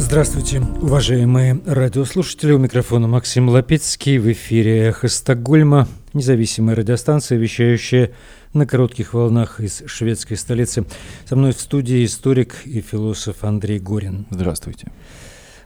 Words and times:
Здравствуйте, 0.00 0.60
уважаемые 0.80 1.60
радиослушатели. 1.66 2.52
У 2.52 2.58
микрофона 2.58 3.08
Максим 3.08 3.48
Лапецкий. 3.48 4.18
В 4.18 4.30
эфире 4.30 4.86
«Эхо 4.86 5.08
Стокгольма», 5.08 5.88
независимая 6.14 6.76
радиостанция, 6.76 7.36
вещающая 7.36 8.12
на 8.54 8.64
коротких 8.64 9.12
волнах 9.12 9.58
из 9.58 9.82
шведской 9.86 10.36
столицы. 10.36 10.86
Со 11.26 11.34
мной 11.34 11.52
в 11.52 11.60
студии 11.60 12.04
историк 12.04 12.54
и 12.64 12.80
философ 12.80 13.42
Андрей 13.42 13.80
Горин. 13.80 14.26
Здравствуйте. 14.30 14.86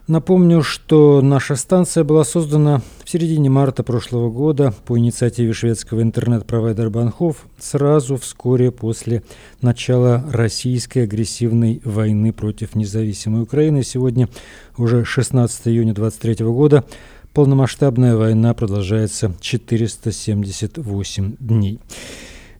Напомню, 0.09 0.65
что 0.65 1.21
наша 1.23 1.55
станция 1.55 2.03
была 2.03 2.25
создана 2.25 2.83
в 3.05 3.09
середине 3.09 3.51
марта 3.51 3.85
прошлого 3.85 4.31
года 4.31 4.75
по 4.85 4.99
инициативе 4.99 5.53
шведского 5.53 6.03
интернет-провайдера 6.03 6.91
Банхов 6.91 7.47
сразу 7.57 8.17
вскоре 8.17 8.73
после 8.73 9.23
начала 9.61 10.25
российской 10.33 11.05
агрессивной 11.05 11.81
войны 11.85 12.33
против 12.33 12.75
независимой 12.75 13.43
Украины. 13.43 13.85
Сегодня 13.85 14.29
уже 14.77 15.05
16 15.05 15.69
июня 15.69 15.95
2023 15.95 16.47
года. 16.47 16.85
Полномасштабная 17.33 18.17
война 18.17 18.55
продолжается 18.55 19.33
478 19.41 21.37
дней. 21.39 21.79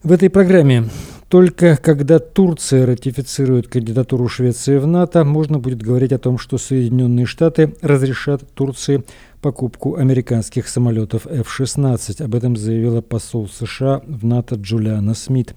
В 0.03 0.11
этой 0.11 0.29
программе 0.29 0.89
только 1.29 1.77
когда 1.77 2.19
Турция 2.19 2.85
ратифицирует 2.85 3.69
кандидатуру 3.69 4.27
Швеции 4.27 4.77
в 4.77 4.85
НАТО, 4.85 5.23
можно 5.23 5.59
будет 5.59 5.81
говорить 5.81 6.11
о 6.11 6.19
том, 6.19 6.37
что 6.37 6.57
Соединенные 6.57 7.25
Штаты 7.25 7.73
разрешат 7.81 8.43
Турции 8.53 9.03
покупку 9.41 9.95
американских 9.95 10.67
самолетов 10.67 11.25
F-16. 11.25 12.21
Об 12.21 12.35
этом 12.35 12.55
заявила 12.55 13.01
посол 13.01 13.47
США 13.47 14.01
в 14.05 14.25
НАТО 14.25 14.55
Джулиана 14.55 15.13
Смит. 15.13 15.55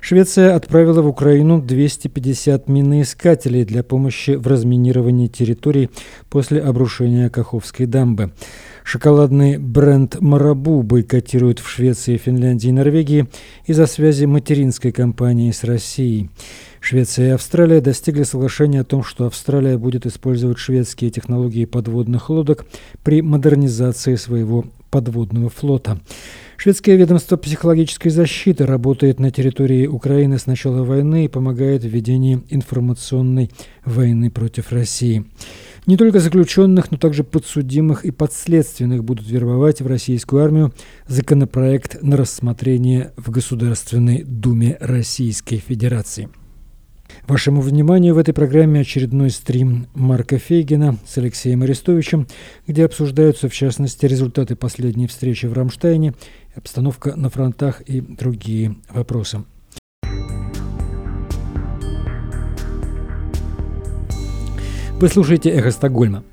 Швеция 0.00 0.56
отправила 0.56 1.00
в 1.00 1.08
Украину 1.08 1.62
250 1.62 2.68
миноискателей 2.68 3.64
для 3.64 3.82
помощи 3.82 4.32
в 4.32 4.46
разминировании 4.46 5.28
территорий 5.28 5.88
после 6.28 6.60
обрушения 6.60 7.30
Каховской 7.30 7.86
дамбы. 7.86 8.32
Шоколадный 8.84 9.56
бренд 9.56 10.20
«Марабу» 10.20 10.82
бойкотируют 10.82 11.58
в 11.58 11.68
Швеции, 11.68 12.18
Финляндии 12.18 12.68
и 12.68 12.72
Норвегии 12.72 13.26
из-за 13.64 13.86
связи 13.86 14.26
материнской 14.26 14.92
компании 14.92 15.50
с 15.52 15.64
Россией. 15.64 16.28
Швеция 16.80 17.28
и 17.28 17.30
Австралия 17.30 17.80
достигли 17.80 18.24
соглашения 18.24 18.82
о 18.82 18.84
том, 18.84 19.02
что 19.02 19.24
Австралия 19.24 19.78
будет 19.78 20.04
использовать 20.04 20.58
шведские 20.58 21.10
технологии 21.10 21.64
подводных 21.64 22.28
лодок 22.28 22.66
при 23.02 23.22
модернизации 23.22 24.16
своего 24.16 24.66
подводного 24.90 25.48
флота. 25.48 25.98
Шведское 26.56 26.96
ведомство 26.96 27.36
психологической 27.36 28.10
защиты 28.10 28.64
работает 28.64 29.18
на 29.18 29.30
территории 29.30 29.86
Украины 29.86 30.38
с 30.38 30.46
начала 30.46 30.84
войны 30.84 31.24
и 31.24 31.28
помогает 31.28 31.82
в 31.82 31.88
ведении 31.88 32.42
информационной 32.50 33.50
войны 33.84 34.30
против 34.30 34.70
России. 34.70 35.24
Не 35.86 35.98
только 35.98 36.18
заключенных, 36.18 36.90
но 36.90 36.96
также 36.96 37.24
подсудимых 37.24 38.06
и 38.06 38.10
подследственных 38.10 39.04
будут 39.04 39.28
вербовать 39.28 39.82
в 39.82 39.86
российскую 39.86 40.42
армию 40.42 40.72
законопроект 41.08 42.02
на 42.02 42.16
рассмотрение 42.16 43.12
в 43.18 43.30
Государственной 43.30 44.24
Думе 44.24 44.78
Российской 44.80 45.58
Федерации. 45.58 46.30
Вашему 47.26 47.60
вниманию 47.60 48.14
в 48.14 48.18
этой 48.18 48.32
программе 48.32 48.80
очередной 48.80 49.28
стрим 49.28 49.86
Марка 49.94 50.38
Фейгина 50.38 50.96
с 51.06 51.18
Алексеем 51.18 51.62
Арестовичем, 51.62 52.28
где 52.66 52.86
обсуждаются, 52.86 53.50
в 53.50 53.54
частности, 53.54 54.06
результаты 54.06 54.56
последней 54.56 55.06
встречи 55.06 55.44
в 55.44 55.52
Рамштайне, 55.52 56.14
обстановка 56.54 57.14
на 57.14 57.28
фронтах 57.28 57.82
и 57.82 58.00
другие 58.00 58.76
вопросы. 58.88 59.44
Вы 65.04 65.10
слушаете 65.10 65.50
«Эхо 65.50 65.70
Стокгольма». 65.70 66.24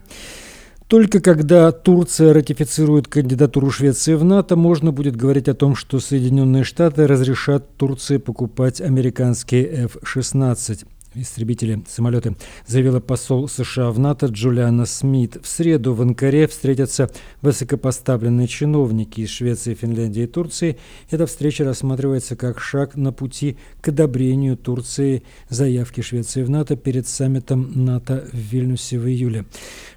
Только 0.87 1.19
когда 1.19 1.73
Турция 1.73 2.31
ратифицирует 2.31 3.09
кандидатуру 3.09 3.69
Швеции 3.69 4.13
в 4.13 4.23
НАТО, 4.23 4.55
можно 4.55 4.93
будет 4.93 5.17
говорить 5.17 5.49
о 5.49 5.53
том, 5.53 5.75
что 5.75 5.99
Соединенные 5.99 6.63
Штаты 6.63 7.05
разрешат 7.05 7.75
Турции 7.75 8.15
покупать 8.15 8.79
американские 8.79 9.65
F-16 9.87 10.85
истребители, 11.13 11.83
самолеты, 11.87 12.35
заявила 12.65 12.99
посол 12.99 13.47
США 13.47 13.91
в 13.91 13.99
НАТО 13.99 14.27
Джулиана 14.27 14.85
Смит. 14.85 15.37
В 15.41 15.47
среду 15.47 15.93
в 15.93 16.01
Анкаре 16.01 16.47
встретятся 16.47 17.09
высокопоставленные 17.41 18.47
чиновники 18.47 19.21
из 19.21 19.29
Швеции, 19.29 19.73
Финляндии 19.73 20.23
и 20.23 20.27
Турции. 20.27 20.77
Эта 21.09 21.25
встреча 21.25 21.65
рассматривается 21.65 22.35
как 22.35 22.59
шаг 22.59 22.95
на 22.95 23.11
пути 23.11 23.57
к 23.81 23.89
одобрению 23.89 24.55
Турции 24.55 25.23
заявки 25.49 26.01
Швеции 26.01 26.43
в 26.43 26.49
НАТО 26.49 26.75
перед 26.75 27.07
саммитом 27.07 27.85
НАТО 27.85 28.27
в 28.31 28.37
Вильнюсе 28.37 28.97
в 28.97 29.07
июле. 29.07 29.45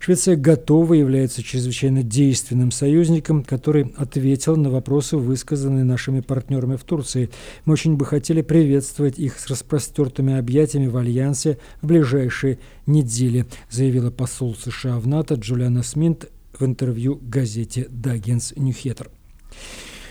Швеция 0.01 0.37
готова 0.37 0.95
является 0.95 1.43
чрезвычайно 1.43 2.03
действенным 2.03 2.71
союзником, 2.71 3.45
который 3.45 3.95
ответил 3.97 4.57
на 4.57 4.71
вопросы, 4.71 5.17
высказанные 5.17 5.85
нашими 5.85 6.21
партнерами 6.21 6.77
в 6.77 6.83
Турции. 6.83 7.31
Мы 7.65 7.75
очень 7.75 7.97
бы 7.97 8.05
хотели 8.05 8.43
приветствовать 8.43 9.19
их 9.19 9.39
с 9.39 9.47
распростертыми 9.47 10.37
объятиями 10.37 10.89
в 10.89 11.04
Альянсе 11.05 11.59
в 11.83 11.87
ближайшие 11.87 12.59
недели, 12.87 13.47
заявила 13.71 14.11
посол 14.11 14.55
США 14.55 14.99
в 14.99 15.07
НАТО 15.07 15.35
Джулиана 15.35 15.83
Сминт 15.83 16.27
в 16.59 16.65
интервью 16.65 17.21
газете 17.23 17.87
«Даггинс 17.91 18.55
Ньюхеттер». 18.57 19.11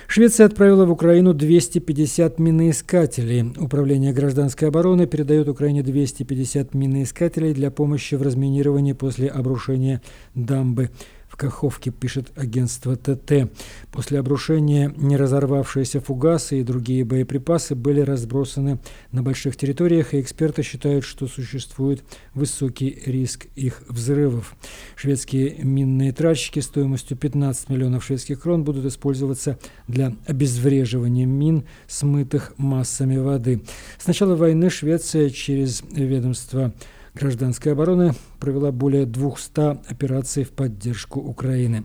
Швеция 0.07 0.45
отправила 0.45 0.85
в 0.85 0.91
Украину 0.91 1.33
250 1.33 2.37
миноискателей. 2.37 3.51
Управление 3.57 4.13
гражданской 4.13 4.67
обороны 4.67 5.07
передает 5.07 5.49
Украине 5.49 5.81
250 5.81 6.75
миноискателей 6.75 7.53
для 7.53 7.71
помощи 7.71 8.13
в 8.13 8.21
разминировании 8.21 8.93
после 8.93 9.27
обрушения 9.27 10.01
дамбы 10.35 10.91
в 11.33 11.35
Каховке, 11.35 11.89
пишет 11.89 12.31
агентство 12.35 12.95
ТТ. 12.95 13.49
После 13.91 14.19
обрушения 14.19 14.93
неразорвавшиеся 14.95 15.99
фугасы 15.99 16.59
и 16.59 16.63
другие 16.63 17.03
боеприпасы 17.03 17.73
были 17.73 18.01
разбросаны 18.01 18.77
на 19.11 19.23
больших 19.23 19.57
территориях, 19.57 20.13
и 20.13 20.21
эксперты 20.21 20.61
считают, 20.61 21.03
что 21.03 21.25
существует 21.25 22.03
высокий 22.35 23.01
риск 23.07 23.47
их 23.55 23.81
взрывов. 23.89 24.55
Шведские 24.95 25.55
минные 25.63 26.11
тральщики 26.11 26.59
стоимостью 26.59 27.17
15 27.17 27.67
миллионов 27.69 28.05
шведских 28.05 28.39
крон 28.39 28.63
будут 28.63 28.85
использоваться 28.85 29.57
для 29.87 30.15
обезвреживания 30.27 31.25
мин, 31.25 31.63
смытых 31.87 32.53
массами 32.57 33.17
воды. 33.17 33.63
С 33.97 34.05
начала 34.05 34.35
войны 34.35 34.69
Швеция 34.69 35.31
через 35.31 35.81
ведомство 35.91 36.73
Гражданская 37.15 37.73
оборона 37.73 38.15
провела 38.39 38.71
более 38.71 39.05
200 39.05 39.91
операций 39.91 40.43
в 40.43 40.51
поддержку 40.51 41.19
Украины. 41.19 41.83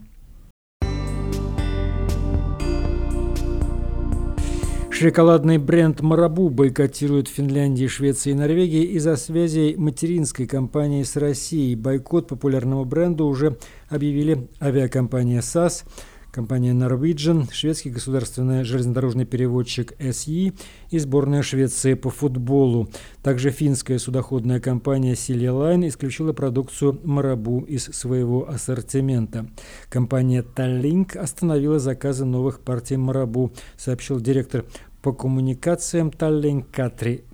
Шоколадный 4.91 5.59
бренд 5.59 6.01
«Марабу» 6.01 6.49
бойкотирует 6.49 7.29
Финляндии, 7.29 7.87
Швеции 7.87 8.31
и 8.31 8.35
Норвегии 8.35 8.83
из-за 8.97 9.17
связей 9.17 9.77
материнской 9.77 10.47
компании 10.47 11.05
с 11.05 11.15
Россией. 11.15 11.77
Бойкот 11.77 12.27
популярному 12.27 12.85
бренду 12.85 13.27
уже 13.27 13.59
объявили 13.89 14.49
авиакомпания 14.61 15.41
САС– 15.41 15.85
компания 16.39 16.71
Norwegian, 16.71 17.53
шведский 17.53 17.91
государственный 17.91 18.63
железнодорожный 18.63 19.25
переводчик 19.25 19.95
SE 19.99 20.55
и 20.89 20.99
сборная 21.01 21.43
Швеции 21.43 21.95
по 21.95 22.11
футболу. 22.11 22.89
Также 23.25 23.51
финская 23.51 23.99
судоходная 23.99 24.61
компания 24.61 25.15
Silja 25.15 25.49
исключила 25.89 26.33
продукцию 26.33 27.01
Марабу 27.03 27.63
из 27.63 27.87
своего 27.87 28.49
ассортимента. 28.49 29.49
Компания 29.89 30.45
Tallink 30.45 31.19
остановила 31.19 31.81
заказы 31.81 32.25
новых 32.25 32.61
партий 32.61 32.97
Марабу, 32.97 33.53
сообщил 33.77 34.21
директор 34.21 34.65
по 35.03 35.13
коммуникациям 35.13 36.11
Tallink 36.11 36.67
Катри 36.71 37.25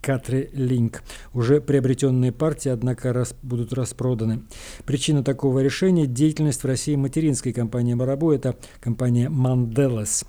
Катри 0.00 0.50
Линк. 0.52 1.02
Уже 1.32 1.60
приобретенные 1.60 2.32
партии, 2.32 2.68
однако, 2.68 3.12
раз, 3.12 3.34
будут 3.42 3.72
распроданы. 3.72 4.42
Причина 4.84 5.22
такого 5.22 5.60
решения– 5.60 6.06
деятельность 6.08 6.62
в 6.62 6.66
России 6.66 6.96
материнской 6.96 7.52
компании 7.52 7.94
«Марабу»– 7.94 8.32
это 8.32 8.56
компания 8.80 9.28
«Манделас». 9.28 10.24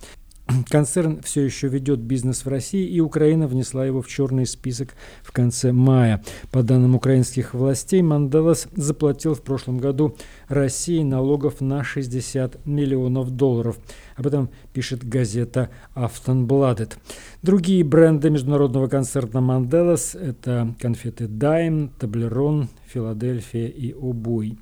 Концерн 0.69 1.21
все 1.21 1.41
еще 1.41 1.67
ведет 1.67 1.99
бизнес 1.99 2.45
в 2.45 2.47
России, 2.47 2.87
и 2.87 2.99
Украина 2.99 3.47
внесла 3.47 3.85
его 3.85 4.01
в 4.01 4.07
черный 4.07 4.45
список 4.45 4.95
в 5.23 5.31
конце 5.31 5.71
мая. 5.71 6.23
По 6.51 6.63
данным 6.63 6.95
украинских 6.95 7.53
властей, 7.53 8.01
Манделас 8.01 8.67
заплатил 8.75 9.35
в 9.35 9.41
прошлом 9.41 9.77
году 9.77 10.15
России 10.47 11.03
налогов 11.03 11.61
на 11.61 11.83
60 11.83 12.65
миллионов 12.65 13.31
долларов. 13.31 13.77
Об 14.15 14.27
этом 14.27 14.49
пишет 14.73 15.07
газета 15.07 15.69
Aftonbladet. 15.95 16.93
Другие 17.41 17.83
бренды 17.83 18.29
международного 18.29 18.87
концерна 18.87 19.41
Манделас– 19.41 20.15
это 20.15 20.75
конфеты 20.79 21.27
Дайм, 21.27 21.89
Таблерон, 21.99 22.69
Филадельфия 22.87 23.67
и 23.67 23.93
Обуй. 23.93 24.57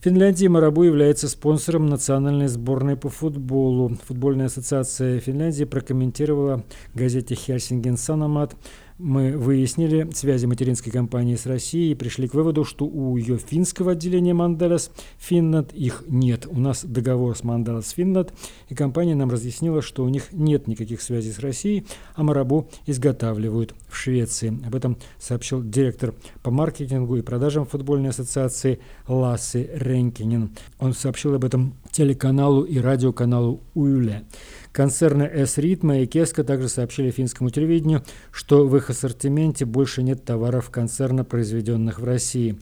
В 0.00 0.04
Финляндии 0.04 0.46
Марабу 0.46 0.84
является 0.84 1.28
спонсором 1.28 1.84
национальной 1.84 2.48
сборной 2.48 2.96
по 2.96 3.10
футболу. 3.10 3.98
Футбольная 4.06 4.46
ассоциация 4.46 5.20
Финляндии 5.20 5.64
прокомментировала 5.64 6.64
газете 6.94 7.34
«Хельсинген 7.34 7.98
Санамат» 7.98 8.56
Мы 9.02 9.34
выяснили 9.34 10.10
связи 10.12 10.44
материнской 10.44 10.92
компании 10.92 11.34
с 11.34 11.46
Россией 11.46 11.92
и 11.92 11.94
пришли 11.94 12.28
к 12.28 12.34
выводу, 12.34 12.66
что 12.66 12.84
у 12.84 13.16
ее 13.16 13.38
финского 13.38 13.92
отделения 13.92 14.34
Манделас 14.34 14.90
Финланд 15.16 15.72
их 15.72 16.04
нет. 16.06 16.46
У 16.46 16.60
нас 16.60 16.84
договор 16.84 17.34
с 17.34 17.42
Манделас 17.42 17.92
Финланд, 17.92 18.34
и 18.68 18.74
компания 18.74 19.14
нам 19.14 19.30
разъяснила, 19.30 19.80
что 19.80 20.04
у 20.04 20.10
них 20.10 20.24
нет 20.32 20.66
никаких 20.66 21.00
связей 21.00 21.32
с 21.32 21.38
Россией, 21.38 21.86
а 22.14 22.22
Марабу 22.22 22.68
изготавливают 22.84 23.74
в 23.88 23.96
Швеции. 23.96 24.60
Об 24.66 24.74
этом 24.74 24.98
сообщил 25.18 25.62
директор 25.62 26.14
по 26.42 26.50
маркетингу 26.50 27.16
и 27.16 27.22
продажам 27.22 27.64
футбольной 27.64 28.10
ассоциации 28.10 28.80
Лассе 29.08 29.70
Ренкинен. 29.72 30.50
Он 30.78 30.92
сообщил 30.92 31.34
об 31.34 31.46
этом 31.46 31.72
телеканалу 31.90 32.64
и 32.64 32.78
радиоканалу 32.78 33.62
Уйле. 33.74 34.24
Концерны 34.72 35.24
S-Ритма 35.24 36.00
и 36.00 36.06
Кеска 36.06 36.44
также 36.44 36.68
сообщили 36.68 37.10
финскому 37.10 37.50
телевидению, 37.50 38.04
что 38.30 38.66
в 38.66 38.76
их 38.76 38.90
ассортименте 38.90 39.64
больше 39.64 40.02
нет 40.02 40.24
товаров 40.24 40.70
концерна, 40.70 41.24
произведенных 41.24 41.98
в 41.98 42.04
России. 42.04 42.58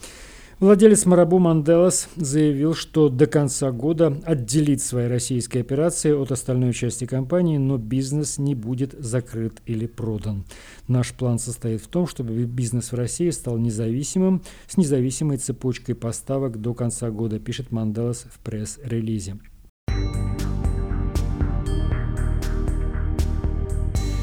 Владелец 0.61 1.07
Марабу 1.07 1.39
Манделас 1.39 2.09
заявил, 2.17 2.75
что 2.75 3.09
до 3.09 3.27
конца 3.27 3.71
года 3.71 4.21
отделит 4.25 4.83
свои 4.83 5.07
российские 5.07 5.61
операции 5.61 6.11
от 6.11 6.33
остальной 6.33 6.73
части 6.73 7.05
компании, 7.05 7.59
но 7.59 7.77
бизнес 7.79 8.39
не 8.39 8.57
будет 8.57 8.93
закрыт 8.99 9.63
или 9.67 9.87
продан. 9.87 10.45
Наш 10.89 11.13
план 11.13 11.39
состоит 11.39 11.81
в 11.81 11.87
том, 11.87 12.09
чтобы 12.09 12.43
бизнес 12.43 12.91
в 12.91 12.97
России 12.97 13.31
стал 13.31 13.57
независимым, 13.59 14.43
с 14.67 14.77
независимой 14.77 15.37
цепочкой 15.37 15.95
поставок 15.95 16.61
до 16.61 16.75
конца 16.75 17.09
года, 17.11 17.39
пишет 17.39 17.71
Манделас 17.71 18.27
в 18.29 18.41
пресс-релизе. 18.41 19.39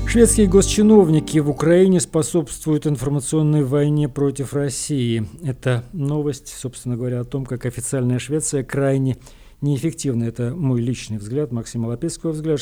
Шведские 0.08 0.48
госчиновники 0.48 1.40
в 1.40 1.50
Украине 1.50 2.00
способствуют 2.00 2.88
информационной 2.88 3.64
войне 3.64 4.08
против 4.08 4.54
России. 4.54 5.28
Это 5.44 5.84
новость, 5.92 6.48
собственно 6.48 6.96
говоря, 6.96 7.20
о 7.20 7.26
том, 7.26 7.46
как 7.46 7.66
официальная 7.66 8.20
Швеция 8.20 8.64
крайне 8.64 9.18
неэффективно. 9.62 10.24
Это 10.24 10.56
мой 10.56 10.82
личный 10.82 11.18
взгляд, 11.18 11.52
Максима 11.52 11.88
Лапецкого 11.88 12.32
взгляд, 12.32 12.60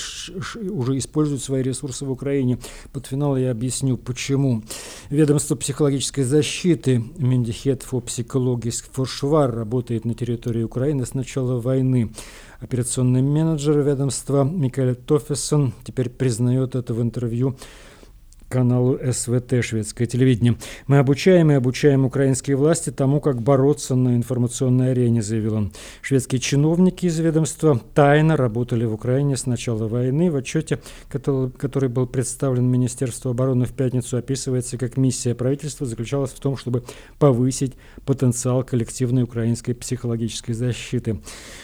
уже 0.72 0.98
используют 0.98 1.44
свои 1.44 1.62
ресурсы 1.62 2.06
в 2.06 2.12
Украине. 2.12 2.60
Под 2.92 3.06
финал 3.08 3.38
я 3.38 3.52
объясню, 3.52 3.98
почему. 3.98 4.64
Ведомство 5.10 5.56
психологической 5.56 6.24
защиты 6.24 7.04
Мендихет 7.18 7.86
for 7.90 8.04
Psychologisk 8.04 8.86
Forsvar 8.96 9.52
работает 9.52 10.06
на 10.06 10.14
территории 10.16 10.64
Украины 10.64 11.06
с 11.06 11.14
начала 11.14 11.60
войны. 11.60 12.12
Операционный 12.64 13.22
менеджер 13.22 13.80
ведомства 13.80 14.46
Микаэль 14.46 14.96
Тоффесон 14.96 15.74
теперь 15.84 16.10
признает 16.10 16.76
это 16.76 16.94
в 16.94 17.02
интервью 17.02 17.58
каналу 18.54 19.00
СВТ 19.12 19.64
«Шведское 19.64 20.06
телевидение». 20.06 20.58
«Мы 20.86 21.00
обучаем 21.00 21.50
и 21.50 21.56
обучаем 21.56 22.06
украинские 22.06 22.56
власти 22.56 22.92
тому, 22.92 23.20
как 23.20 23.42
бороться 23.42 23.96
на 23.96 24.16
информационной 24.16 24.92
арене», 24.92 25.24
заявил 25.24 25.56
он. 25.56 25.72
Шведские 26.04 26.40
чиновники 26.40 27.08
из 27.08 27.18
ведомства 27.18 27.82
тайно 27.96 28.38
работали 28.38 28.86
в 28.86 28.94
Украине 28.94 29.38
с 29.38 29.48
начала 29.48 29.88
войны. 29.88 30.30
В 30.30 30.36
отчете, 30.36 30.80
который, 31.10 31.90
был 31.90 32.06
представлен 32.06 32.66
Министерству 32.68 33.32
обороны 33.32 33.66
в 33.66 33.72
пятницу, 33.72 34.18
описывается, 34.18 34.78
как 34.78 34.98
миссия 34.98 35.34
правительства 35.34 35.88
заключалась 35.88 36.30
в 36.30 36.40
том, 36.40 36.56
чтобы 36.56 36.84
повысить 37.18 37.74
потенциал 38.06 38.64
коллективной 38.64 39.24
украинской 39.24 39.74
психологической 39.74 40.54
защиты. 40.54 41.20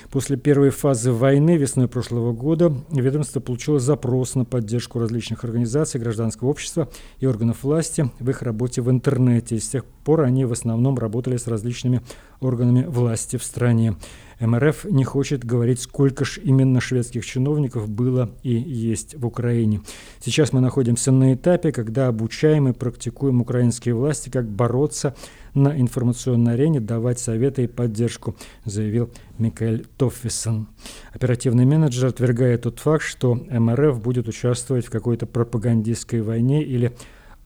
После 0.10 0.38
первой 0.38 0.72
фазы 0.72 1.12
войны 1.12 1.56
весной 1.56 1.88
прошлого 1.88 2.34
года 2.34 2.74
ведомство 2.90 3.42
получило 3.42 3.80
запрос 3.80 4.34
на 4.34 4.44
поддержку 4.44 4.98
различных 4.98 5.44
организаций 5.44 6.02
гражданского 6.02 6.50
общества 6.50 6.79
правительства 6.80 6.90
и 7.20 7.26
органов 7.26 7.64
власти 7.64 8.10
в 8.20 8.30
их 8.30 8.42
работе 8.42 8.82
в 8.82 8.90
интернете. 8.90 9.56
И 9.56 9.60
с 9.60 9.70
тех 9.70 9.86
пор 9.86 10.22
они 10.22 10.46
в 10.46 10.52
основном 10.52 10.98
работали 10.98 11.38
с 11.38 11.48
различными 11.48 12.02
органами 12.40 12.84
власти 12.84 13.38
в 13.38 13.44
стране. 13.44 13.96
МРФ 14.40 14.86
не 14.86 15.04
хочет 15.04 15.44
говорить, 15.44 15.82
сколько 15.82 16.24
ж 16.24 16.40
именно 16.44 16.80
шведских 16.80 17.26
чиновников 17.26 17.90
было 17.90 18.32
и 18.42 18.54
есть 18.54 19.16
в 19.16 19.26
Украине. 19.26 19.82
Сейчас 20.20 20.54
мы 20.54 20.62
находимся 20.62 21.12
на 21.12 21.34
этапе, 21.34 21.72
когда 21.72 22.08
обучаем 22.08 22.68
и 22.68 22.74
практикуем 22.74 23.42
украинские 23.42 23.96
власти, 23.96 24.30
как 24.30 24.50
бороться 24.50 25.16
на 25.54 25.80
информационной 25.80 26.54
арене, 26.54 26.80
давать 26.80 27.20
советы 27.20 27.66
и 27.66 27.68
поддержку, 27.68 28.36
заявил 28.66 29.10
Микаэль 29.38 29.86
Тоффисон. 29.98 30.68
Оперативный 31.14 31.66
менеджер 31.66 32.08
отвергает 32.08 32.64
тот 32.64 32.80
факт, 32.80 33.04
что 33.04 33.36
МРФ 33.36 34.02
будет 34.02 34.28
участвовать 34.28 34.86
в 34.86 34.90
какой-то 34.90 35.26
пропагандистской 35.26 36.22
войне 36.22 36.64
или 36.64 36.96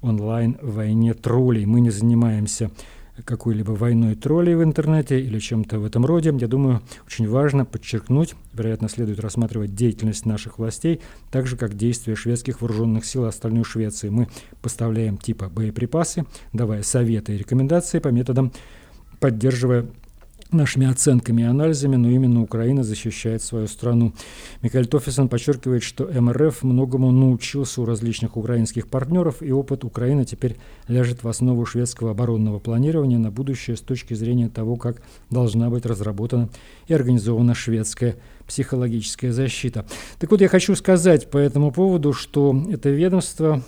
онлайн-войне 0.02 1.14
троллей. 1.14 1.66
Мы 1.66 1.80
не 1.80 1.90
занимаемся 1.90 2.70
какой-либо 3.26 3.72
войной 3.72 4.16
троллей 4.16 4.56
в 4.56 4.64
интернете 4.64 5.20
или 5.20 5.38
чем-то 5.40 5.80
в 5.80 5.86
этом 5.86 6.06
роде, 6.06 6.34
я 6.36 6.48
думаю, 6.48 6.82
очень 7.06 7.28
важно 7.28 7.64
подчеркнуть, 7.64 8.36
вероятно, 8.54 8.90
следует 8.90 9.20
рассматривать 9.20 9.76
деятельность 9.76 10.26
наших 10.26 10.58
властей, 10.58 11.02
так 11.32 11.46
же, 11.46 11.56
как 11.56 11.76
действия 11.76 12.16
шведских 12.16 12.62
вооруженных 12.62 13.06
сил 13.06 13.26
остальной 13.26 13.64
Швеции. 13.64 14.10
Мы 14.10 14.30
поставляем 14.62 15.18
типа 15.18 15.50
боеприпасы, 15.50 16.26
давая 16.54 16.82
советы 16.82 17.36
и 17.36 17.38
рекомендации 17.38 18.00
по 18.00 18.08
методам, 18.08 18.52
поддерживая 19.20 19.86
нашими 20.54 20.88
оценками 20.88 21.42
и 21.42 21.46
анализами, 21.46 21.96
но 21.96 22.10
именно 22.10 22.42
Украина 22.42 22.84
защищает 22.84 23.42
свою 23.42 23.68
страну. 23.68 24.14
Михаил 24.62 24.86
Тофисон 24.86 25.30
подчеркивает, 25.30 25.84
что 25.84 26.06
МРФ 26.06 26.64
многому 26.64 27.12
научился 27.12 27.82
у 27.82 27.86
различных 27.86 28.38
украинских 28.38 28.88
партнеров, 28.88 29.42
и 29.42 29.52
опыт 29.52 29.84
Украины 29.84 30.26
теперь 30.26 30.58
ляжет 30.88 31.24
в 31.24 31.28
основу 31.28 31.66
шведского 31.66 32.12
оборонного 32.12 32.60
планирования 32.60 33.18
на 33.18 33.32
будущее 33.32 33.76
с 33.76 33.82
точки 33.82 34.14
зрения 34.14 34.50
того, 34.50 34.76
как 34.76 35.02
должна 35.30 35.70
быть 35.70 35.86
разработана 35.86 36.50
и 36.88 36.94
организована 36.94 37.54
шведская 37.56 38.18
психологическая 38.48 39.32
защита. 39.32 39.86
Так 40.20 40.32
вот, 40.32 40.42
я 40.42 40.48
хочу 40.48 40.76
сказать 40.76 41.30
по 41.30 41.38
этому 41.38 41.72
поводу, 41.72 42.14
что 42.14 42.56
это 42.70 42.90
ведомство 42.90 43.64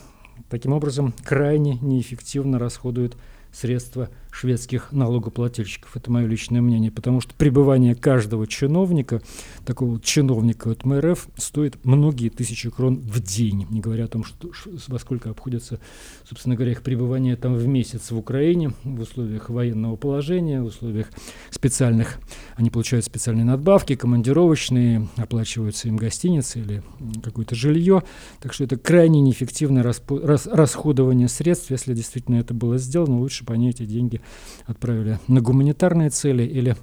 таким 0.50 0.74
образом 0.74 1.14
крайне 1.24 1.78
неэффективно 1.82 2.60
расходует 2.60 3.16
средства 3.52 4.10
шведских 4.36 4.92
налогоплательщиков. 4.92 5.96
Это 5.96 6.12
мое 6.12 6.28
личное 6.28 6.62
мнение, 6.62 6.92
потому 6.92 7.22
что 7.22 7.34
пребывание 7.34 7.96
каждого 7.96 8.48
чиновника, 8.48 9.22
такого 9.66 10.00
чиновника 10.02 10.72
от 10.72 10.84
МРФ, 10.84 11.28
стоит 11.38 11.78
многие 11.86 12.30
тысячи 12.30 12.70
крон 12.70 12.98
в 12.98 13.22
день, 13.22 13.66
не 13.70 13.80
говоря 13.80 14.06
о 14.06 14.08
том, 14.08 14.26
что, 14.26 14.52
во 14.88 15.00
сколько 15.00 15.30
обходится, 15.30 15.80
собственно 16.28 16.56
говоря, 16.56 16.74
их 16.74 16.82
пребывание 16.82 17.38
там 17.38 17.56
в 17.56 17.66
месяц 17.66 18.12
в 18.12 18.18
Украине 18.18 18.74
в 18.84 19.00
условиях 19.00 19.50
военного 19.50 19.96
положения, 19.96 20.62
в 20.62 20.66
условиях 20.66 21.08
специальных, 21.50 22.18
они 22.56 22.70
получают 22.70 23.06
специальные 23.06 23.46
надбавки, 23.46 23.96
командировочные, 23.96 25.08
оплачиваются 25.16 25.88
им 25.88 25.96
гостиницы 25.96 26.60
или 26.60 26.84
какое-то 27.24 27.56
жилье, 27.56 28.04
так 28.42 28.54
что 28.54 28.66
это 28.66 28.76
крайне 28.76 29.22
неэффективное 29.22 29.84
расходование 29.84 31.30
средств, 31.30 31.72
если 31.72 31.94
действительно 31.94 32.36
это 32.36 32.54
было 32.54 32.78
сделано, 32.78 33.20
лучше 33.20 33.46
они 33.48 33.70
эти 33.70 33.86
деньги 33.86 34.22
отправили 34.66 35.20
на 35.28 35.42
гуманитарные 35.42 36.10
цели 36.10 36.44
или 36.44 36.76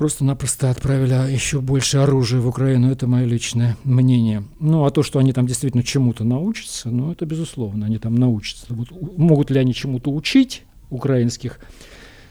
просто-напросто 0.00 0.70
отправили 0.70 1.12
еще 1.30 1.60
больше 1.60 1.98
оружия 1.98 2.40
в 2.40 2.48
Украину. 2.48 2.90
Это 2.90 3.06
мое 3.06 3.26
личное 3.26 3.76
мнение. 3.84 4.44
Ну, 4.58 4.86
а 4.86 4.90
то, 4.90 5.02
что 5.02 5.18
они 5.18 5.34
там 5.34 5.46
действительно 5.46 5.82
чему-то 5.82 6.24
научатся, 6.24 6.88
ну, 6.88 7.12
это 7.12 7.26
безусловно, 7.26 7.84
они 7.84 7.98
там 7.98 8.14
научатся. 8.14 8.64
Вот, 8.70 8.88
могут 9.18 9.50
ли 9.50 9.60
они 9.60 9.74
чему-то 9.74 10.10
учить 10.10 10.62
украинских 10.88 11.60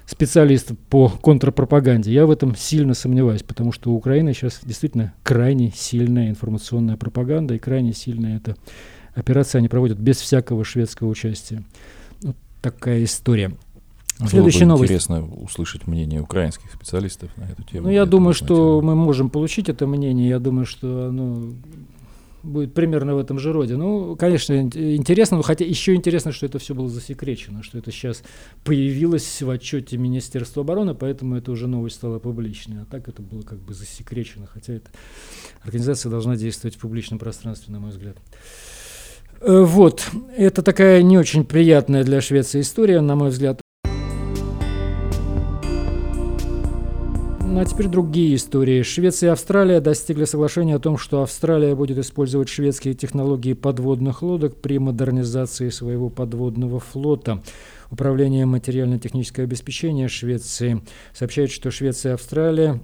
специалистов 0.08 0.80
по 0.89 1.10
контрпропаганде? 1.10 2.12
Я 2.12 2.25
в 2.25 2.32
этом 2.32 2.56
сильно 2.56 2.96
сомневаюсь, 2.96 3.44
потому 3.44 3.72
что 3.72 3.92
у 3.92 3.96
Украины 3.96 4.34
сейчас 4.34 4.62
действительно 4.63 5.13
крайне 5.22 5.72
сильная 5.75 6.30
информационная 6.30 6.98
пропаганда 6.98 7.54
и 7.54 7.60
крайне 7.60 7.94
сильная 7.94 8.38
эта 8.38 8.56
операция 9.13 9.60
они 9.60 9.68
проводят 9.68 10.00
без 10.00 10.18
всякого 10.18 10.66
шведского 10.66 11.10
участия. 11.10 11.63
Вот 12.22 12.36
такая 12.63 13.04
история. 13.04 13.51
Следующая 14.28 14.60
Было 14.60 14.66
бы 14.66 14.70
новость. 14.70 14.92
Интересно 14.92 15.26
услышать 15.26 15.88
мнение 15.88 16.22
украинских 16.22 16.72
специалистов 16.72 17.30
на 17.38 17.44
эту 17.46 17.64
тему. 17.64 17.88
Ну, 17.88 17.94
я 17.94 18.06
думаю, 18.06 18.34
что 18.34 18.82
мы 18.82 18.96
можем 18.96 19.30
получить 19.30 19.70
это 19.70 19.88
мнение. 19.88 20.28
Я 20.28 20.40
думаю, 20.40 20.66
что 20.66 21.08
оно 21.08 21.54
будет 22.44 22.74
примерно 22.74 23.16
в 23.16 23.18
этом 23.18 23.40
же 23.40 23.54
роде. 23.54 23.76
Ну, 23.76 24.16
конечно, 24.16 24.60
интересно, 24.60 25.38
но 25.38 25.44
хотя 25.44 25.66
еще 25.66 25.96
интересно, 25.96 26.32
что 26.32 26.46
это 26.46 26.60
все 26.60 26.76
было 26.76 26.90
засекречено, 26.90 27.64
что 27.64 27.78
это 27.78 27.92
сейчас 27.92 28.24
появилось 28.64 29.42
в 29.42 29.50
отчете 29.50 29.98
Министерства 29.98 30.64
обороны, 30.64 30.96
поэтому 30.96 31.36
это 31.36 31.52
уже 31.52 31.68
новость 31.68 31.98
стала 31.98 32.20
публичной. 32.20 32.82
А 32.82 32.86
так 32.86 33.08
это 33.08 33.22
было 33.22 33.42
как 33.42 33.60
бы 33.60 33.74
засекречено, 33.74 34.48
хотя 34.48 34.74
эта 34.74 34.90
организация 35.64 36.10
должна 36.10 36.36
действовать 36.36 36.76
в 36.76 36.80
публичном 36.80 37.20
пространстве, 37.20 37.74
на 37.74 37.80
мой 37.80 37.92
взгляд. 37.92 38.18
Э, 39.42 39.62
вот, 39.64 40.10
это 40.36 40.62
такая 40.62 41.02
не 41.02 41.18
очень 41.18 41.46
приятная 41.46 42.04
для 42.04 42.22
Швеции 42.22 42.62
история, 42.62 43.02
на 43.02 43.16
мой 43.16 43.30
взгляд. 43.30 43.62
А 47.58 47.65
теперь 47.65 47.88
другие 47.88 48.36
истории. 48.36 48.84
Швеция 48.84 49.29
и 49.29 49.32
Австралия 49.32 49.82
достигли 49.82 50.25
соглашения 50.25 50.75
о 50.75 50.79
том, 50.79 50.98
что 50.98 51.24
Австралия 51.24 51.74
будет 51.74 51.98
использовать 51.98 52.48
шведские 52.48 52.94
технологии 52.94 53.53
подводных 53.53 54.22
лодок 54.22 54.56
при 54.62 54.77
модернизации 54.77 55.70
своего 55.70 56.10
подводного 56.10 56.79
флота. 56.79 57.41
Управление 57.91 58.46
материально-техническое 58.46 59.44
обеспечение 59.44 60.08
Швеции 60.10 60.82
сообщает, 61.13 61.50
что 61.50 61.72
Швеция 61.72 62.12
и 62.12 62.13
Австралия 62.13 62.82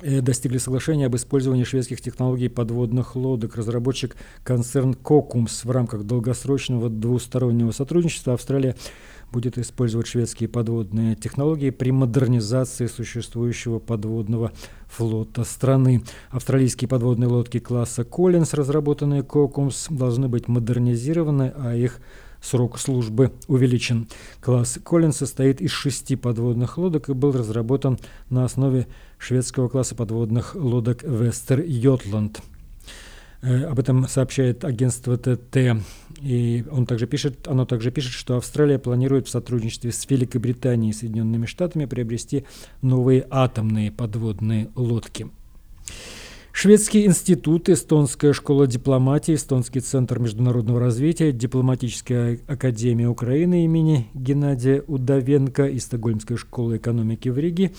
э, 0.00 0.20
достигли 0.20 0.58
соглашения 0.58 1.06
об 1.06 1.14
использовании 1.14 1.64
шведских 1.64 2.00
технологий 2.00 2.48
подводных 2.48 3.14
лодок. 3.14 3.54
Разработчик 3.56 4.16
концерн 4.42 4.94
Кокумс 4.94 5.64
в 5.64 5.70
рамках 5.70 6.02
долгосрочного 6.02 6.90
двустороннего 6.90 7.70
сотрудничества 7.70 8.34
Австралия 8.34 8.74
будет 9.34 9.58
использовать 9.58 10.06
шведские 10.06 10.48
подводные 10.48 11.16
технологии 11.16 11.70
при 11.70 11.90
модернизации 11.90 12.86
существующего 12.86 13.80
подводного 13.80 14.52
флота 14.86 15.42
страны. 15.42 16.04
Австралийские 16.30 16.88
подводные 16.88 17.26
лодки 17.26 17.58
класса 17.58 18.04
Коллинс, 18.04 18.54
разработанные 18.54 19.24
Кокумс, 19.24 19.88
должны 19.90 20.28
быть 20.28 20.46
модернизированы, 20.46 21.52
а 21.56 21.74
их 21.74 21.98
срок 22.40 22.78
службы 22.78 23.32
увеличен. 23.48 24.06
Класс 24.40 24.78
Коллинс 24.84 25.16
состоит 25.16 25.60
из 25.60 25.72
шести 25.72 26.14
подводных 26.14 26.78
лодок 26.78 27.08
и 27.08 27.12
был 27.12 27.32
разработан 27.32 27.98
на 28.30 28.44
основе 28.44 28.86
шведского 29.18 29.68
класса 29.68 29.96
подводных 29.96 30.54
лодок 30.54 31.02
Вестер 31.02 31.60
Йотланд. 31.60 32.40
Э, 33.44 33.64
об 33.64 33.78
этом 33.78 34.08
сообщает 34.08 34.64
агентство 34.64 35.18
ТТ. 35.18 35.76
И 36.20 36.64
он 36.70 36.86
также 36.86 37.06
пишет, 37.06 37.46
оно 37.46 37.66
также 37.66 37.90
пишет, 37.90 38.12
что 38.12 38.36
Австралия 38.36 38.78
планирует 38.78 39.26
в 39.26 39.30
сотрудничестве 39.30 39.92
с 39.92 40.08
Великобританией 40.08 40.90
и 40.90 40.94
Соединенными 40.94 41.44
Штатами 41.44 41.84
приобрести 41.84 42.44
новые 42.80 43.26
атомные 43.28 43.92
подводные 43.92 44.70
лодки. 44.74 45.28
Шведский 46.52 47.04
институт, 47.04 47.68
Эстонская 47.68 48.32
школа 48.32 48.68
дипломатии, 48.68 49.34
Эстонский 49.34 49.80
центр 49.80 50.20
международного 50.20 50.78
развития, 50.78 51.32
Дипломатическая 51.32 52.38
академия 52.46 53.08
Украины 53.08 53.64
имени 53.64 54.06
Геннадия 54.14 54.82
Удовенко 54.86 55.66
и 55.66 55.80
Стокгольмская 55.80 56.38
школа 56.38 56.76
экономики 56.76 57.28
в 57.28 57.38
Риге 57.38 57.72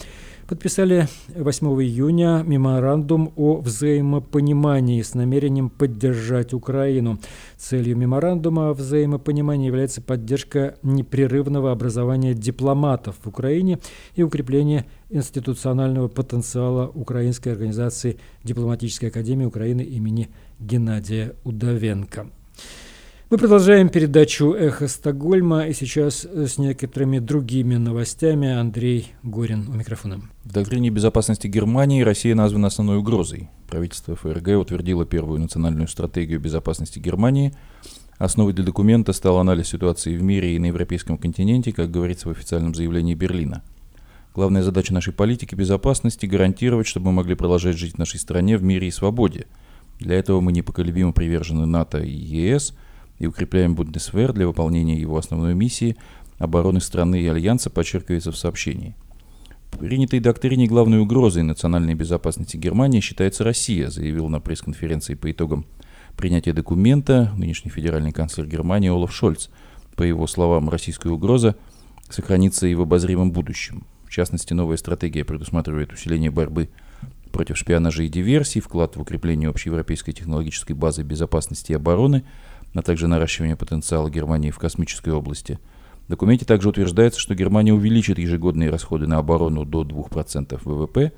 подписали 0.48 1.08
8 1.36 1.68
июня 1.82 2.44
меморандум 2.46 3.34
о 3.36 3.58
взаимопонимании 3.58 5.02
с 5.02 5.14
намерением 5.14 5.70
поддержать 5.70 6.54
Украину. 6.54 7.20
Целью 7.58 7.98
меморандума 7.98 8.70
о 8.70 8.74
взаимопонимании 8.74 9.68
является 9.68 10.02
поддержка 10.02 10.78
непрерывного 10.84 11.72
образования 11.72 12.34
дипломатов 12.34 13.16
в 13.24 13.28
Украине 13.28 13.80
и 14.16 14.24
укрепление 14.24 14.86
институционального 15.10 16.08
потенциала 16.08 16.88
Украинской 16.88 17.50
организации 17.50 18.18
Дипломатической 18.44 19.08
академии 19.08 19.46
Украины 19.46 19.82
имени 19.82 20.30
Геннадия 20.60 21.36
Удовенко. 21.44 22.28
Мы 23.28 23.40
продолжаем 23.40 23.90
передачу 23.90 24.54
«Эхо 24.54 24.88
Стокгольма» 24.88 25.66
и 25.66 25.74
сейчас 25.74 26.26
с 26.26 26.60
некоторыми 26.60 27.18
другими 27.18 27.76
новостями. 27.76 28.52
Андрей 28.52 29.14
Горин 29.24 29.68
у 29.68 29.72
микрофона. 29.72 30.22
В 30.44 30.54
доктрине 30.54 30.92
безопасности 30.92 31.48
Германии 31.48 32.04
Россия 32.04 32.36
названа 32.36 32.68
основной 32.68 32.98
угрозой. 32.98 33.50
Правительство 33.68 34.16
ФРГ 34.16 34.50
утвердило 34.60 35.08
первую 35.08 35.40
национальную 35.40 35.88
стратегию 35.88 36.40
безопасности 36.40 37.00
Германии. 37.00 37.56
Основой 38.20 38.54
для 38.54 38.64
документа 38.64 39.12
стал 39.12 39.40
анализ 39.40 39.70
ситуации 39.70 40.16
в 40.16 40.22
мире 40.22 40.56
и 40.56 40.60
на 40.60 40.68
европейском 40.68 41.18
континенте, 41.18 41.72
как 41.72 41.90
говорится 41.90 42.28
в 42.28 42.32
официальном 42.32 42.76
заявлении 42.76 43.16
Берлина. 43.16 43.64
Главная 44.36 44.62
задача 44.62 44.94
нашей 44.94 45.14
политики 45.14 45.56
безопасности– 45.56 46.26
гарантировать, 46.28 46.86
чтобы 46.86 47.08
мы 47.08 47.14
могли 47.14 47.34
продолжать 47.34 47.76
жить 47.76 47.96
в 47.96 47.98
нашей 47.98 48.20
стране 48.20 48.56
в 48.56 48.62
мире 48.62 48.88
и 48.88 48.92
свободе. 48.92 49.48
Для 50.00 50.16
этого 50.16 50.42
мы 50.42 50.52
непоколебимо 50.52 51.12
привержены 51.12 51.66
НАТО 51.66 51.98
и 51.98 52.12
ЕС– 52.12 52.76
и 53.20 53.28
укрепляем 53.28 53.76
Бундесвер 53.76 54.34
для 54.34 54.48
выполнения 54.48 55.00
его 55.00 55.18
основной 55.18 55.54
миссии 55.54 55.96
обороны 56.38 56.82
страны 56.82 57.22
и 57.22 57.28
Альянса, 57.28 57.70
подчеркивается 57.70 58.32
в 58.32 58.38
сообщении. 58.38 58.96
Принятой 59.72 60.20
доктрине 60.20 60.68
главной 60.68 61.00
угрозой 61.00 61.44
национальной 61.44 61.96
безопасности 61.96 62.58
Германии 62.58 63.02
считается 63.02 63.44
Россия, 63.44 63.90
заявил 63.90 64.30
на 64.30 64.40
пресс-конференции 64.40 65.16
по 65.16 65.32
итогам 65.32 65.66
принятия 66.16 66.54
документа 66.54 67.34
нынешний 67.38 67.72
федеральный 67.72 68.12
канцлер 68.12 68.48
Германии 68.48 68.90
Олаф 68.90 69.14
Шольц. 69.14 69.50
По 69.96 70.04
его 70.04 70.28
словам, 70.28 70.70
российская 70.70 71.10
угроза 71.10 71.56
сохранится 72.10 72.68
и 72.68 72.76
в 72.76 72.82
обозримом 72.82 73.32
будущем. 73.32 73.86
В 74.06 74.12
частности, 74.12 74.54
новая 74.54 74.78
стратегия 74.78 75.26
предусматривает 75.26 75.92
усиление 75.92 76.32
борьбы 76.32 76.70
против 77.32 77.58
шпионажа 77.58 78.04
и 78.04 78.08
диверсий, 78.08 78.62
вклад 78.62 78.96
в 78.96 79.02
укрепление 79.02 79.50
общеевропейской 79.50 80.14
технологической 80.14 80.76
базы 80.76 81.04
безопасности 81.04 81.74
и 81.74 81.76
обороны– 81.76 82.24
а 82.76 82.82
также 82.82 83.08
наращивание 83.08 83.56
потенциала 83.56 84.10
Германии 84.10 84.52
в 84.52 84.60
космической 84.60 85.10
области. 85.10 85.60
В 86.06 86.10
документе 86.10 86.46
также 86.46 86.70
утверждается, 86.70 87.20
что 87.20 87.34
Германия 87.34 87.74
увеличит 87.74 88.20
ежегодные 88.20 88.70
расходы 88.70 89.08
на 89.08 89.18
оборону 89.18 89.66
до 89.66 89.84
2% 89.84 90.60
ВВП. 90.64 91.14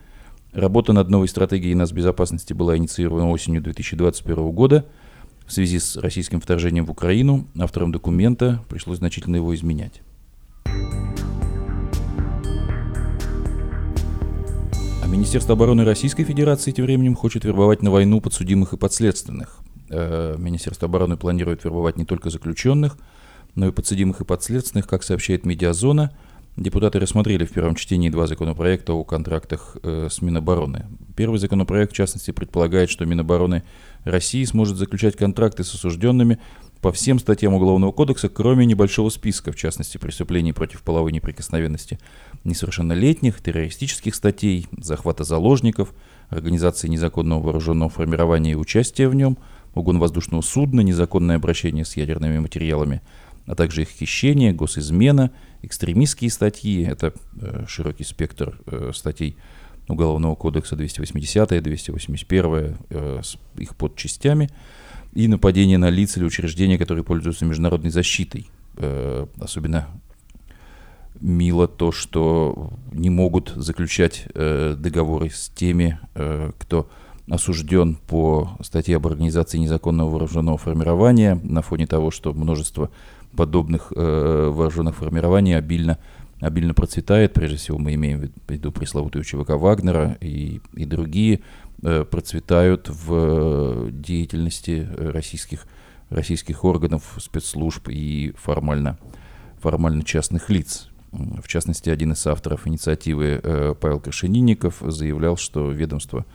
Работа 0.54 0.94
над 0.94 1.10
новой 1.10 1.28
стратегией 1.28 1.76
нас 1.76 1.92
безопасности 1.92 2.54
была 2.54 2.78
инициирована 2.78 3.30
осенью 3.30 3.62
2021 3.62 4.52
года. 4.52 4.86
В 5.46 5.52
связи 5.52 5.80
с 5.80 5.98
российским 5.98 6.40
вторжением 6.40 6.86
в 6.86 6.92
Украину 6.92 7.48
авторам 7.60 7.92
документа 7.92 8.64
пришлось 8.70 9.00
значительно 9.00 9.38
его 9.38 9.54
изменять. 9.56 10.02
А 15.04 15.08
Министерство 15.08 15.54
обороны 15.54 15.86
Российской 15.86 16.24
Федерации 16.24 16.72
тем 16.72 16.86
временем 16.86 17.16
хочет 17.16 17.44
вербовать 17.46 17.82
на 17.82 17.92
войну 17.92 18.22
подсудимых 18.22 18.74
и 18.74 18.78
подследственных. 18.78 19.62
Э, 19.90 20.36
Министерство 20.38 20.88
обороны 20.88 21.18
планирует 21.18 21.64
вербовать 21.64 21.98
не 21.98 22.06
только 22.06 22.30
заключенных, 22.30 22.98
но 23.56 23.68
и 23.68 23.72
подсудимых 23.72 24.22
и 24.22 24.26
подследственных, 24.26 24.88
как 24.88 25.04
сообщает 25.04 25.46
Медиазона. 25.46 26.12
Депутаты 26.58 27.00
рассмотрели 27.00 27.46
в 27.46 27.52
первом 27.52 27.76
чтении 27.76 28.10
два 28.10 28.26
законопроекта 28.26 28.94
о 28.94 29.04
контрактах 29.04 29.78
э, 29.84 30.08
с 30.10 30.22
Минобороны. 30.22 30.88
Первый 31.16 31.38
законопроект, 31.38 31.94
в 31.94 31.96
частности, 31.96 32.32
предполагает, 32.32 32.90
что 32.90 33.06
Минобороны 33.06 33.64
России 34.04 34.44
сможет 34.44 34.78
заключать 34.78 35.16
контракты 35.16 35.64
с 35.64 35.74
осужденными 35.74 36.40
по 36.82 36.92
всем 36.92 37.20
статьям 37.20 37.54
Уголовного 37.54 37.92
кодекса, 37.92 38.28
кроме 38.30 38.66
небольшого 38.66 39.10
списка, 39.10 39.52
в 39.52 39.56
частности, 39.56 39.98
преступлений 39.98 40.52
против 40.52 40.82
половой 40.82 41.12
неприкосновенности 41.12 42.00
несовершеннолетних, 42.44 43.42
террористических 43.42 44.14
статей, 44.16 44.68
захвата 44.78 45.24
заложников, 45.24 45.94
организации 46.30 46.88
незаконного 46.88 47.42
вооруженного 47.42 47.90
формирования 47.90 48.52
и 48.52 48.56
участия 48.56 49.08
в 49.08 49.16
нем– 49.16 49.38
угон 49.78 50.00
воздушного 50.00 50.42
судна, 50.42 50.82
незаконное 50.82 51.38
обращение 51.38 51.86
с 51.86 51.98
ядерными 51.98 52.40
материалами, 52.40 53.02
а 53.46 53.56
также 53.56 53.84
их 53.84 53.90
хищение, 53.90 54.54
госизмена, 54.54 55.32
экстремистские 55.62 56.30
статьи, 56.30 56.84
это 56.84 57.14
э, 57.40 57.66
широкий 57.68 58.04
спектр 58.04 58.60
э, 58.66 58.92
статей 58.94 59.38
Уголовного 59.88 60.36
кодекса 60.36 60.76
280, 60.76 61.64
281 61.64 62.76
э, 62.90 63.22
с 63.24 63.38
их 63.58 63.76
подчастями, 63.76 64.50
и 65.14 65.30
нападение 65.30 65.78
на 65.78 65.90
лица 65.90 66.20
или 66.20 66.28
учреждения, 66.28 66.78
которые 66.78 67.06
пользуются 67.06 67.46
международной 67.46 67.90
защитой. 67.90 68.48
Э, 68.76 69.26
особенно 69.40 69.88
мило 71.22 71.68
то, 71.68 71.92
что 71.92 72.74
не 72.92 73.10
могут 73.10 73.54
заключать 73.56 74.26
э, 74.34 74.76
договоры 74.78 75.30
с 75.30 75.50
теми, 75.50 76.00
э, 76.16 76.52
кто 76.60 76.90
осужден 77.30 77.96
по 77.96 78.58
статье 78.62 78.96
об 78.98 79.08
организации 79.08 79.58
незаконного 79.58 80.10
вооруженного 80.10 80.58
формирования 80.58 81.40
на 81.44 81.62
фоне 81.62 81.88
того, 81.88 82.12
что 82.12 82.34
множество 82.34 82.90
подобных 83.36 83.92
э, 83.96 84.50
вооруженных 84.54 84.96
формирований 84.96 85.58
обильно, 85.58 85.98
обильно 86.40 86.74
процветает. 86.74 87.34
Прежде 87.34 87.58
всего 87.58 87.78
мы 87.78 87.94
имеем 87.96 88.20
в 88.20 88.52
виду 88.52 88.72
пресловутую 88.72 89.24
ЧВК 89.24 89.52
Вагнера 89.52 90.18
и, 90.22 90.62
и 90.74 90.86
другие 90.86 91.42
э, 91.84 92.06
процветают 92.06 92.90
в 92.90 93.12
э, 93.12 93.90
деятельности 93.92 94.88
российских, 94.96 95.68
российских 96.10 96.64
органов, 96.64 97.18
спецслужб 97.20 97.90
и 97.90 98.34
формально, 98.38 98.98
формально 99.60 100.04
частных 100.04 100.50
лиц. 100.50 100.90
В 101.12 101.48
частности, 101.48 101.90
один 101.90 102.14
из 102.14 102.26
авторов 102.26 102.68
инициативы 102.68 103.40
э, 103.42 103.76
Павел 103.80 104.00
Крашенинников 104.00 104.78
заявлял, 104.82 105.36
что 105.36 105.72
ведомство 105.72 106.26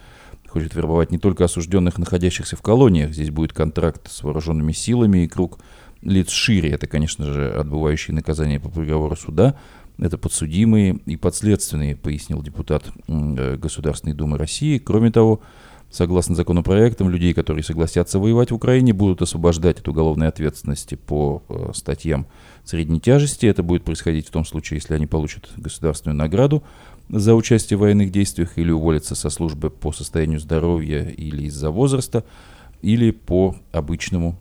хочет 0.52 0.74
вербовать 0.74 1.10
не 1.10 1.18
только 1.18 1.44
осужденных, 1.44 1.98
находящихся 1.98 2.56
в 2.56 2.62
колониях. 2.62 3.12
Здесь 3.12 3.30
будет 3.30 3.52
контракт 3.52 4.10
с 4.10 4.22
вооруженными 4.22 4.72
силами 4.72 5.24
и 5.24 5.28
круг 5.28 5.58
лиц 6.02 6.30
шире. 6.30 6.70
Это, 6.70 6.86
конечно 6.86 7.24
же, 7.24 7.50
отбывающие 7.50 8.14
наказания 8.14 8.60
по 8.60 8.68
приговору 8.68 9.16
суда. 9.16 9.56
Это 9.98 10.18
подсудимые 10.18 11.00
и 11.06 11.16
подследственные, 11.16 11.96
пояснил 11.96 12.42
депутат 12.42 12.84
э, 13.08 13.56
Государственной 13.56 14.14
Думы 14.14 14.36
России. 14.36 14.78
Кроме 14.78 15.10
того, 15.10 15.40
Согласно 15.92 16.34
законопроектам, 16.34 17.10
людей, 17.10 17.34
которые 17.34 17.62
согласятся 17.62 18.18
воевать 18.18 18.50
в 18.50 18.54
Украине, 18.54 18.94
будут 18.94 19.20
освобождать 19.20 19.78
от 19.78 19.88
уголовной 19.88 20.26
ответственности 20.28 20.94
по 20.94 21.42
э, 21.50 21.72
статьям 21.74 22.26
средней 22.64 22.98
тяжести. 22.98 23.44
Это 23.44 23.62
будет 23.62 23.84
происходить 23.84 24.26
в 24.26 24.30
том 24.30 24.46
случае, 24.46 24.78
если 24.78 24.94
они 24.94 25.06
получат 25.06 25.50
государственную 25.54 26.16
награду 26.16 26.62
за 27.08 27.34
участие 27.34 27.76
в 27.76 27.80
военных 27.80 28.10
действиях 28.10 28.58
или 28.58 28.70
уволятся 28.70 29.14
со 29.14 29.30
службы 29.30 29.70
по 29.70 29.92
состоянию 29.92 30.40
здоровья 30.40 31.02
или 31.04 31.44
из-за 31.44 31.70
возраста, 31.70 32.24
или 32.82 33.10
по 33.10 33.56
обычному 33.72 34.38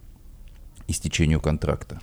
истечению 0.88 1.42
контракта. 1.42 2.00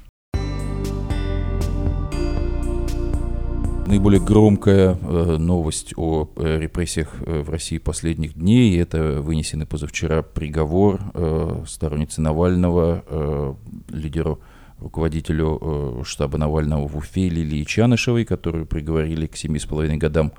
Наиболее 3.88 4.20
громкая 4.20 4.98
э, 5.00 5.36
новость 5.38 5.94
о 5.96 6.28
э, 6.36 6.58
репрессиях 6.60 7.14
э, 7.24 7.40
в 7.40 7.48
России 7.48 7.78
последних 7.78 8.34
дней– 8.34 8.78
это 8.82 9.22
вынесенный 9.22 9.64
позавчера 9.64 10.20
приговор 10.20 11.00
э, 11.14 11.64
стороннице 11.66 12.20
Навального, 12.20 13.02
э, 13.06 13.54
лидеру, 13.88 14.40
руководителю 14.80 15.58
э, 15.60 16.02
штаба 16.04 16.38
Навального 16.38 16.86
в 16.86 16.96
Уфе 16.96 17.28
Лилии 17.28 17.64
Чанышевой, 17.64 18.24
которую 18.24 18.66
приговорили 18.66 19.26
к 19.26 19.34
7,5 19.34 19.96
годам 19.96 20.32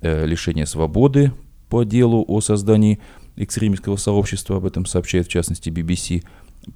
э, 0.00 0.26
лишения 0.26 0.66
свободы 0.66 1.32
по 1.68 1.84
делу 1.84 2.24
о 2.26 2.40
создании 2.40 3.00
экстремистского 3.36 3.96
сообщества. 3.96 4.56
Об 4.56 4.66
этом 4.66 4.86
сообщает 4.86 5.26
в 5.26 5.30
частности 5.30 5.68
BBC. 5.68 6.24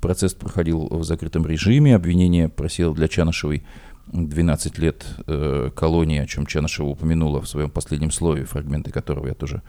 Процесс 0.01 0.35
проходил 0.35 0.89
в 0.89 1.05
закрытом 1.05 1.47
режиме. 1.47 1.97
Обвинение 1.97 2.49
просило 2.49 2.95
для 2.95 3.09
Чанышевой 3.09 3.65
12 4.13 4.79
лет 4.79 5.05
э, 5.27 5.71
колонии, 5.75 6.19
о 6.19 6.27
чем 6.27 6.47
Чанышева 6.47 6.87
упомянула 6.87 7.41
в 7.41 7.49
своем 7.49 7.71
последнем 7.71 8.11
слове, 8.11 8.45
фрагменты 8.45 8.91
которого 8.91 9.29
я 9.29 9.35
тоже 9.35 9.63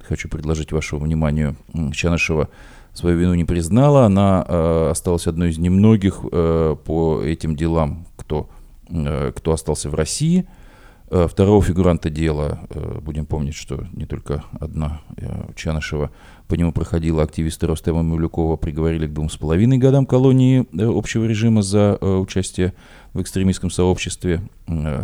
хочу 0.00 0.28
предложить 0.28 0.72
вашему 0.72 1.02
вниманию. 1.02 1.56
Чанышева 1.92 2.48
свою 2.98 3.18
вину 3.18 3.34
не 3.34 3.44
признала, 3.44 4.04
она 4.04 4.44
э, 4.46 4.88
осталась 4.90 5.26
одной 5.26 5.50
из 5.50 5.58
немногих 5.58 6.20
э, 6.30 6.76
по 6.84 7.22
этим 7.22 7.56
делам, 7.56 8.06
кто, 8.16 8.48
э, 8.90 9.32
кто 9.34 9.52
остался 9.52 9.88
в 9.88 9.94
России. 9.94 10.46
Э, 11.10 11.26
второго 11.26 11.62
фигуранта 11.62 12.10
дела, 12.10 12.60
э, 12.68 12.98
будем 13.00 13.24
помнить, 13.24 13.54
что 13.54 13.86
не 13.92 14.04
только 14.04 14.44
одна 14.60 15.00
э, 15.16 15.52
Чанышева 15.56 16.10
по 16.48 16.54
нему 16.54 16.72
проходила, 16.72 17.22
активисты 17.22 17.66
Ростема 17.66 18.02
Мулюкова 18.02 18.56
приговорили 18.56 19.06
к 19.06 19.14
двум 19.14 19.30
с 19.30 19.36
половиной 19.36 19.78
годам 19.78 20.04
колонии 20.04 20.66
общего 20.98 21.24
режима 21.24 21.62
за 21.62 21.96
участие 21.96 22.74
в 23.12 23.22
экстремистском 23.22 23.70
сообществе. 23.70 24.42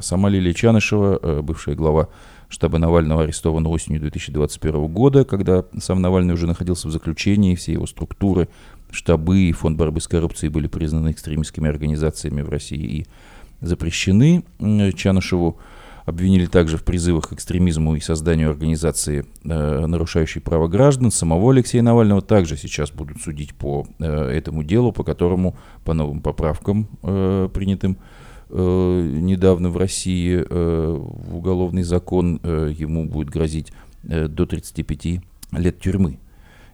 Сама 0.00 0.28
Лилия 0.28 0.52
Чанышева, 0.52 1.42
бывшая 1.42 1.74
глава 1.74 2.08
штаба 2.54 2.78
Навального, 2.78 3.24
арестована 3.24 3.68
осенью 3.68 4.00
2021 4.00 4.86
года, 4.86 5.24
когда 5.24 5.64
сам 5.78 6.00
Навальный 6.00 6.34
уже 6.34 6.46
находился 6.46 6.88
в 6.88 6.90
заключении, 6.90 7.54
все 7.54 7.72
его 7.72 7.86
структуры, 7.86 8.48
штабы 8.90 9.42
и 9.42 9.52
фонд 9.52 9.76
борьбы 9.76 10.00
с 10.00 10.08
коррупцией 10.08 10.50
были 10.50 10.68
признаны 10.68 11.10
экстремистскими 11.10 11.68
организациями 11.68 12.42
в 12.42 12.48
России 12.48 12.78
и 12.78 13.06
запрещены. 13.60 14.44
Чанышеву 14.94 15.58
Обвинили 16.06 16.44
также 16.44 16.76
в 16.76 16.84
призывах 16.84 17.30
к 17.30 17.32
экстремизму 17.32 17.96
и 17.96 18.00
созданию 18.00 18.50
организации, 18.50 19.24
э, 19.42 19.86
нарушающей 19.86 20.38
права 20.38 20.68
граждан. 20.68 21.10
Самого 21.10 21.50
Алексея 21.50 21.80
Навального 21.80 22.20
также 22.20 22.58
сейчас 22.58 22.90
будут 22.90 23.22
судить 23.22 23.54
по 23.54 23.86
э, 23.98 24.28
этому 24.28 24.64
делу, 24.64 24.92
по 24.92 25.02
которому, 25.02 25.56
по 25.82 25.94
новым 25.94 26.20
поправкам, 26.20 26.88
э, 27.02 27.48
принятым 27.54 27.96
недавно 28.50 29.70
в 29.70 29.76
России, 29.76 30.44
э, 30.48 30.96
в 30.98 31.36
уголовный 31.36 31.82
закон, 31.82 32.40
э, 32.42 32.72
ему 32.76 33.06
будет 33.06 33.30
грозить 33.30 33.72
э, 34.04 34.28
до 34.28 34.46
35 34.46 35.20
лет 35.52 35.80
тюрьмы. 35.80 36.18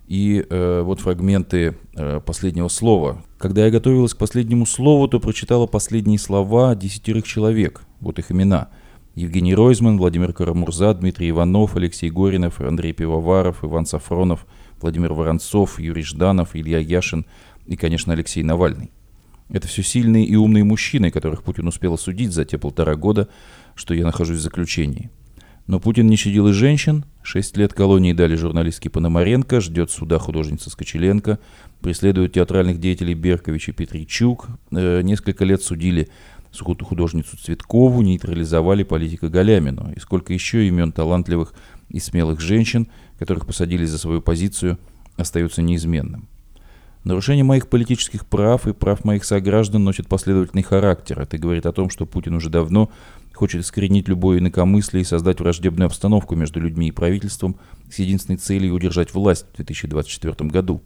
И 0.06 0.44
э, 0.48 0.82
вот 0.82 1.00
фрагменты 1.00 1.76
э, 1.94 2.20
последнего 2.24 2.68
слова. 2.68 3.22
Когда 3.38 3.64
я 3.64 3.70
готовилась 3.70 4.14
к 4.14 4.18
последнему 4.18 4.66
слову, 4.66 5.06
то 5.06 5.20
прочитала 5.20 5.66
последние 5.66 6.18
слова 6.18 6.74
десятерых 6.74 7.24
человек. 7.24 7.82
Вот 8.00 8.18
их 8.18 8.32
имена– 8.32 8.68
Евгений 9.14 9.54
Ройзман, 9.54 9.98
Владимир 9.98 10.32
Карамурза, 10.32 10.94
Дмитрий 10.94 11.30
Иванов, 11.30 11.76
Алексей 11.76 12.10
Горинов, 12.10 12.60
Андрей 12.60 12.92
Пивоваров, 12.92 13.64
Иван 13.64 13.84
Сафронов, 13.84 14.46
Владимир 14.80 15.12
Воронцов, 15.12 15.80
Юрий 15.80 16.04
Жданов, 16.04 16.54
Илья 16.54 16.78
Яшин 16.78 17.26
и, 17.66 17.76
конечно, 17.76 18.12
Алексей 18.12 18.42
Навальный. 18.42 18.90
Это 19.52 19.66
все 19.68 19.82
сильные 19.82 20.24
и 20.24 20.36
умные 20.36 20.64
мужчины, 20.64 21.10
которых 21.10 21.42
Путин 21.42 21.66
успел 21.66 21.94
осудить 21.94 22.32
за 22.32 22.44
те 22.44 22.58
полтора 22.58 22.94
года, 22.94 23.28
что 23.74 23.94
я 23.94 24.04
нахожусь 24.04 24.38
в 24.38 24.42
заключении. 24.42 25.10
Но 25.66 25.78
Путин 25.78 26.06
не 26.08 26.16
щадил 26.16 26.48
и 26.48 26.52
женщин. 26.52 27.04
Шесть 27.22 27.56
лет 27.56 27.74
колонии 27.74 28.12
дали 28.12 28.34
журналистке 28.34 28.90
Пономаренко, 28.90 29.60
ждет 29.60 29.90
суда 29.90 30.18
художница 30.18 30.70
Скочеленко, 30.70 31.38
преследуют 31.80 32.32
театральных 32.32 32.80
деятелей 32.80 33.14
Беркович 33.14 33.68
и 33.68 33.72
Петричук. 33.72 34.48
Э, 34.72 35.02
несколько 35.02 35.44
лет 35.44 35.62
судили 35.62 36.08
художницу 36.52 37.36
Цветкову, 37.36 38.02
нейтрализовали 38.02 38.82
политика 38.82 39.28
Галямину. 39.28 39.92
И 39.94 40.00
сколько 40.00 40.32
еще 40.32 40.66
имен 40.66 40.92
талантливых 40.92 41.54
и 41.88 42.00
смелых 42.00 42.40
женщин, 42.40 42.88
которых 43.18 43.46
посадили 43.46 43.84
за 43.84 43.98
свою 43.98 44.20
позицию, 44.20 44.78
остается 45.16 45.62
неизменным. 45.62 46.28
Нарушение 47.04 47.44
моих 47.44 47.68
политических 47.68 48.26
прав 48.26 48.66
и 48.66 48.72
прав 48.72 49.04
моих 49.04 49.24
сограждан 49.24 49.84
носит 49.84 50.06
последовательный 50.06 50.62
характер. 50.62 51.20
Это 51.20 51.38
говорит 51.38 51.66
о 51.66 51.72
том, 51.72 51.88
что 51.88 52.04
Путин 52.04 52.34
уже 52.34 52.50
давно 52.50 52.90
хочет 53.32 53.62
искоренить 53.62 54.06
любое 54.06 54.38
инакомыслие 54.38 55.02
и 55.02 55.06
создать 55.06 55.40
враждебную 55.40 55.86
обстановку 55.86 56.36
между 56.36 56.60
людьми 56.60 56.88
и 56.88 56.92
правительством 56.92 57.56
с 57.90 57.98
единственной 57.98 58.36
целью 58.36 58.74
удержать 58.74 59.14
власть 59.14 59.46
в 59.52 59.56
2024 59.56 60.50
году. 60.50 60.82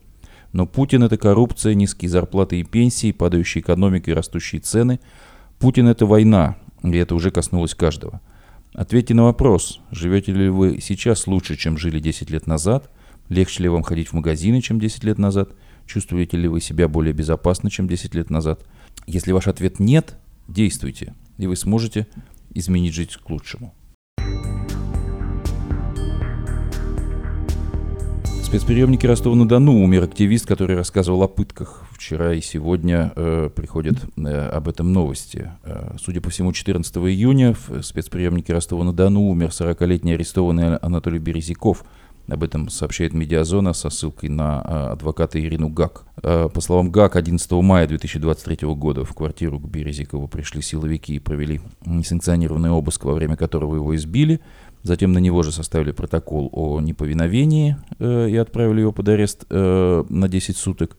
Но 0.52 0.66
Путин– 0.66 1.02
это 1.04 1.16
коррупция, 1.16 1.74
низкие 1.74 2.08
зарплаты 2.08 2.60
и 2.60 2.64
пенсии, 2.64 3.10
падающая 3.10 3.60
экономика 3.60 4.10
и 4.10 4.14
растущие 4.14 4.60
цены– 4.60 5.00
Путин– 5.58 5.88
это 5.88 6.04
война, 6.04 6.56
и 6.82 6.96
это 6.96 7.14
уже 7.14 7.30
коснулось 7.30 7.74
каждого. 7.74 8.20
Ответьте 8.74 9.14
на 9.14 9.24
вопрос, 9.24 9.80
живете 9.90 10.32
ли 10.32 10.48
вы 10.48 10.78
сейчас 10.82 11.26
лучше, 11.26 11.56
чем 11.56 11.78
жили 11.78 12.00
10 12.00 12.30
лет 12.30 12.46
назад? 12.46 12.90
Легче 13.28 13.62
ли 13.62 13.68
вам 13.68 13.82
ходить 13.82 14.08
в 14.08 14.12
магазины, 14.12 14.60
чем 14.60 14.80
10 14.80 15.04
лет 15.04 15.18
назад? 15.18 15.50
Чувствуете 15.86 16.36
ли 16.36 16.48
вы 16.48 16.60
себя 16.60 16.88
более 16.88 17.12
безопасно, 17.12 17.70
чем 17.70 17.88
10 17.88 18.14
лет 18.14 18.30
назад? 18.30 18.64
Если 19.06 19.32
ваш 19.32 19.48
ответ 19.48 19.80
нет, 19.80 20.16
действуйте, 20.48 21.14
и 21.38 21.46
вы 21.46 21.56
сможете 21.56 22.06
изменить 22.54 22.94
жизнь 22.94 23.12
к 23.22 23.30
лучшему. 23.30 23.74
спецприемнике 28.54 29.08
Ростова-на-Дону 29.08 29.82
умер 29.82 30.04
активист, 30.04 30.46
который 30.46 30.76
рассказывал 30.76 31.24
о 31.24 31.26
пытках. 31.26 31.82
Вчера 31.90 32.34
и 32.34 32.40
сегодня 32.40 33.12
э, 33.16 33.50
приходят 33.52 33.96
э, 34.16 34.48
об 34.48 34.68
этом 34.68 34.92
новости. 34.92 35.50
Э, 35.64 35.96
судя 35.98 36.20
по 36.20 36.30
всему, 36.30 36.52
14 36.52 36.96
июня 36.98 37.52
в 37.52 37.82
спецприемнике 37.82 38.52
Ростова-на-Дону 38.52 39.22
умер 39.22 39.48
40-летний 39.48 40.12
арестованный 40.12 40.76
Анатолий 40.76 41.18
Березяков. 41.18 41.84
Об 42.28 42.42
этом 42.42 42.70
сообщает 42.70 43.12
«Медиазона» 43.12 43.74
со 43.74 43.90
ссылкой 43.90 44.30
на 44.30 44.62
э, 44.64 44.92
адвоката 44.92 45.38
Ирину 45.38 45.68
Гак. 45.68 46.06
Э, 46.22 46.48
по 46.52 46.60
словам 46.62 46.90
Гак, 46.90 47.16
11 47.16 47.50
мая 47.52 47.86
2023 47.86 48.66
года 48.74 49.04
в 49.04 49.12
квартиру 49.12 49.60
к 49.60 49.68
Березикову 49.68 50.26
пришли 50.26 50.62
силовики 50.62 51.16
и 51.16 51.18
провели 51.18 51.60
несанкционированный 51.84 52.70
обыск, 52.70 53.04
во 53.04 53.12
время 53.14 53.36
которого 53.36 53.76
его 53.76 53.94
избили– 53.94 54.40
Затем 54.86 55.12
на 55.12 55.18
него 55.18 55.42
же 55.42 55.50
составили 55.50 55.92
протокол 55.92 56.50
о 56.52 56.78
неповиновении 56.78 57.78
э, 57.98 58.28
и 58.28 58.36
отправили 58.36 58.82
его 58.82 58.92
под 58.92 59.08
арест 59.08 59.46
на 59.48 60.28
10 60.28 60.56
суток. 60.58 60.98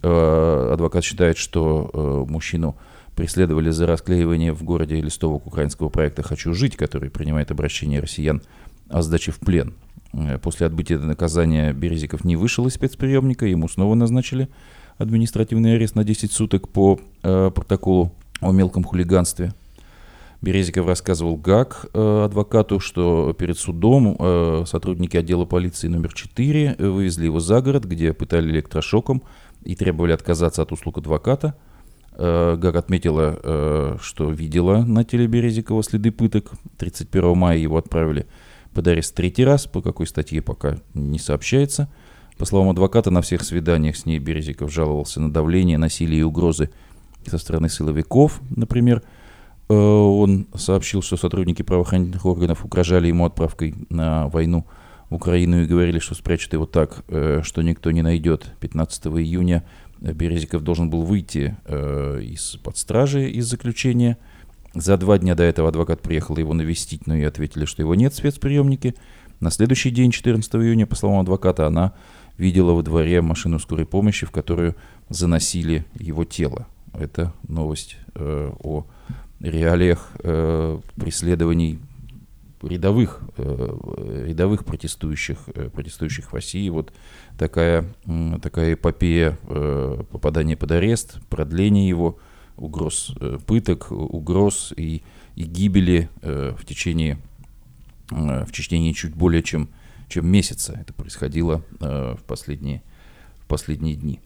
Адвокат 0.00 1.04
считает, 1.04 1.36
что 1.36 2.24
мужчину 2.26 2.74
преследовали 3.14 3.68
за 3.68 3.86
расклеивание 3.86 4.54
в 4.54 4.62
городе 4.62 4.98
листовок 5.00 5.46
украинского 5.46 5.90
проекта 5.90 6.22
«Хочу 6.22 6.54
жить», 6.54 6.76
который 6.76 7.10
принимает 7.10 7.50
обращение 7.50 8.00
россиян 8.00 8.40
о 8.88 9.02
сдаче 9.02 9.32
в 9.32 9.40
плен. 9.40 9.74
Э, 10.12 10.38
после 10.38 10.66
отбытия 10.66 10.98
наказания 10.98 11.72
Березиков 11.72 12.24
не 12.24 12.36
вышел 12.36 12.66
из 12.66 12.74
спецприемника, 12.74 13.46
ему 13.46 13.68
снова 13.68 13.94
назначили 13.94 14.48
административный 14.96 15.74
арест 15.74 15.94
на 15.94 16.04
10 16.04 16.32
суток 16.32 16.68
по 16.68 16.98
э, 17.22 17.50
протоколу 17.54 18.12
о 18.40 18.52
мелком 18.52 18.84
хулиганстве– 18.84 19.52
Березиков 20.40 20.86
рассказывал 20.86 21.36
ГАК, 21.36 21.86
э, 21.92 22.24
адвокату, 22.24 22.78
что 22.78 23.32
перед 23.32 23.58
судом 23.58 24.16
э, 24.18 24.64
сотрудники 24.66 25.16
отдела 25.16 25.46
полиции 25.46 25.88
номер 25.88 26.14
4 26.14 26.76
э, 26.78 26.88
вывезли 26.88 27.24
его 27.24 27.40
за 27.40 27.60
город, 27.60 27.84
где 27.84 28.12
пытали 28.12 28.48
электрошоком 28.48 29.22
и 29.64 29.74
требовали 29.74 30.12
отказаться 30.12 30.62
от 30.62 30.72
услуг 30.72 30.98
адвоката. 30.98 31.54
ГАК 32.16 32.74
отметила, 32.74 33.96
что 34.02 34.28
видела 34.28 34.82
на 34.82 35.04
теле 35.04 35.28
Березикова 35.28 35.84
следы 35.84 36.10
пыток. 36.10 36.50
31 36.76 37.36
мая 37.36 37.58
его 37.58 37.76
отправили 37.76 38.22
под 38.22 38.28
арест 38.86 39.14
третий 39.14 39.44
раз, 39.44 39.66
по 39.66 39.82
какой 39.82 40.06
статье 40.06 40.42
пока 40.42 40.78
не 40.94 41.18
сообщается. 41.18 41.88
По 42.36 42.44
словам 42.44 42.70
адвоката, 42.70 43.10
на 43.10 43.22
всех 43.22 43.42
свиданиях 43.42 43.96
с 43.96 44.06
ней 44.06 44.18
Березиков 44.18 44.72
жаловался 44.72 45.20
на 45.20 45.32
давление, 45.32 45.78
насилие 45.78 46.20
и 46.20 46.22
угрозы 46.24 46.70
со 47.26 47.38
стороны 47.38 47.68
силовиков, 47.68 48.40
например– 48.50 49.02
Э, 49.68 49.74
он 49.74 50.46
сообщил, 50.54 51.02
что 51.02 51.16
сотрудники 51.16 51.62
правоохранительных 51.62 52.24
органов 52.24 52.64
угрожали 52.64 53.08
ему 53.08 53.26
отправкой 53.26 53.74
на 53.90 54.28
войну 54.28 54.66
Украину 55.10 55.62
и 55.62 55.66
говорили, 55.66 55.98
что 55.98 56.14
спрячут 56.14 56.52
его 56.52 56.66
так, 56.66 57.02
что 57.42 57.62
никто 57.62 57.90
не 57.90 58.02
найдет. 58.02 58.52
15 58.60 59.06
июня 59.06 59.64
Березиков 60.00 60.62
должен 60.62 60.90
был 60.90 61.02
выйти 61.02 61.56
из-под 61.66 62.76
стражи 62.76 63.30
из 63.30 63.46
заключения. 63.46 64.18
За 64.74 64.96
два 64.96 65.18
дня 65.18 65.34
до 65.34 65.42
этого 65.42 65.68
адвокат 65.68 66.02
приехал 66.02 66.36
его 66.36 66.54
навестить, 66.54 67.06
но 67.06 67.16
и 67.16 67.22
ответили, 67.22 67.64
что 67.64 67.82
его 67.82 67.94
нет 67.94 68.12
в 68.12 68.16
спецприемнике. 68.16 68.94
На 69.40 69.50
следующий 69.50 69.90
день, 69.90 70.10
14 70.10 70.54
июня, 70.56 70.86
по 70.86 70.96
словам 70.96 71.20
адвоката, 71.20 71.66
она 71.66 71.94
видела 72.36 72.72
во 72.72 72.82
дворе 72.82 73.20
машину 73.22 73.58
скорой 73.58 73.86
помощи, 73.86 74.26
в 74.26 74.30
которую 74.30 74.76
заносили 75.08 75.84
его 75.98 76.24
тело. 76.24 76.66
Это 76.92 77.32
новость 77.46 77.96
э, 78.14 78.52
о 78.60 78.86
реалиях 79.40 80.10
э, 80.20 80.78
преследований 80.96 81.78
рядовых, 82.62 83.20
э, 83.36 84.24
рядовых 84.26 84.64
протестующих, 84.64 85.38
э, 85.54 85.70
протестующих 85.70 86.30
в 86.30 86.34
России. 86.34 86.68
Вот 86.68 86.92
такая, 87.38 87.84
э, 88.06 88.38
такая 88.42 88.74
эпопея 88.74 89.38
э, 89.44 90.02
попадания 90.10 90.56
под 90.56 90.72
арест, 90.72 91.18
продление 91.28 91.88
его, 91.88 92.18
угроз 92.58 93.14
э, 93.20 93.38
пыток, 93.46 93.90
угроз 93.90 94.72
и, 94.76 95.02
и 95.36 95.44
гибели 95.44 96.08
э, 96.22 96.54
в 96.58 96.64
течение 96.64 97.18
Э, 98.10 98.44
в 98.44 98.52
течение 98.52 98.94
чуть 98.94 99.14
более 99.14 99.42
чем, 99.42 99.68
чем 100.08 100.26
месяца. 100.26 100.72
Это 100.72 100.92
происходило 100.92 101.62
в, 101.80 102.20
последние, 102.26 102.82
в 103.40 103.46
последние 103.46 103.96
дни. 103.96 104.20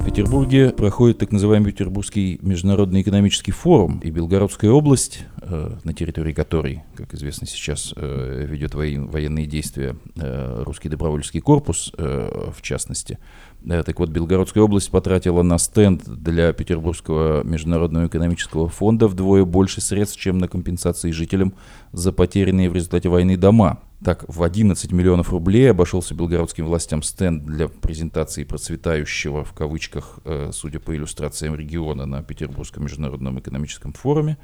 В 0.00 0.04
Петербурге 0.06 0.70
проходит 0.70 1.18
так 1.18 1.30
называемый 1.30 1.72
Петербургский 1.72 2.38
международный 2.40 3.02
экономический 3.02 3.52
форум, 3.52 3.98
и 3.98 4.10
Белгородская 4.10 4.70
область, 4.70 5.26
э, 5.42 5.76
на 5.84 5.92
территории 5.92 6.32
которой, 6.32 6.82
как 6.96 7.12
известно 7.12 7.46
сейчас, 7.46 7.92
э, 7.94 8.46
ведет 8.48 8.74
военные 8.74 9.46
действия 9.46 9.96
э, 10.16 10.62
русский 10.64 10.88
добровольческий 10.88 11.40
корпус, 11.40 11.92
в 11.96 12.62
частности, 12.62 13.18
так 13.62 13.98
вот, 13.98 14.08
Белгородская 14.08 14.64
область 14.64 14.90
потратила 14.90 15.42
на 15.42 15.58
стенд 15.58 16.02
для 16.06 16.54
Петербургского 16.54 17.44
международного 17.44 18.06
экономического 18.06 18.68
фонда 18.68 19.06
вдвое 19.06 19.44
больше 19.44 19.82
средств, 19.82 20.18
чем 20.18 20.38
на 20.38 20.48
компенсации 20.48 21.10
жителям 21.10 21.52
за 21.92 22.10
потерянные 22.10 22.70
в 22.70 22.74
результате 22.74 23.10
войны 23.10 23.36
дома. 23.36 23.80
Так, 24.02 24.24
в 24.28 24.42
11 24.42 24.92
миллионов 24.92 25.30
рублей 25.30 25.70
обошелся 25.70 26.14
белгородским 26.14 26.64
властям 26.64 27.02
стенд 27.02 27.44
для 27.44 27.68
презентации 27.68 28.44
процветающего, 28.44 29.44
в 29.44 29.52
кавычках, 29.52 30.20
э, 30.24 30.50
судя 30.54 30.80
по 30.80 30.96
иллюстрациям 30.96 31.54
региона 31.54 32.06
на 32.06 32.22
Петербургском 32.22 32.84
международном 32.84 33.38
экономическом 33.40 33.92
форуме. 33.92 34.38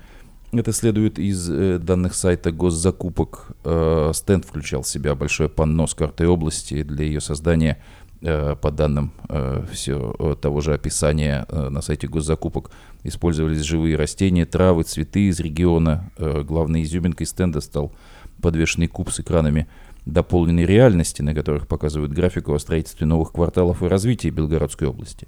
Это 0.53 0.73
следует 0.73 1.19
из 1.19 1.49
э, 1.51 1.79
данных 1.79 2.15
сайта 2.15 2.53
госзакупок. 2.53 3.53
Э, 3.65 4.11
стенд 4.15 4.45
включал 4.45 4.83
в 4.83 4.89
себя 4.89 5.15
большое 5.15 5.49
панно 5.49 5.87
с 5.87 5.95
картой 5.95 6.27
области. 6.27 6.83
Для 6.83 7.07
ее 7.07 7.23
создания, 7.23 7.83
по 8.21 8.71
данным 8.71 9.13
все 9.71 10.37
того 10.41 10.63
же 10.63 10.73
описания 10.73 11.47
на 11.51 11.83
сайте 11.83 12.09
госзакупок, 12.09 12.71
использовались 13.05 13.61
живые 13.61 13.97
растения, 13.97 14.47
травы, 14.47 14.85
цветы 14.85 15.29
из 15.29 15.39
региона. 15.39 16.11
Главной 16.17 16.83
изюминкой 16.83 17.27
стенда 17.27 17.61
стал 17.61 17.93
подвешенный 18.41 18.89
куб 18.89 19.11
с 19.11 19.21
экранами 19.21 19.67
дополненной 20.05 20.65
реальности, 20.65 21.21
на 21.23 21.35
которых 21.35 21.67
показывают 21.67 22.13
графику 22.13 22.55
о 22.55 22.59
строительстве 22.59 23.07
новых 23.07 23.33
кварталов 23.33 23.83
и 23.83 23.87
развитии 23.87 24.29
Белгородской 24.29 24.89
области. 24.89 25.27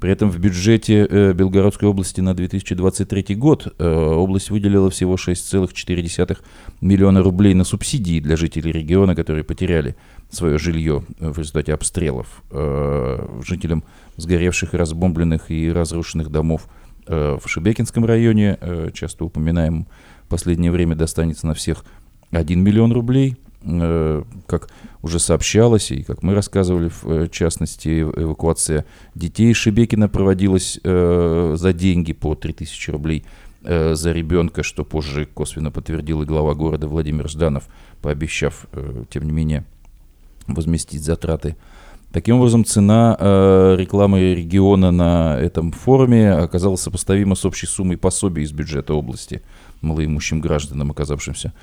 При 0.00 0.10
этом 0.10 0.30
в 0.30 0.38
бюджете 0.38 1.06
э, 1.08 1.32
Белгородской 1.32 1.88
области 1.88 2.20
на 2.20 2.34
2023 2.34 3.36
год 3.36 3.72
э, 3.78 3.86
область 3.86 4.50
выделила 4.50 4.90
всего 4.90 5.14
6,4 5.14 6.38
миллиона 6.80 7.22
рублей 7.22 7.54
на 7.54 7.64
субсидии 7.64 8.20
для 8.20 8.36
жителей 8.36 8.72
региона, 8.72 9.14
которые 9.14 9.44
потеряли 9.44 9.94
свое 10.30 10.58
жилье 10.58 11.04
в 11.18 11.38
результате 11.38 11.72
обстрелов. 11.72 12.42
Э, 12.50 13.40
жителям 13.46 13.84
сгоревших 14.16 14.74
разбомбленных 14.74 15.50
и 15.50 15.70
разрушенных 15.70 16.28
домов 16.28 16.66
э, 17.06 17.38
в 17.42 17.48
Шебекинском 17.48 18.04
районе, 18.04 18.58
э, 18.60 18.90
часто 18.92 19.24
упоминаем, 19.24 19.86
в 20.24 20.28
последнее 20.28 20.72
время 20.72 20.96
достанется 20.96 21.46
на 21.46 21.54
всех 21.54 21.84
1 22.34 22.62
миллион 22.62 22.92
рублей, 22.92 23.36
э, 23.62 24.22
как 24.46 24.70
уже 25.02 25.18
сообщалось, 25.18 25.90
и 25.90 26.02
как 26.02 26.22
мы 26.22 26.34
рассказывали, 26.34 26.88
в 26.88 27.04
э, 27.06 27.28
частности, 27.28 28.02
эвакуация 28.02 28.84
детей 29.14 29.50
из 29.50 29.56
Шебекина 29.56 30.08
проводилась 30.08 30.78
э, 30.82 31.54
за 31.56 31.72
деньги 31.72 32.12
по 32.12 32.34
3000 32.34 32.90
рублей 32.90 33.24
за 33.66 34.12
ребенка, 34.12 34.62
что 34.62 34.84
позже 34.84 35.24
косвенно 35.24 35.70
подтвердил 35.70 36.20
и 36.20 36.26
глава 36.26 36.54
города 36.54 36.86
Владимир 36.86 37.30
Жданов, 37.30 37.64
пообещав, 38.02 38.66
тем 39.08 39.24
не 39.24 39.32
менее, 39.32 39.64
возместить 40.46 41.02
затраты. 41.02 41.56
Таким 42.12 42.36
образом, 42.36 42.66
цена 42.66 43.16
рекламы 43.78 44.34
региона 44.34 44.90
на 44.90 45.38
этом 45.40 45.72
форуме 45.72 46.32
оказалась 46.32 46.82
сопоставима 46.82 47.36
с 47.36 47.46
общей 47.46 47.66
суммой 47.66 47.96
пособий 47.96 48.42
из 48.42 48.52
бюджета 48.52 48.92
области 48.92 49.40
малоимущим 49.80 50.42
гражданам, 50.42 50.90
оказавшимся 50.90 51.54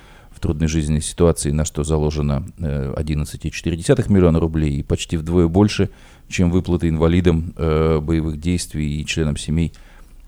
трудной 0.41 0.67
жизненной 0.67 1.01
ситуации, 1.01 1.51
на 1.51 1.63
что 1.63 1.83
заложено 1.83 2.45
11,4 2.57 4.05
э, 4.09 4.11
миллиона 4.11 4.39
рублей 4.39 4.79
и 4.79 4.83
почти 4.83 5.15
вдвое 5.15 5.47
больше, 5.47 5.89
чем 6.27 6.51
выплаты 6.51 6.89
инвалидам 6.89 7.53
э, 7.55 7.99
боевых 8.01 8.39
действий 8.39 8.99
и 8.99 9.05
членам 9.05 9.37
семей, 9.37 9.71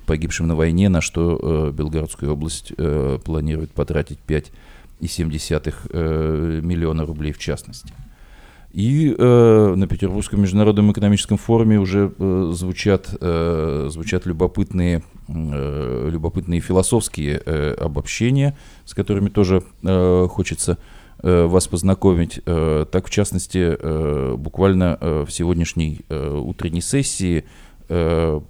погибшим 0.06 0.48
на 0.48 0.56
войне, 0.56 0.90
на 0.90 1.02
что 1.02 1.40
э, 1.42 1.72
Белгородская 1.72 2.30
область 2.30 2.72
планирует 3.26 3.72
потратить 3.72 4.20
5,7 4.28 6.62
миллиона 6.62 7.06
рублей 7.06 7.34
в 7.34 7.40
частности. 7.40 7.94
И 8.74 9.16
э, 9.16 9.74
на 9.76 9.86
Петербургском 9.86 10.42
международном 10.42 10.92
экономическом 10.92 11.38
форуме 11.38 11.80
уже 11.80 12.12
э, 12.18 12.52
звучат, 12.54 13.08
э, 13.22 13.88
звучат 13.92 14.26
любопытные, 14.26 15.04
э, 15.28 16.10
любопытные 16.12 16.60
философские 16.60 17.40
э, 17.46 17.76
обобщения, 17.76 18.58
с 18.86 18.96
которыми 18.96 19.30
тоже 19.30 19.64
э, 19.84 20.28
хочется 20.28 20.80
э, 21.22 21.46
вас 21.46 21.68
познакомить. 21.68 22.42
Э, 22.48 22.88
так, 22.92 23.06
в 23.06 23.12
частности, 23.12 23.78
э, 23.80 24.36
буквально 24.40 24.98
э, 25.00 25.26
в 25.28 25.32
сегодняшней 25.32 26.02
э, 26.10 26.36
утренней 26.36 26.82
сессии 26.82 27.46
э, 27.90 28.42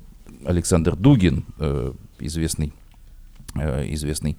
Александр 0.45 0.95
Дугин, 0.95 1.43
э, 1.59 1.91
известный, 2.19 2.71
э, 3.55 3.91
известный 3.93 4.37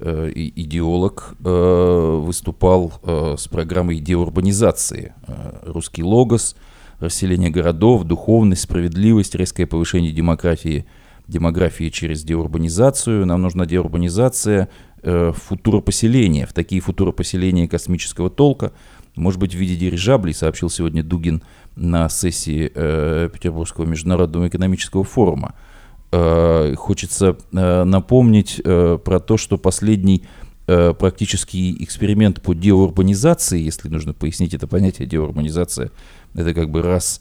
идеолог, 0.00 1.34
э, 1.44 2.20
выступал 2.22 2.92
э, 3.02 3.36
с 3.38 3.48
программой 3.48 4.00
деурбанизации. 4.00 5.14
Русский 5.62 6.02
логос, 6.02 6.56
расселение 6.98 7.50
городов, 7.50 8.04
духовность, 8.04 8.62
справедливость, 8.62 9.34
резкое 9.34 9.66
повышение 9.66 10.12
демографии, 10.12 10.86
демографии 11.28 11.90
через 11.90 12.22
деурбанизацию. 12.22 13.24
Нам 13.26 13.42
нужна 13.42 13.66
деурбанизация 13.66 14.68
футуропоселения, 15.02 16.46
в 16.46 16.54
такие 16.54 16.80
футуропоселения 16.80 17.68
космического 17.68 18.30
толка, 18.30 18.72
может 19.16 19.38
быть, 19.38 19.52
в 19.52 19.58
виде 19.58 19.76
дирижаблей, 19.76 20.32
сообщил 20.32 20.70
сегодня 20.70 21.02
Дугин 21.02 21.42
на 21.76 22.08
сессии 22.08 22.68
Петербургского 22.68 23.84
международного 23.84 24.48
экономического 24.48 25.04
форума. 25.04 25.54
Э, 26.16 26.74
хочется 26.76 27.36
э, 27.52 27.84
напомнить 27.84 28.60
э, 28.64 28.98
про 29.04 29.18
то, 29.18 29.36
что 29.36 29.58
последний 29.58 30.22
практический 30.66 31.76
эксперимент 31.84 32.40
по 32.40 32.54
деурбанизации, 32.54 33.60
если 33.60 33.90
нужно 33.90 34.14
пояснить 34.14 34.54
это 34.54 34.66
понятие 34.66 35.06
деурбанизация, 35.06 35.90
это 36.34 36.54
как 36.54 36.70
бы 36.70 36.80
раз 36.80 37.20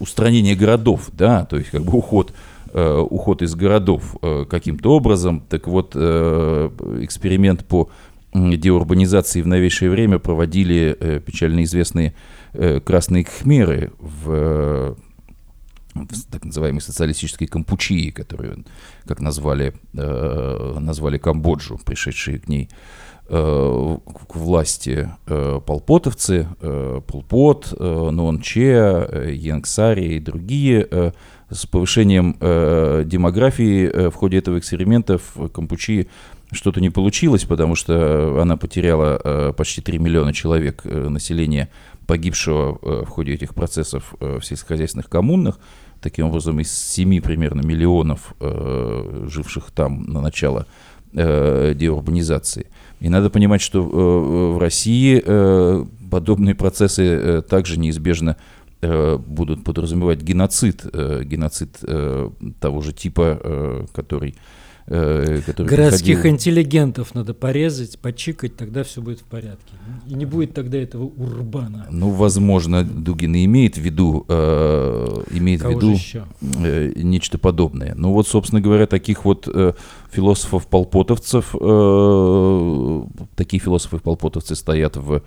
устранение 0.00 0.56
городов, 0.56 1.10
да, 1.12 1.44
то 1.44 1.56
есть 1.58 1.70
как 1.70 1.84
бы 1.84 1.96
уход, 1.96 2.32
уход 2.74 3.42
из 3.42 3.54
городов 3.54 4.16
каким-то 4.50 4.96
образом. 4.96 5.44
Так 5.48 5.68
вот, 5.68 5.94
эксперимент 5.94 7.64
по 7.64 7.88
деурбанизации 8.34 9.40
в 9.40 9.46
новейшее 9.46 9.92
время 9.92 10.18
проводили 10.18 11.22
печально 11.24 11.62
известные 11.62 12.14
красные 12.84 13.22
кхмеры 13.22 13.92
в 14.00 14.96
так 16.30 16.44
называемой 16.44 16.80
социалистической 16.80 17.46
Кампучии, 17.46 18.10
которую, 18.10 18.64
как 19.06 19.20
назвали, 19.20 19.74
э, 19.94 20.76
назвали 20.78 21.18
Камбоджу, 21.18 21.78
пришедшие 21.84 22.38
к 22.38 22.48
ней 22.48 22.68
э, 23.28 23.98
к 24.28 24.36
власти 24.36 25.08
э, 25.26 25.60
полпотовцы, 25.64 26.48
э, 26.60 27.00
Полпот, 27.06 27.72
э, 27.78 28.10
Нуонче, 28.10 28.72
э, 28.72 29.32
Янгсари 29.34 30.16
и 30.16 30.20
другие, 30.20 30.86
э, 30.90 31.12
с 31.50 31.66
повышением 31.66 32.36
э, 32.40 33.02
демографии 33.04 33.86
э, 33.86 34.10
в 34.10 34.14
ходе 34.14 34.38
этого 34.38 34.58
эксперимента 34.58 35.18
в 35.18 35.48
Кампучии 35.48 36.08
что-то 36.52 36.80
не 36.80 36.90
получилось, 36.90 37.44
потому 37.44 37.74
что 37.74 38.40
она 38.40 38.56
потеряла 38.56 39.20
э, 39.22 39.52
почти 39.56 39.80
3 39.80 39.98
миллиона 39.98 40.32
человек 40.32 40.82
э, 40.84 41.08
населения 41.08 41.68
погибшего 42.10 42.76
э, 42.82 43.04
в 43.04 43.08
ходе 43.08 43.34
этих 43.34 43.54
процессов 43.54 44.16
э, 44.18 44.40
в 44.40 44.44
сельскохозяйственных 44.44 45.08
коммунах. 45.08 45.60
Таким 46.00 46.26
образом, 46.26 46.58
из 46.58 46.72
7 46.72 47.20
примерно 47.20 47.60
миллионов, 47.64 48.34
э, 48.40 49.26
живших 49.28 49.70
там 49.70 50.02
на 50.02 50.20
начало 50.20 50.66
деурбанизации. 51.12 52.66
И 53.00 53.08
надо 53.08 53.30
понимать, 53.30 53.60
что 53.60 53.82
в 53.82 54.58
России 54.58 55.20
подобные 56.08 56.54
процессы 56.54 57.42
также 57.42 57.80
неизбежно 57.80 58.36
будут 58.80 59.64
подразумевать 59.64 60.22
геноцид, 60.22 60.84
геноцид 60.84 61.80
того 62.60 62.80
же 62.80 62.92
типа, 62.92 63.88
который 63.92 64.36
э, 64.90 65.40
Городских 65.56 66.16
приходили. 66.16 66.32
интеллигентов 66.34 67.14
надо 67.14 67.32
порезать, 67.32 67.98
почикать, 67.98 68.56
тогда 68.56 68.82
все 68.84 69.00
будет 69.00 69.20
в 69.20 69.24
порядке. 69.24 69.72
И 70.06 70.14
не 70.14 70.26
будет 70.26 70.52
тогда 70.52 70.78
этого 70.78 71.04
урбана. 71.04 71.86
Ну, 71.90 72.10
возможно, 72.10 72.84
Дугин 72.84 73.34
имеет 73.36 73.76
в 73.76 73.80
виду, 73.80 74.24
э, 74.28 75.22
имеет 75.32 75.62
Кого 75.62 75.78
в 75.78 75.82
виду 75.82 75.98
э, 76.58 76.92
нечто 76.96 77.38
подобное. 77.38 77.94
Ну 77.96 78.12
вот, 78.12 78.26
собственно 78.28 78.60
говоря, 78.60 78.86
таких 78.86 79.24
вот 79.24 79.48
э, 79.52 79.72
философов-полпотовцев, 80.10 81.54
э, 81.58 83.02
такие 83.36 83.60
философы-полпотовцы 83.60 84.56
стоят 84.56 84.96
в, 84.96 85.22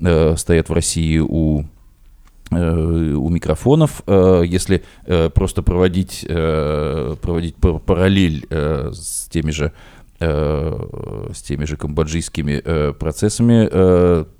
э, 0.00 0.36
стоят 0.36 0.68
в 0.68 0.72
России 0.72 1.18
у 1.18 1.64
у 2.50 3.28
микрофонов, 3.30 4.02
э, 4.06 4.42
если 4.46 4.84
э, 5.06 5.30
просто 5.30 5.62
проводить, 5.62 6.24
проводить 6.26 7.56
параллель 7.56 8.46
с 8.50 9.28
теми 9.30 9.50
же 9.50 9.72
с 10.20 11.42
теми 11.42 11.64
же 11.64 11.76
камбоджийскими 11.76 12.92
процессами, 12.92 13.66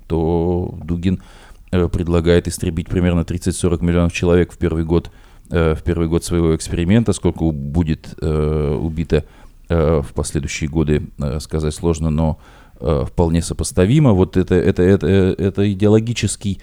то 0.07 0.73
Дугин 0.83 1.21
предлагает 1.69 2.47
истребить 2.47 2.87
примерно 2.87 3.19
30-40 3.19 3.83
миллионов 3.83 4.13
человек 4.13 4.53
в 4.53 4.57
первый 4.57 4.85
год 4.85 5.11
в 5.49 5.77
первый 5.83 6.07
год 6.07 6.23
своего 6.23 6.55
эксперимента, 6.55 7.11
сколько 7.11 7.51
будет 7.51 8.15
убито 8.21 9.25
в 9.67 10.07
последующие 10.15 10.69
годы, 10.69 11.07
сказать 11.39 11.75
сложно, 11.75 12.09
но 12.09 12.39
вполне 12.79 13.41
сопоставимо. 13.41 14.13
Вот 14.13 14.37
это, 14.37 14.55
это, 14.55 14.81
это, 14.81 15.07
это 15.07 15.71
идеологический 15.71 16.61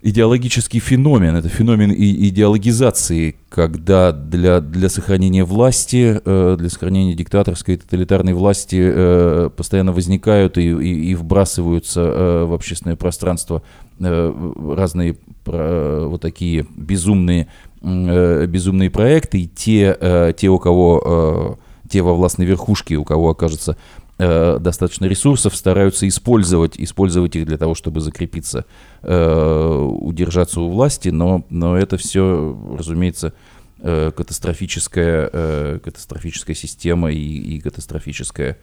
идеологический 0.00 0.78
феномен, 0.78 1.34
это 1.36 1.48
феномен 1.48 1.92
идеологизации, 1.92 3.36
когда 3.48 4.12
для, 4.12 4.60
для 4.60 4.88
сохранения 4.88 5.44
власти, 5.44 6.20
э, 6.24 6.56
для 6.58 6.68
сохранения 6.68 7.14
диктаторской 7.14 7.74
и 7.74 7.78
тоталитарной 7.78 8.32
власти 8.32 8.78
э, 8.80 9.50
постоянно 9.56 9.92
возникают 9.92 10.56
и, 10.56 10.70
и, 10.70 11.10
и 11.10 11.14
вбрасываются 11.14 12.00
э, 12.00 12.44
в 12.44 12.52
общественное 12.52 12.96
пространство 12.96 13.62
разные 13.98 15.16
вот 15.44 16.20
такие 16.20 16.66
безумные, 16.76 17.48
безумные 17.82 18.90
проекты, 18.90 19.40
и 19.40 19.48
те, 19.48 20.34
те, 20.36 20.48
у 20.48 20.58
кого 20.60 21.58
те 21.88 22.02
во 22.02 22.14
властной 22.14 22.46
верхушке, 22.46 22.96
у 22.96 23.04
кого 23.04 23.30
окажется 23.30 23.76
э, 24.18 24.58
достаточно 24.60 25.06
ресурсов, 25.06 25.56
стараются 25.56 26.06
использовать, 26.06 26.78
использовать 26.78 27.36
их 27.36 27.46
для 27.46 27.56
того, 27.56 27.74
чтобы 27.74 28.00
закрепиться, 28.00 28.64
э, 29.02 29.88
удержаться 30.00 30.60
у 30.60 30.70
власти, 30.70 31.08
но, 31.08 31.44
но 31.50 31.76
это 31.76 31.96
все, 31.96 32.58
разумеется, 32.76 33.32
э, 33.80 34.10
катастрофическая, 34.14 35.30
э, 35.32 35.78
катастрофическая 35.82 36.56
система 36.56 37.12
и, 37.12 37.56
и 37.56 37.60
катастрофическая, 37.60 38.58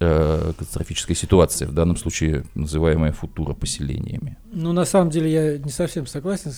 э, 0.00 0.52
катастрофическая 0.58 1.16
ситуация, 1.16 1.68
в 1.68 1.72
данном 1.72 1.96
случае 1.96 2.44
называемая 2.54 3.12
футура 3.12 3.54
поселениями. 3.54 4.36
Ну, 4.52 4.72
на 4.72 4.84
самом 4.84 5.10
деле, 5.10 5.30
я 5.32 5.58
не 5.58 5.70
совсем 5.70 6.06
согласен 6.06 6.52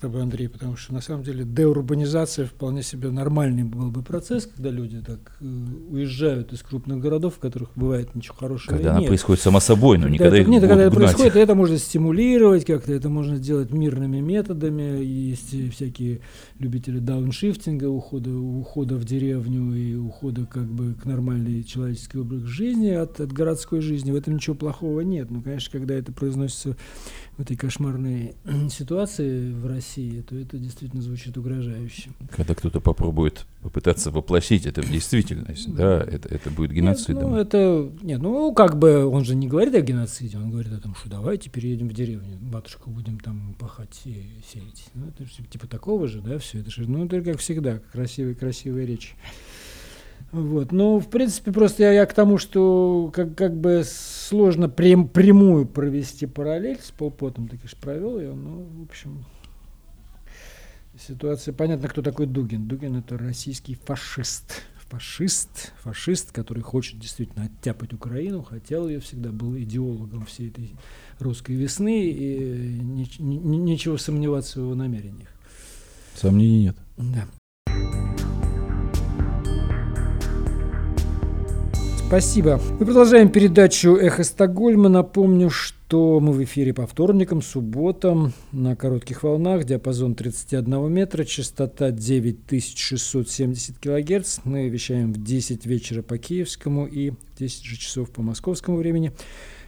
тобой, 0.00 0.22
Андрей, 0.22 0.48
потому 0.48 0.76
что 0.76 0.92
на 0.94 1.00
самом 1.00 1.22
деле 1.22 1.44
деурбанизация 1.44 2.46
вполне 2.46 2.82
себе 2.82 3.10
нормальный 3.10 3.64
был 3.64 3.90
бы 3.90 4.02
процесс, 4.02 4.46
когда 4.46 4.70
люди 4.70 5.00
так 5.00 5.36
э, 5.40 5.44
уезжают 5.90 6.52
из 6.52 6.62
крупных 6.62 6.98
городов, 6.98 7.36
в 7.36 7.38
которых 7.38 7.70
бывает 7.76 8.14
ничего 8.14 8.34
хорошего 8.34 8.74
Когда 8.74 8.90
она 8.90 9.00
нет. 9.00 9.08
происходит 9.08 9.42
само 9.42 9.60
собой, 9.60 9.98
но 9.98 10.08
никогда 10.08 10.36
это, 10.36 10.42
их 10.42 10.48
Нет, 10.48 10.62
когда 10.62 10.82
это 10.84 10.96
происходит, 10.96 11.36
это 11.36 11.54
можно 11.54 11.78
стимулировать 11.78 12.64
как-то, 12.64 12.92
это 12.92 13.08
можно 13.08 13.36
сделать 13.36 13.70
мирными 13.70 14.20
методами. 14.20 15.04
Есть 15.04 15.54
всякие 15.74 16.20
любители 16.58 16.98
дауншифтинга, 16.98 17.88
ухода, 17.88 18.30
ухода 18.30 18.96
в 18.96 19.04
деревню 19.04 19.74
и 19.74 19.94
ухода 19.94 20.46
как 20.46 20.66
бы 20.66 20.94
к 20.94 21.04
нормальной 21.04 21.62
человеческой 21.62 22.22
образ 22.22 22.42
жизни 22.42 22.88
от, 22.88 23.20
от 23.20 23.32
городской 23.32 23.80
жизни. 23.80 24.10
В 24.10 24.16
этом 24.16 24.34
ничего 24.34 24.56
плохого 24.56 25.00
нет. 25.00 25.30
Но, 25.30 25.40
конечно, 25.42 25.70
когда 25.72 25.94
это 25.94 26.12
произносится 26.12 26.76
в 27.40 27.42
этой 27.42 27.56
кошмарной 27.56 28.34
ситуации 28.70 29.50
в 29.50 29.66
России, 29.66 30.20
то 30.20 30.36
это 30.36 30.58
действительно 30.58 31.00
звучит 31.00 31.38
угрожающе. 31.38 32.10
Когда 32.36 32.54
кто-то 32.54 32.80
попробует 32.80 33.46
попытаться 33.62 34.10
воплощить 34.10 34.66
это 34.66 34.82
в 34.82 34.90
действительность, 34.90 35.72
да, 35.74 36.02
это, 36.02 36.28
это 36.28 36.50
будет 36.50 36.70
геноцидом. 36.70 37.16
Нет, 37.16 37.30
ну, 37.30 37.36
это, 37.36 37.92
нет, 38.02 38.20
ну, 38.20 38.52
как 38.52 38.78
бы, 38.78 39.06
он 39.06 39.24
же 39.24 39.34
не 39.34 39.48
говорит 39.48 39.74
о 39.74 39.80
геноциде, 39.80 40.36
он 40.36 40.50
говорит 40.50 40.74
о 40.74 40.80
том, 40.82 40.94
что 40.94 41.08
давайте 41.08 41.48
переедем 41.48 41.88
в 41.88 41.94
деревню, 41.94 42.36
батушка, 42.42 42.90
будем 42.90 43.18
там 43.18 43.54
пахать 43.58 43.98
и 44.04 44.42
сеять. 44.46 44.84
Ну, 44.92 45.06
это 45.08 45.24
же 45.24 45.30
типа 45.50 45.66
такого 45.66 46.08
же, 46.08 46.20
да, 46.20 46.36
все 46.36 46.58
это 46.58 46.70
же, 46.70 46.90
ну, 46.90 47.06
это 47.06 47.22
как 47.22 47.38
всегда, 47.38 47.80
красивые-красивые 47.92 48.86
речи. 48.86 49.14
Вот. 50.32 50.72
Ну, 50.72 50.98
в 50.98 51.08
принципе, 51.08 51.52
просто 51.52 51.82
я, 51.82 51.92
я 51.92 52.06
к 52.06 52.14
тому, 52.14 52.38
что 52.38 53.10
как, 53.12 53.34
как 53.34 53.56
бы 53.56 53.82
сложно 53.84 54.68
прям, 54.68 55.08
прямую 55.08 55.66
провести 55.66 56.26
параллель 56.26 56.78
с 56.80 56.90
Полпотом, 56.90 57.48
так 57.48 57.60
и 57.64 57.76
провел 57.80 58.18
ее, 58.18 58.32
ну, 58.32 58.66
в 58.78 58.82
общем, 58.84 59.24
ситуация, 60.98 61.52
понятно, 61.52 61.88
кто 61.88 62.02
такой 62.02 62.26
Дугин. 62.26 62.66
Дугин 62.68 62.96
это 62.96 63.18
российский 63.18 63.74
фашист. 63.74 64.62
Фашист, 64.90 65.72
фашист, 65.82 66.32
который 66.32 66.64
хочет 66.64 66.98
действительно 66.98 67.44
оттяпать 67.44 67.92
Украину, 67.92 68.42
хотел 68.42 68.88
ее 68.88 68.98
всегда, 68.98 69.30
был 69.30 69.56
идеологом 69.56 70.26
всей 70.26 70.48
этой 70.48 70.72
русской 71.20 71.52
весны, 71.52 72.10
и 72.10 72.80
ни, 72.82 73.06
ни, 73.22 73.56
ничего 73.56 73.98
сомневаться 73.98 74.58
в 74.58 74.64
его 74.64 74.74
намерениях. 74.74 75.28
Сомнений 76.16 76.64
нет. 76.64 76.76
Да. 76.96 77.28
Спасибо. 82.10 82.60
Мы 82.80 82.86
продолжаем 82.86 83.28
передачу 83.28 83.94
«Эхо 83.94 84.24
Стокгольма». 84.24 84.88
Напомню, 84.88 85.48
что 85.48 86.18
мы 86.18 86.32
в 86.32 86.42
эфире 86.42 86.74
по 86.74 86.84
вторникам, 86.84 87.40
субботам 87.40 88.32
на 88.50 88.74
коротких 88.74 89.22
волнах, 89.22 89.62
диапазон 89.62 90.16
31 90.16 90.92
метра, 90.92 91.22
частота 91.22 91.92
9670 91.92 93.78
килогерц. 93.78 94.40
Мы 94.42 94.68
вещаем 94.68 95.12
в 95.12 95.22
10 95.22 95.66
вечера 95.66 96.02
по 96.02 96.18
киевскому 96.18 96.84
и 96.88 97.10
в 97.10 97.16
10 97.38 97.62
же 97.62 97.78
часов 97.78 98.10
по 98.10 98.22
московскому 98.22 98.78
времени. 98.78 99.12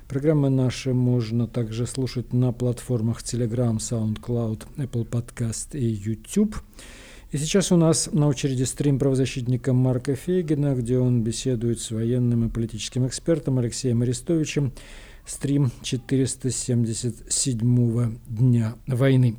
Программы 0.08 0.50
наши 0.50 0.92
можно 0.92 1.46
также 1.46 1.86
слушать 1.86 2.32
на 2.32 2.50
платформах 2.50 3.22
Telegram, 3.22 3.76
SoundCloud, 3.76 4.64
Apple 4.78 5.08
Podcast 5.08 5.78
и 5.78 5.86
YouTube. 5.86 6.56
И 7.32 7.38
сейчас 7.38 7.72
у 7.72 7.76
нас 7.76 8.12
на 8.12 8.28
очереди 8.28 8.64
стрим 8.64 8.98
правозащитника 8.98 9.72
Марка 9.72 10.14
Фейгина, 10.14 10.74
где 10.74 10.98
он 10.98 11.22
беседует 11.22 11.80
с 11.80 11.90
военным 11.90 12.46
и 12.46 12.52
политическим 12.52 13.06
экспертом 13.06 13.58
Алексеем 13.58 14.02
Арестовичем. 14.02 14.74
Стрим 15.24 15.70
477 15.82 18.18
дня 18.26 18.74
войны. 18.86 19.36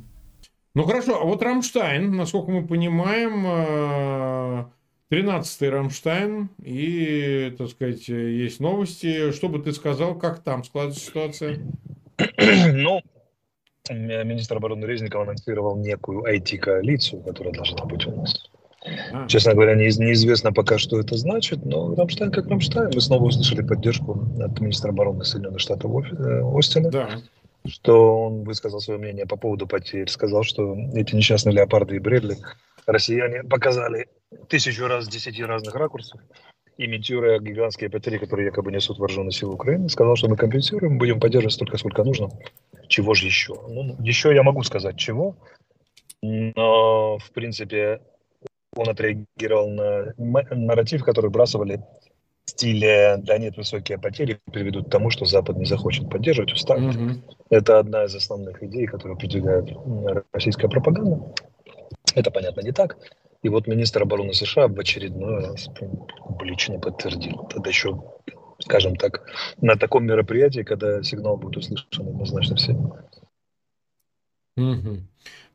Ну 0.74 0.82
хорошо, 0.82 1.22
а 1.22 1.24
вот 1.24 1.40
Рамштайн, 1.40 2.16
насколько 2.16 2.50
мы 2.50 2.66
понимаем, 2.66 3.46
13-й 5.10 5.66
э, 5.66 5.70
Рамштайн, 5.70 6.48
и, 6.64 7.54
так 7.56 7.68
сказать, 7.68 8.08
есть 8.08 8.58
новости. 8.58 9.30
Что 9.30 9.48
бы 9.48 9.60
ты 9.60 9.72
сказал, 9.72 10.18
как 10.18 10.42
там 10.42 10.64
складывается 10.64 11.06
ситуация? 11.06 11.60
Ну, 12.72 13.00
министр 13.90 14.56
обороны 14.56 14.86
Резников 14.86 15.22
анонсировал 15.22 15.76
некую 15.76 16.22
IT-коалицию, 16.22 17.22
которая 17.22 17.52
должна 17.52 17.84
быть 17.84 18.06
у 18.06 18.12
нас. 18.12 18.50
А. 19.12 19.26
Честно 19.28 19.54
говоря, 19.54 19.74
не, 19.74 19.86
неизвестно 19.86 20.52
пока, 20.52 20.78
что 20.78 21.00
это 21.00 21.16
значит, 21.16 21.64
но 21.64 21.94
Рамштайн 21.94 22.30
как 22.30 22.46
Рамштайн. 22.48 22.90
Мы 22.94 23.00
снова 23.00 23.24
услышали 23.24 23.62
поддержку 23.62 24.26
от 24.40 24.60
министра 24.60 24.90
обороны 24.90 25.24
Соединенных 25.24 25.60
Штатов 25.60 25.90
э, 26.12 26.42
Остина, 26.54 26.90
да. 26.90 27.08
что 27.66 28.26
он 28.26 28.44
высказал 28.44 28.80
свое 28.80 28.98
мнение 28.98 29.26
по 29.26 29.36
поводу 29.36 29.66
потерь, 29.66 30.08
сказал, 30.08 30.44
что 30.44 30.76
эти 30.94 31.14
несчастные 31.14 31.54
леопарды 31.54 31.96
и 31.96 31.98
Бредли 31.98 32.36
россияне 32.86 33.42
показали 33.42 34.08
тысячу 34.48 34.86
раз, 34.86 35.08
десяти 35.08 35.42
разных 35.44 35.74
ракурсов, 35.74 36.20
имитируя 36.76 37.38
гигантские 37.38 37.90
потери, 37.90 38.18
которые 38.18 38.46
якобы 38.46 38.72
несут 38.72 38.98
вооруженные 38.98 39.32
силы 39.32 39.54
Украины, 39.54 39.88
сказал, 39.88 40.16
что 40.16 40.28
мы 40.28 40.36
компенсируем, 40.36 40.98
будем 40.98 41.20
поддерживать 41.20 41.54
столько, 41.54 41.78
сколько 41.78 42.04
нужно. 42.04 42.30
Чего 42.88 43.14
же 43.14 43.26
еще? 43.26 43.54
Ну, 43.68 43.96
еще 44.00 44.34
я 44.34 44.42
могу 44.42 44.62
сказать 44.62 44.96
чего, 44.96 45.36
но, 46.22 47.18
в 47.18 47.30
принципе, 47.32 48.00
он 48.76 48.88
отреагировал 48.88 49.70
на 49.70 50.14
нарратив, 50.16 51.04
который 51.04 51.30
бросали 51.30 51.80
в 52.44 52.50
стиле 52.50 53.16
«да 53.18 53.38
нет, 53.38 53.56
высокие 53.56 53.98
потери» 53.98 54.38
приведут 54.52 54.88
к 54.88 54.90
тому, 54.90 55.10
что 55.10 55.24
Запад 55.24 55.56
не 55.56 55.64
захочет 55.64 56.10
поддерживать, 56.10 56.52
уставить. 56.52 56.94
Mm-hmm. 56.94 57.22
Это 57.50 57.78
одна 57.78 58.04
из 58.04 58.14
основных 58.14 58.62
идей, 58.62 58.86
которую 58.86 59.18
продвигает 59.18 59.70
российская 60.32 60.68
пропаганда. 60.68 61.34
Это, 62.14 62.30
понятно, 62.30 62.60
не 62.60 62.72
так. 62.72 62.98
И 63.44 63.48
вот 63.50 63.66
министр 63.66 64.02
обороны 64.02 64.32
США 64.32 64.68
в 64.68 64.80
очередной 64.80 65.44
раз 65.44 65.68
публично 66.18 66.78
подтвердил. 66.80 67.46
Тогда 67.50 67.68
еще, 67.68 68.02
скажем 68.58 68.96
так, 68.96 69.26
на 69.60 69.76
таком 69.76 70.06
мероприятии, 70.06 70.62
когда 70.62 71.02
сигнал 71.02 71.36
будет 71.36 71.58
услышан 71.58 72.08
однозначно 72.08 72.56
всеми. 72.56 72.90
Угу. 74.56 75.00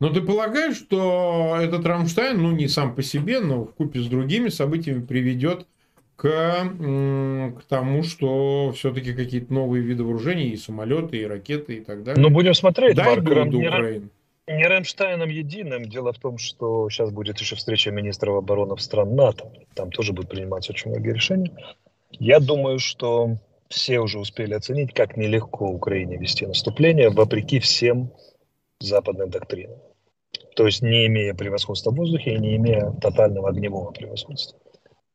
Но 0.01 0.09
ты 0.09 0.21
полагаешь, 0.21 0.77
что 0.77 1.57
этот 1.59 1.83
Рамштайн, 1.83 2.39
ну 2.39 2.51
не 2.51 2.67
сам 2.67 2.93
по 2.93 3.01
себе, 3.01 3.39
но 3.39 3.65
в 3.65 3.73
купе 3.73 4.01
с 4.01 4.05
другими 4.05 4.49
событиями 4.49 5.03
приведет 5.03 5.65
к, 6.15 6.29
к 6.29 7.63
тому, 7.67 8.03
что 8.03 8.71
все-таки 8.75 9.13
какие-то 9.13 9.51
новые 9.51 9.81
виды 9.81 10.03
вооружений, 10.03 10.49
и 10.49 10.57
самолеты, 10.57 11.17
и 11.17 11.25
ракеты, 11.25 11.77
и 11.77 11.79
так 11.79 12.03
далее. 12.03 12.21
Ну, 12.21 12.29
будем 12.29 12.53
смотреть, 12.53 12.95
Дай 12.95 13.07
Марк, 13.07 13.27
Рам, 13.29 13.49
не, 13.49 14.09
не 14.49 14.65
Рамштайном 14.67 15.29
единым. 15.29 15.85
Дело 15.85 16.11
в 16.11 16.19
том, 16.19 16.37
что 16.37 16.89
сейчас 16.89 17.11
будет 17.11 17.39
еще 17.39 17.55
встреча 17.55 17.91
министров 17.91 18.37
обороны 18.37 18.77
стран 18.77 19.15
НАТО. 19.15 19.51
Там 19.75 19.91
тоже 19.91 20.11
будут 20.13 20.31
приниматься 20.31 20.71
очень 20.71 20.91
многие 20.91 21.13
решения. 21.13 21.51
Я 22.11 22.39
думаю, 22.39 22.79
что 22.79 23.37
все 23.69 23.99
уже 23.99 24.19
успели 24.19 24.55
оценить, 24.55 24.93
как 24.93 25.15
нелегко 25.15 25.67
Украине 25.67 26.17
вести 26.17 26.47
наступление, 26.47 27.09
вопреки 27.09 27.59
всем 27.59 28.11
западным 28.79 29.29
доктринам. 29.29 29.77
То 30.55 30.65
есть 30.65 30.81
не 30.81 31.05
имея 31.05 31.33
превосходства 31.35 31.91
в 31.91 31.95
воздухе 31.95 32.33
и 32.33 32.39
не 32.39 32.55
имея 32.55 32.91
тотального 33.01 33.49
огневого 33.49 33.91
превосходства. 33.91 34.59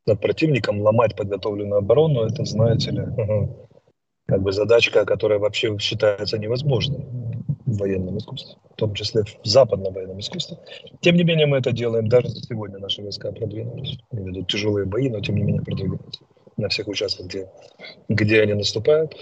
Над 0.06 0.20
противником 0.20 0.80
ломать 0.80 1.16
подготовленную 1.16 1.78
оборону, 1.78 2.22
это, 2.22 2.44
знаете 2.44 2.90
ли, 2.92 3.02
как 4.26 4.42
бы 4.42 4.52
задачка, 4.52 5.04
которая 5.04 5.38
вообще 5.38 5.76
считается 5.78 6.38
невозможной 6.38 7.04
в 7.74 7.78
военном 7.78 8.18
искусстве, 8.18 8.56
в 8.72 8.76
том 8.76 8.94
числе 8.94 9.22
в 9.22 9.46
западном 9.46 9.92
военном 9.92 10.20
искусстве. 10.20 10.58
Тем 11.00 11.16
не 11.16 11.24
менее, 11.24 11.46
мы 11.46 11.58
это 11.58 11.72
делаем. 11.72 12.08
Даже 12.08 12.28
сегодня 12.28 12.78
наши 12.78 13.02
войска 13.02 13.32
продвинулись. 13.32 13.98
Они 14.10 14.26
ведут 14.26 14.48
тяжелые 14.48 14.86
бои, 14.86 15.08
но 15.08 15.20
тем 15.20 15.36
не 15.36 15.42
менее 15.42 15.62
продвигаются 15.62 16.22
на 16.56 16.68
всех 16.68 16.88
участках, 16.88 17.26
где, 17.26 17.48
где 18.08 18.42
они 18.42 18.54
наступают. 18.54 19.14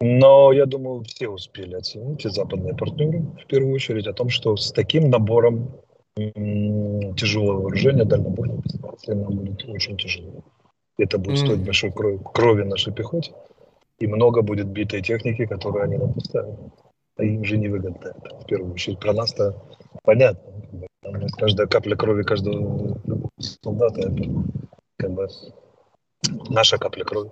Но 0.00 0.52
я 0.52 0.66
думаю, 0.66 1.04
все 1.04 1.28
успели 1.28 1.74
оценить, 1.74 2.24
и 2.24 2.28
западные 2.28 2.74
партнеры, 2.74 3.20
в 3.42 3.46
первую 3.46 3.74
очередь, 3.74 4.06
о 4.06 4.12
том, 4.12 4.28
что 4.28 4.56
с 4.56 4.72
таким 4.72 5.08
набором 5.08 5.70
тяжелого 6.16 7.62
вооружения 7.62 8.04
дальнобойного 8.04 8.62
нам 9.08 9.36
будет 9.36 9.68
очень 9.68 9.96
тяжело. 9.96 10.44
Это 10.98 11.18
будет 11.18 11.38
стоить 11.38 11.64
большой 11.64 11.92
крови, 11.92 12.20
крови 12.32 12.62
нашей 12.62 12.92
пехоте. 12.92 13.32
И 13.98 14.06
много 14.06 14.42
будет 14.42 14.66
битой 14.66 15.02
техники, 15.02 15.46
которую 15.46 15.84
они 15.84 15.96
нам 15.96 16.12
поставят. 16.12 16.58
А 17.16 17.24
им 17.24 17.44
же 17.44 17.56
невыгодно 17.56 18.08
это, 18.08 18.38
в 18.38 18.46
первую 18.46 18.72
очередь. 18.72 18.98
Про 18.98 19.12
нас-то 19.12 19.62
понятно. 20.02 20.52
Каждая 21.38 21.66
капля 21.66 21.96
крови 21.96 22.22
каждого 22.22 22.98
солдата– 23.38 24.00
это 24.02 24.24
как 24.96 25.10
бы 25.12 25.28
наша 26.48 26.78
капля 26.78 27.04
крови. 27.04 27.30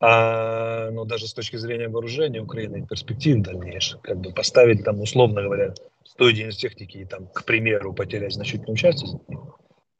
А, 0.00 0.90
но 0.90 1.04
даже 1.04 1.26
с 1.26 1.32
точки 1.32 1.56
зрения 1.56 1.88
вооружения 1.88 2.40
Украины 2.40 2.86
перспектив 2.86 3.42
дальнейших, 3.42 4.02
как 4.02 4.18
бы 4.18 4.32
поставить 4.32 4.84
там, 4.84 5.00
условно 5.00 5.42
говоря, 5.42 5.72
100 6.04 6.28
единиц 6.28 6.56
техники 6.56 6.98
и 6.98 7.04
там, 7.04 7.26
к 7.28 7.44
примеру, 7.44 7.94
потерять 7.94 8.34
значительную 8.34 8.76
часть 8.76 9.04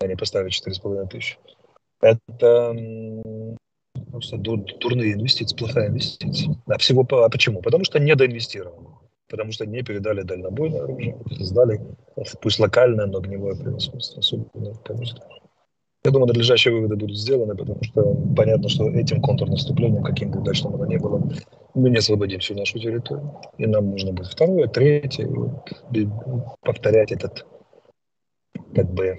а 0.00 0.06
не 0.06 0.16
поставить 0.16 0.52
4,5 0.52 1.08
тысячи, 1.08 1.38
это 2.00 2.76
просто 4.14 4.36
дурные 4.38 5.14
инвестиции, 5.14 5.56
плохая 5.56 5.88
инвестиция. 5.88 6.54
А 6.66 6.78
всего 6.78 7.04
а 7.10 7.28
почему? 7.28 7.60
Потому 7.62 7.82
что 7.82 7.98
недоинвестировано. 7.98 9.00
Потому 9.28 9.50
что 9.50 9.66
не 9.66 9.82
передали 9.82 10.22
дальнобойное 10.22 10.82
оружие, 10.82 11.18
создали 11.36 11.80
пусть 12.40 12.60
локальное, 12.60 13.06
но 13.06 13.18
огневое 13.18 13.56
превосходство, 13.56 14.20
особенно 14.20 14.74
конечно. 14.84 15.18
Я 16.04 16.10
думаю, 16.12 16.28
надлежащие 16.28 16.72
выводы 16.74 16.94
будут 16.94 17.16
сделаны, 17.16 17.56
потому 17.56 17.82
что 17.82 18.14
понятно, 18.36 18.68
что 18.68 18.88
этим 18.90 19.20
контрнаступлением, 19.20 20.04
каким 20.04 20.30
бы 20.30 20.40
удачным 20.40 20.74
оно 20.74 20.86
ни 20.86 20.98
было, 20.98 21.20
мы 21.74 21.90
не 21.90 21.96
освободим 21.96 22.38
всю 22.38 22.54
нашу 22.54 22.78
территорию. 22.78 23.34
И 23.58 23.66
нам 23.66 23.90
нужно 23.90 24.12
будет 24.12 24.28
второе, 24.28 24.68
третье, 24.68 25.28
повторять 26.60 27.10
этот 27.10 27.44
как 28.76 28.92
бы 28.92 29.16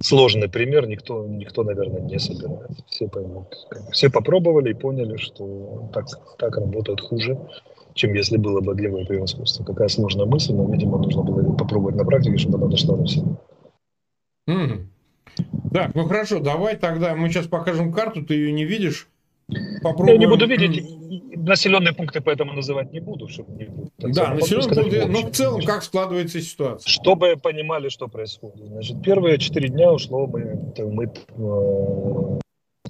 сложный 0.00 0.48
пример 0.48 0.86
никто, 0.86 1.26
никто, 1.26 1.62
наверное, 1.62 2.00
не 2.00 2.18
собирается. 2.18 2.84
Все 2.88 3.08
поймут. 3.08 3.54
Все 3.92 4.10
попробовали 4.10 4.70
и 4.70 4.74
поняли, 4.74 5.16
что 5.16 5.90
так, 5.92 6.06
так 6.38 6.56
работает 6.56 7.00
хуже, 7.00 7.38
чем 7.94 8.14
если 8.14 8.36
было 8.36 8.60
бы 8.60 8.72
огневое 8.72 9.06
превосходство. 9.06 9.64
Какая 9.64 9.88
сложная 9.88 10.26
мысль, 10.26 10.54
но, 10.54 10.70
видимо, 10.70 10.98
нужно 10.98 11.22
было 11.22 11.54
попробовать 11.54 11.96
на 11.96 12.04
практике, 12.04 12.36
чтобы 12.38 12.58
она 12.58 12.66
дошла 12.68 12.96
до 12.96 13.04
всего. 13.04 13.40
Mm. 14.48 14.86
Так, 15.72 15.94
ну 15.94 16.06
хорошо, 16.06 16.40
давай 16.40 16.76
тогда 16.76 17.14
мы 17.14 17.28
сейчас 17.28 17.46
покажем 17.46 17.92
карту, 17.92 18.24
ты 18.24 18.34
ее 18.34 18.52
не 18.52 18.64
видишь. 18.64 19.08
Попробуем... 19.82 20.14
Я 20.14 20.18
не 20.18 20.26
буду 20.26 20.46
видеть 20.46 20.84
населенные 21.36 21.94
пункты, 21.94 22.20
поэтому 22.20 22.52
называть 22.52 22.92
не 22.92 23.00
буду, 23.00 23.28
чтобы 23.28 23.52
не 23.56 23.66
было. 23.66 23.88
Да, 23.98 24.34
населенные 24.34 24.82
пункты, 24.82 25.06
но 25.06 25.20
в 25.22 25.30
целом 25.30 25.62
как 25.62 25.82
складывается 25.82 26.40
ситуация? 26.40 26.90
Чтобы 26.90 27.36
понимали, 27.36 27.88
что 27.88 28.08
происходит. 28.08 28.66
Значит, 28.66 29.02
первые 29.02 29.38
четыре 29.38 29.68
дня 29.68 29.92
ушло, 29.92 30.26
мы, 30.26 30.72
мы 30.76 31.04
э, 31.04 32.38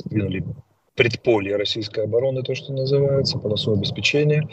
двинули 0.06 0.44
предполье 0.94 1.56
российской 1.56 2.04
обороны, 2.04 2.42
то, 2.42 2.54
что 2.54 2.72
называется, 2.72 3.38
полосу 3.38 3.74
обеспечения. 3.74 4.48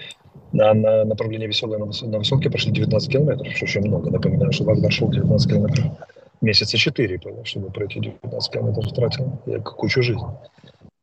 На, 0.51 0.73
на 0.73 1.05
направлении 1.05 1.47
веселой 1.47 1.79
на, 1.79 1.85
высотке 1.85 2.49
прошли 2.49 2.71
19 2.73 3.11
километров, 3.11 3.55
что 3.55 3.65
очень 3.65 3.81
много. 3.81 4.11
Напоминаю, 4.11 4.51
что 4.51 4.65
Вагнер 4.65 4.91
шел 4.91 5.09
19 5.09 5.49
километров 5.49 5.85
месяца 6.41 6.77
4, 6.77 7.21
чтобы 7.45 7.71
пройти 7.71 8.01
19 8.01 8.51
километров, 8.51 8.93
тратил 8.93 9.39
я 9.45 9.59
кучу 9.59 10.03
жизни. 10.03 10.27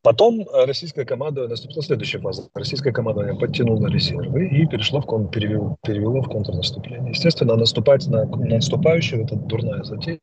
Потом 0.02 0.40
э, 0.40 0.64
российская 0.64 1.04
команда, 1.04 1.46
наступила 1.46 1.82
следующая 1.82 2.20
фаза. 2.20 2.48
Российская 2.54 2.92
команда 2.92 3.34
подтянула 3.34 3.86
резервы 3.88 4.48
и 4.48 4.66
перешла 4.66 5.00
в 5.02 5.06
кон, 5.06 5.28
перевел, 5.28 5.76
перевела 5.82 6.22
в 6.22 6.28
контрнаступление. 6.28 7.10
Естественно, 7.10 7.56
наступать 7.56 8.06
на, 8.06 8.24
на 8.24 8.46
наступающего– 8.56 9.22
это 9.24 9.36
дурная 9.36 9.82
затея, 9.82 10.20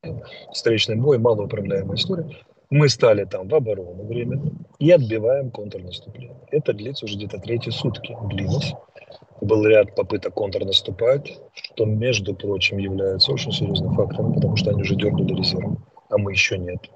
встречный 0.52 0.96
бой, 0.96 1.18
малоуправляемая 1.18 1.96
история. 1.96 2.28
Мы 2.70 2.88
стали 2.88 3.24
там 3.24 3.48
в 3.48 3.54
оборону 3.54 4.04
временно 4.04 4.50
и 4.80 4.90
отбиваем 4.90 5.50
контрнаступление. 5.50 6.36
Это 6.50 6.72
длится 6.72 7.04
уже 7.04 7.16
где-то 7.16 7.38
третьи 7.38 7.70
сутки 7.70 8.16
длилось. 8.30 8.74
Был 9.40 9.64
ряд 9.64 9.94
попыток 9.94 10.34
контрнаступать, 10.34 11.38
что, 11.54 11.84
между 11.84 12.34
прочим, 12.34 12.78
является 12.78 13.32
очень 13.32 13.52
серьезным 13.52 13.94
фактором, 13.94 14.34
потому 14.34 14.56
что 14.56 14.70
они 14.70 14.82
уже 14.82 14.96
дернули 14.96 15.34
резервы, 15.34 15.76
а 16.10 16.18
мы 16.18 16.32
еще 16.32 16.58
нет. 16.58 16.90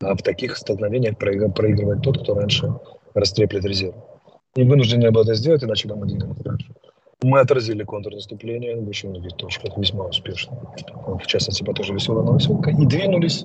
А 0.00 0.14
в 0.14 0.22
таких 0.22 0.56
столкновениях 0.56 1.18
проигрывает 1.18 2.02
тот, 2.02 2.22
кто 2.22 2.34
раньше 2.34 2.72
растреплет 3.14 3.64
резерв. 3.64 3.96
И 4.54 4.62
вынуждены 4.62 5.10
были 5.10 5.24
это 5.24 5.34
сделать, 5.34 5.64
иначе 5.64 5.88
мы 5.88 6.06
двинулись 6.06 6.36
дальше. 6.38 6.72
Мы 7.22 7.40
отразили 7.40 7.82
контрнаступление 7.82 8.76
в 8.76 8.88
очень 8.88 9.10
многих 9.10 9.32
точках 9.36 9.76
весьма 9.76 10.04
успешно. 10.04 10.56
В 11.06 11.26
частности, 11.26 11.64
по 11.64 11.74
той 11.74 11.84
же 11.84 11.94
веселой 11.94 12.24
новосилка. 12.24 12.70
И 12.70 12.86
двинулись 12.86 13.44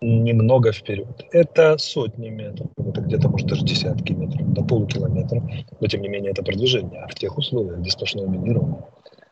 немного 0.00 0.72
вперед. 0.72 1.24
Это 1.32 1.76
сотни 1.78 2.28
метров, 2.28 2.68
это 2.78 3.00
где-то, 3.02 3.28
может, 3.28 3.46
даже 3.46 3.64
десятки 3.64 4.12
метров, 4.12 4.52
до 4.52 4.64
полукилометра. 4.64 5.42
Но, 5.80 5.86
тем 5.86 6.00
не 6.00 6.08
менее, 6.08 6.32
это 6.32 6.42
продвижение. 6.42 7.00
А 7.02 7.08
в 7.08 7.14
тех 7.14 7.36
условиях, 7.36 7.78
где 7.78 7.90
сплошное 7.90 8.26
минирование, 8.26 8.84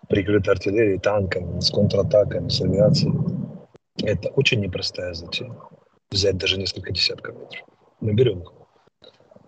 прикрыто 0.08 0.52
артиллерией, 0.52 0.98
танками, 0.98 1.60
с 1.60 1.70
контратаками, 1.70 2.48
с 2.48 2.60
авиацией, 2.60 3.14
это 4.02 4.28
очень 4.30 4.60
непростая 4.60 5.14
затея. 5.14 5.52
Взять 6.12 6.36
даже 6.36 6.58
несколько 6.58 6.92
десятков 6.92 7.34
метров. 7.34 7.64
Мы 8.00 8.12
берем 8.12 8.40
их. 8.42 8.52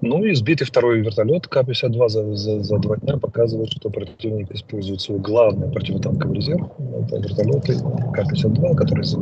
Ну 0.00 0.24
и 0.24 0.34
сбитый 0.34 0.66
второй 0.66 1.00
вертолет 1.00 1.46
К-52 1.46 2.08
за, 2.08 2.34
за, 2.34 2.62
за 2.62 2.78
два 2.78 2.96
дня 2.96 3.18
показывает, 3.18 3.70
что 3.70 3.90
противник 3.90 4.50
использует 4.50 5.00
свой 5.00 5.18
главный 5.18 5.70
противотанковый 5.70 6.36
резерв. 6.36 6.66
Это 6.78 7.16
вертолеты 7.16 7.74
К-52, 7.74 8.74
которые 8.76 9.04
с 9.04 9.16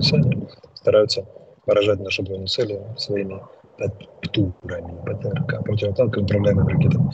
стараются 0.74 1.26
поражать 1.66 2.00
наши 2.00 2.22
военные 2.22 2.46
цели 2.46 2.81
своими 2.96 3.40
ПТУРами, 4.22 5.00
ПТРК, 5.05 5.64
противотанковыми 5.64 6.24
управляемыми 6.24 6.72
ракетами. 6.72 7.11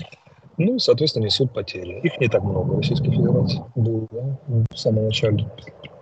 Ну, 0.59 0.79
соответственно, 0.79 1.25
несут 1.25 1.55
потери. 1.55 2.01
Их 2.03 2.21
не 2.21 2.29
так 2.29 2.43
много 2.43 2.73
в 2.73 2.77
Российской 2.79 3.11
Федерации 3.11 3.62
было 3.77 4.07
в 4.71 4.77
самом 4.77 5.07
начале. 5.07 5.47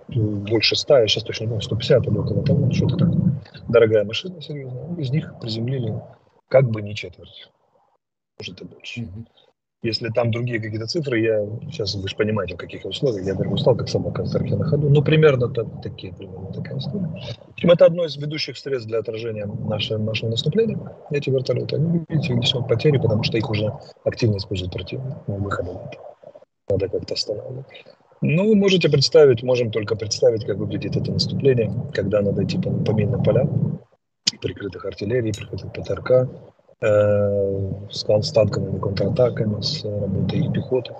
Больше 0.08 0.76
100, 0.76 0.98
я 0.98 1.06
сейчас 1.08 1.24
точно 1.24 1.44
не 1.44 1.48
помню, 1.48 1.62
150 1.62 2.06
или 2.06 2.18
около 2.18 2.44
того, 2.44 2.70
что-то 2.72 2.96
так. 2.96 3.10
Дорогая 3.68 4.04
машина, 4.04 4.40
серьезно. 4.40 4.96
Из 4.98 5.10
них 5.10 5.34
приземлили 5.40 6.00
как 6.48 6.70
бы 6.70 6.82
не 6.82 6.94
четверть. 6.94 7.50
Может 8.38 8.60
и 8.60 8.64
больше. 8.64 9.00
Mm-hmm. 9.00 9.26
Если 9.82 10.08
там 10.08 10.30
другие 10.30 10.60
какие-то 10.60 10.86
цифры, 10.86 11.20
я 11.20 11.46
сейчас 11.70 11.94
вы 11.94 12.08
же 12.08 12.16
понимаете, 12.16 12.54
в 12.54 12.58
каких 12.58 12.84
условиях, 12.84 13.26
я 13.26 13.34
говорю, 13.34 13.52
устал, 13.52 13.76
как 13.76 13.88
собака 13.88 14.24
в 14.24 14.32
на 14.32 14.64
ходу. 14.64 14.88
Ну, 14.88 15.02
примерно 15.02 15.48
так, 15.48 15.66
такие, 15.82 16.12
примерно 16.12 16.52
такая 16.52 16.78
история. 16.78 17.08
Общем, 17.50 17.70
это 17.70 17.84
одно 17.84 18.04
из 18.04 18.16
ведущих 18.16 18.56
средств 18.56 18.88
для 18.88 18.98
отражения 18.98 19.46
нашего, 19.46 19.98
нашего 19.98 20.30
наступления. 20.30 20.78
Эти 21.10 21.30
вертолеты, 21.30 21.76
они, 21.76 22.04
видите, 22.08 22.34
несут 22.34 22.66
потери, 22.66 22.98
потому 22.98 23.22
что 23.22 23.38
их 23.38 23.48
уже 23.48 23.72
активно 24.04 24.38
используют 24.38 24.72
противник. 24.72 25.14
Ну, 25.26 25.36
выхода 25.36 25.72
нет. 25.72 25.98
Надо 26.68 26.88
как-то 26.88 27.14
останавливать. 27.14 27.66
Ну, 28.22 28.54
можете 28.54 28.88
представить, 28.88 29.42
можем 29.42 29.70
только 29.70 29.94
представить, 29.96 30.44
как 30.44 30.56
выглядит 30.56 30.96
это 30.96 31.12
наступление, 31.12 31.70
когда 31.92 32.22
надо 32.22 32.44
идти 32.44 32.58
по, 32.58 32.70
по 32.70 32.92
минным 32.92 33.22
полям, 33.22 33.80
прикрытых 34.40 34.84
артиллерией, 34.84 35.34
прикрытых 35.34 35.72
ПТРК, 35.72 36.10
э, 36.80 37.70
с, 37.90 38.04
с 38.04 38.32
танковыми 38.32 38.78
контратаками, 38.78 39.60
с 39.60 39.84
работой 39.84 40.50
пехоты 40.52 40.94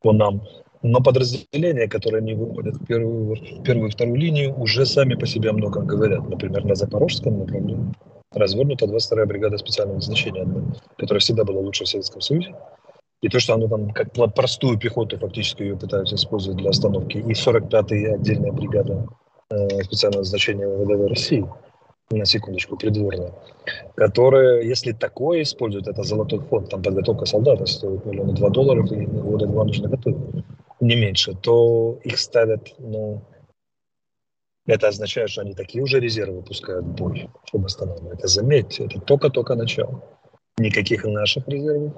по 0.00 0.12
нам. 0.12 0.42
Но 0.82 1.00
подразделения, 1.00 1.88
которые 1.88 2.22
не 2.22 2.34
выходят 2.34 2.76
в 2.76 2.86
первую, 2.86 3.36
в 3.36 3.62
первую 3.62 3.88
и 3.88 3.90
вторую 3.90 4.16
линию, 4.16 4.54
уже 4.58 4.84
сами 4.84 5.14
по 5.14 5.26
себе 5.26 5.52
много 5.52 5.80
говорят. 5.80 6.28
Например, 6.28 6.64
на 6.64 6.74
Запорожском 6.74 7.38
направлении 7.38 7.94
развернута 8.32 8.86
22-я 8.86 9.26
бригада 9.26 9.56
специального 9.58 9.96
назначения, 9.96 10.46
которая 10.98 11.20
всегда 11.20 11.44
была 11.44 11.60
лучше 11.60 11.84
в 11.84 11.88
Советском 11.88 12.20
Союзе. 12.20 12.54
И 13.24 13.28
то, 13.30 13.40
что 13.40 13.54
она 13.54 13.68
там 13.68 13.90
как 13.90 14.12
простую 14.34 14.78
пехоту 14.78 15.16
фактически 15.16 15.62
ее 15.62 15.76
пытаются 15.78 16.14
использовать 16.14 16.58
для 16.58 16.68
остановки. 16.68 17.16
И 17.16 17.32
45-я 17.32 18.16
отдельная 18.16 18.52
бригада 18.52 19.06
э, 19.48 19.82
специального 19.82 20.20
назначения 20.20 20.68
ВДВ 20.68 21.08
России, 21.08 21.46
на 22.10 22.26
секундочку, 22.26 22.76
придворная, 22.76 23.32
которая, 23.94 24.60
если 24.60 24.92
такое 24.92 25.40
используют, 25.40 25.88
это 25.88 26.02
золотой 26.02 26.40
фонд, 26.40 26.68
там 26.68 26.82
подготовка 26.82 27.24
солдата 27.24 27.64
стоит 27.64 28.04
миллиона 28.04 28.34
два 28.34 28.50
долларов, 28.50 28.92
и 28.92 29.06
года 29.06 29.46
два 29.46 29.64
нужно 29.64 29.88
готовить, 29.88 30.44
не 30.80 30.94
меньше, 30.94 31.32
то 31.32 31.98
их 32.04 32.18
ставят, 32.18 32.74
ну, 32.78 33.22
это 34.66 34.88
означает, 34.88 35.30
что 35.30 35.40
они 35.40 35.54
такие 35.54 35.82
уже 35.82 35.98
резервы 35.98 36.42
пускают 36.42 36.84
в 36.84 36.94
бой, 36.94 37.30
чтобы 37.46 37.66
останавливать. 37.66 38.18
Это 38.18 38.28
заметьте, 38.28 38.84
это 38.84 39.00
только-только 39.00 39.54
начало. 39.54 40.02
Никаких 40.58 41.04
наших 41.04 41.48
резервов 41.48 41.92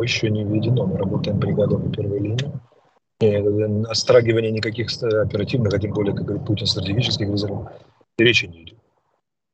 еще 0.00 0.30
не 0.30 0.44
введено. 0.44 0.86
Мы 0.86 0.98
работаем 0.98 1.38
бригадой 1.38 1.90
первой 1.90 2.20
линии. 2.20 2.52
И 3.20 3.86
острагивания 3.88 4.50
никаких 4.50 4.90
оперативных, 5.02 5.72
а 5.72 5.78
тем 5.78 5.92
более, 5.92 6.14
как 6.14 6.24
говорит 6.24 6.46
Путин, 6.46 6.66
стратегических 6.66 7.28
резервов, 7.28 7.68
речи 8.18 8.46
не 8.46 8.64
идет. 8.64 8.78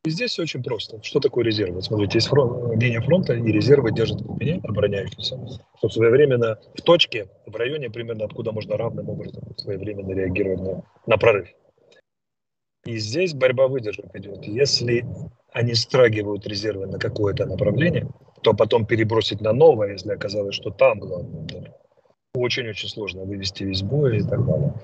И 0.04 0.11
здесь 0.11 0.30
все 0.30 0.42
очень 0.42 0.62
просто. 0.62 1.02
Что 1.02 1.20
такое 1.20 1.44
резервы? 1.44 1.74
Вот 1.74 1.84
смотрите, 1.84 2.18
есть 2.18 2.28
фронт, 2.28 2.80
линия 2.80 3.00
фронта, 3.00 3.34
и 3.34 3.52
резервы 3.52 3.92
держат 3.92 4.20
в 4.20 4.26
глубине, 4.26 4.61
обороняющиеся, 4.64 5.38
чтобы 5.76 5.92
своевременно 5.92 6.59
в 6.74 6.82
точке, 6.82 7.28
в 7.46 7.54
районе 7.56 7.90
примерно, 7.90 8.24
откуда 8.24 8.52
можно 8.52 8.76
равным 8.76 9.09
образом 9.09 9.42
своевременно 9.56 10.12
реагировать 10.12 10.61
на, 10.61 10.82
на 11.06 11.18
прорыв. 11.18 11.48
И 12.86 12.96
здесь 12.96 13.34
борьба 13.34 13.68
выдержек 13.68 14.06
идет. 14.14 14.44
Если 14.46 15.04
они 15.52 15.74
страгивают 15.74 16.46
резервы 16.46 16.86
на 16.86 16.98
какое-то 16.98 17.44
направление, 17.44 18.09
то 18.43 18.55
потом 18.55 18.86
перебросить 18.86 19.41
на 19.41 19.53
новое, 19.53 19.93
если 19.93 20.12
оказалось, 20.12 20.55
что 20.55 20.70
там 20.70 21.01
главный 21.01 21.43
удар. 21.43 21.74
Очень-очень 22.34 22.89
сложно 22.89 23.24
вывести 23.24 23.64
весь 23.64 23.82
бой 23.82 24.18
и 24.18 24.22
так 24.22 24.45
далее. 24.47 24.74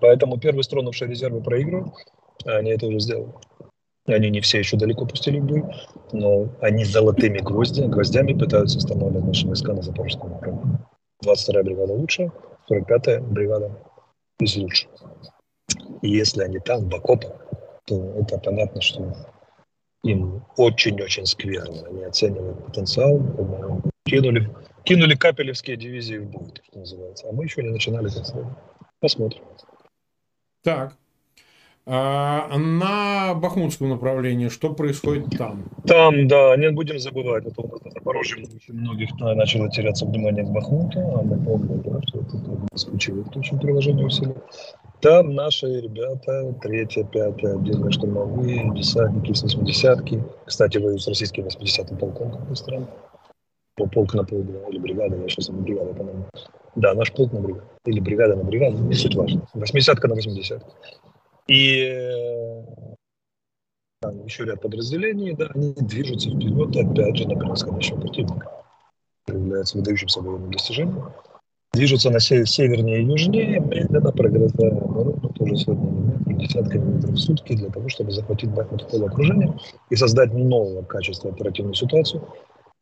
Поэтому 0.00 0.38
первые 0.38 0.64
стронувшие 0.64 1.10
резервы 1.10 1.42
проигрывают, 1.42 1.94
они 2.44 2.70
это 2.70 2.86
уже 2.86 3.00
сделали. 3.00 3.32
Они 4.06 4.30
не 4.30 4.40
все 4.40 4.58
еще 4.58 4.76
далеко 4.76 5.06
пустили 5.06 5.38
в 5.38 5.44
бой, 5.44 5.62
но 6.12 6.48
они 6.60 6.84
золотыми 6.84 7.38
гвоздями, 7.38 7.88
гвоздями 7.88 8.32
пытаются 8.32 8.78
останавливать 8.78 9.26
наши 9.26 9.46
войска 9.46 9.72
на 9.72 9.82
Запорожском 9.82 10.30
направлении. 10.30 10.78
22-я 11.24 11.62
бригада 11.62 11.92
лучше, 11.92 12.32
45-я 12.68 13.20
бригада 13.20 13.70
из 14.40 14.56
лучших. 14.56 14.90
И 16.02 16.10
если 16.10 16.42
они 16.42 16.58
там, 16.58 16.88
в 16.88 16.94
окопах, 16.94 17.32
то 17.86 18.12
это 18.18 18.38
понятно, 18.38 18.80
что 18.80 19.14
им 20.02 20.44
очень-очень 20.56 21.26
скверно. 21.26 21.86
Они 21.86 22.04
оценивают 22.04 22.64
потенциал. 22.66 23.20
Кинули, 24.04 24.50
кинули 24.84 25.14
капелевские 25.14 25.76
дивизии 25.76 26.18
в 26.18 26.30
бой, 26.30 26.52
что 26.64 26.78
называется. 26.78 27.28
А 27.28 27.32
мы 27.32 27.44
еще 27.44 27.62
не 27.62 27.70
начинали 27.70 28.08
как. 28.08 28.56
Посмотрим. 29.00 29.42
Так. 30.62 30.96
А 31.84 32.56
на 32.56 33.34
Бахмутском 33.34 33.88
направлении 33.88 34.48
что 34.48 34.72
происходит 34.72 35.36
там? 35.36 35.64
Там, 35.84 36.28
да, 36.28 36.56
не 36.56 36.70
будем 36.70 37.00
забывать, 37.00 37.44
у 37.44 37.48
нас 37.48 37.82
Запорожье 37.92 38.44
очень 38.44 38.74
многих 38.74 39.10
начало 39.18 39.68
теряться 39.68 40.06
внимание 40.06 40.44
к 40.44 40.48
Бахмуту, 40.48 41.00
а 41.00 41.22
мы 41.22 41.36
помним, 41.44 41.82
да, 41.82 42.00
что 42.06 42.20
это 42.20 42.38
исключивает 42.72 43.36
очень 43.36 43.58
приложение 43.58 44.06
усилий. 44.06 44.34
Там 45.00 45.34
наши 45.34 45.66
ребята, 45.80 46.54
третья, 46.62 47.02
пятая, 47.02 47.56
отдельные 47.56 47.90
штурмовые, 47.90 48.72
десантники 48.76 49.32
80-ки. 49.32 50.22
Кстати, 50.44 50.78
воюют 50.78 51.02
с 51.02 51.08
российским 51.08 51.46
80-м 51.46 51.96
полком, 51.96 52.30
как 52.30 52.48
ни 52.48 52.54
странно. 52.54 52.86
По 53.74 53.86
полк 53.88 54.14
на 54.14 54.22
полк, 54.22 54.46
или 54.70 54.78
бригада, 54.78 55.16
я 55.16 55.28
сейчас 55.28 55.48
не 55.48 55.60
бригада, 55.60 55.92
по-моему. 55.94 56.26
Да, 56.76 56.94
наш 56.94 57.12
полк 57.12 57.32
на 57.32 57.40
бригаду. 57.40 57.66
Или 57.86 57.98
бригада 57.98 58.36
на 58.36 58.44
бригаду, 58.44 58.78
не 58.78 58.94
суть 58.94 59.16
важно. 59.16 59.42
80-ка 59.52 60.06
на 60.06 60.14
80 60.14 60.62
И 61.46 61.80
э, 61.80 62.64
там 64.00 64.24
еще 64.24 64.44
ряд 64.44 64.60
подразделений, 64.60 65.34
да, 65.34 65.48
они 65.54 65.74
движутся 65.74 66.30
вперед, 66.30 66.76
опять 66.76 67.16
же, 67.16 67.28
на 67.28 67.36
превосходящего 67.36 68.00
противника. 68.00 68.50
Является 69.28 69.78
выдающимся 69.78 70.20
военным 70.20 70.50
достижением 70.50 71.12
движутся 71.72 72.10
на 72.10 72.20
север, 72.20 72.46
севернее 72.46 73.02
и 73.02 73.06
южнее, 73.06 73.60
медленно 73.60 74.12
прогрызая 74.12 74.70
оборону 74.72 75.28
тоже 75.30 75.56
сотнями 75.56 76.12
метров, 76.12 76.38
десятками 76.38 76.94
метров 76.94 77.14
в 77.14 77.18
сутки 77.18 77.54
для 77.54 77.70
того, 77.70 77.88
чтобы 77.88 78.12
захватить 78.12 78.50
Бахмут 78.50 78.82
в 78.82 78.88
полуокружение 78.88 79.58
и 79.90 79.96
создать 79.96 80.32
нового 80.34 80.82
качества 80.82 81.30
оперативную 81.30 81.74
ситуацию, 81.74 82.28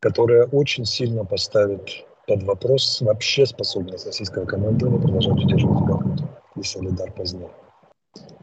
которая 0.01 0.47
очень 0.47 0.85
сильно 0.85 1.25
поставит 1.25 2.05
под 2.27 2.43
вопрос 2.43 3.01
вообще 3.01 3.47
способность 3.47 4.07
российского 4.07 4.45
командования 4.45 5.01
продолжать 5.01 5.45
удерживать 5.45 5.81
Бахмут 5.81 6.23
и 6.57 6.63
Солидар 6.63 7.13
позднее. 7.13 7.51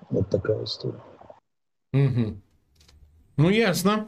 Вот 0.10 0.30
такая 0.30 0.64
история. 0.64 1.02
Угу. 1.94 2.38
Ну, 3.38 3.50
ясно. 3.50 4.08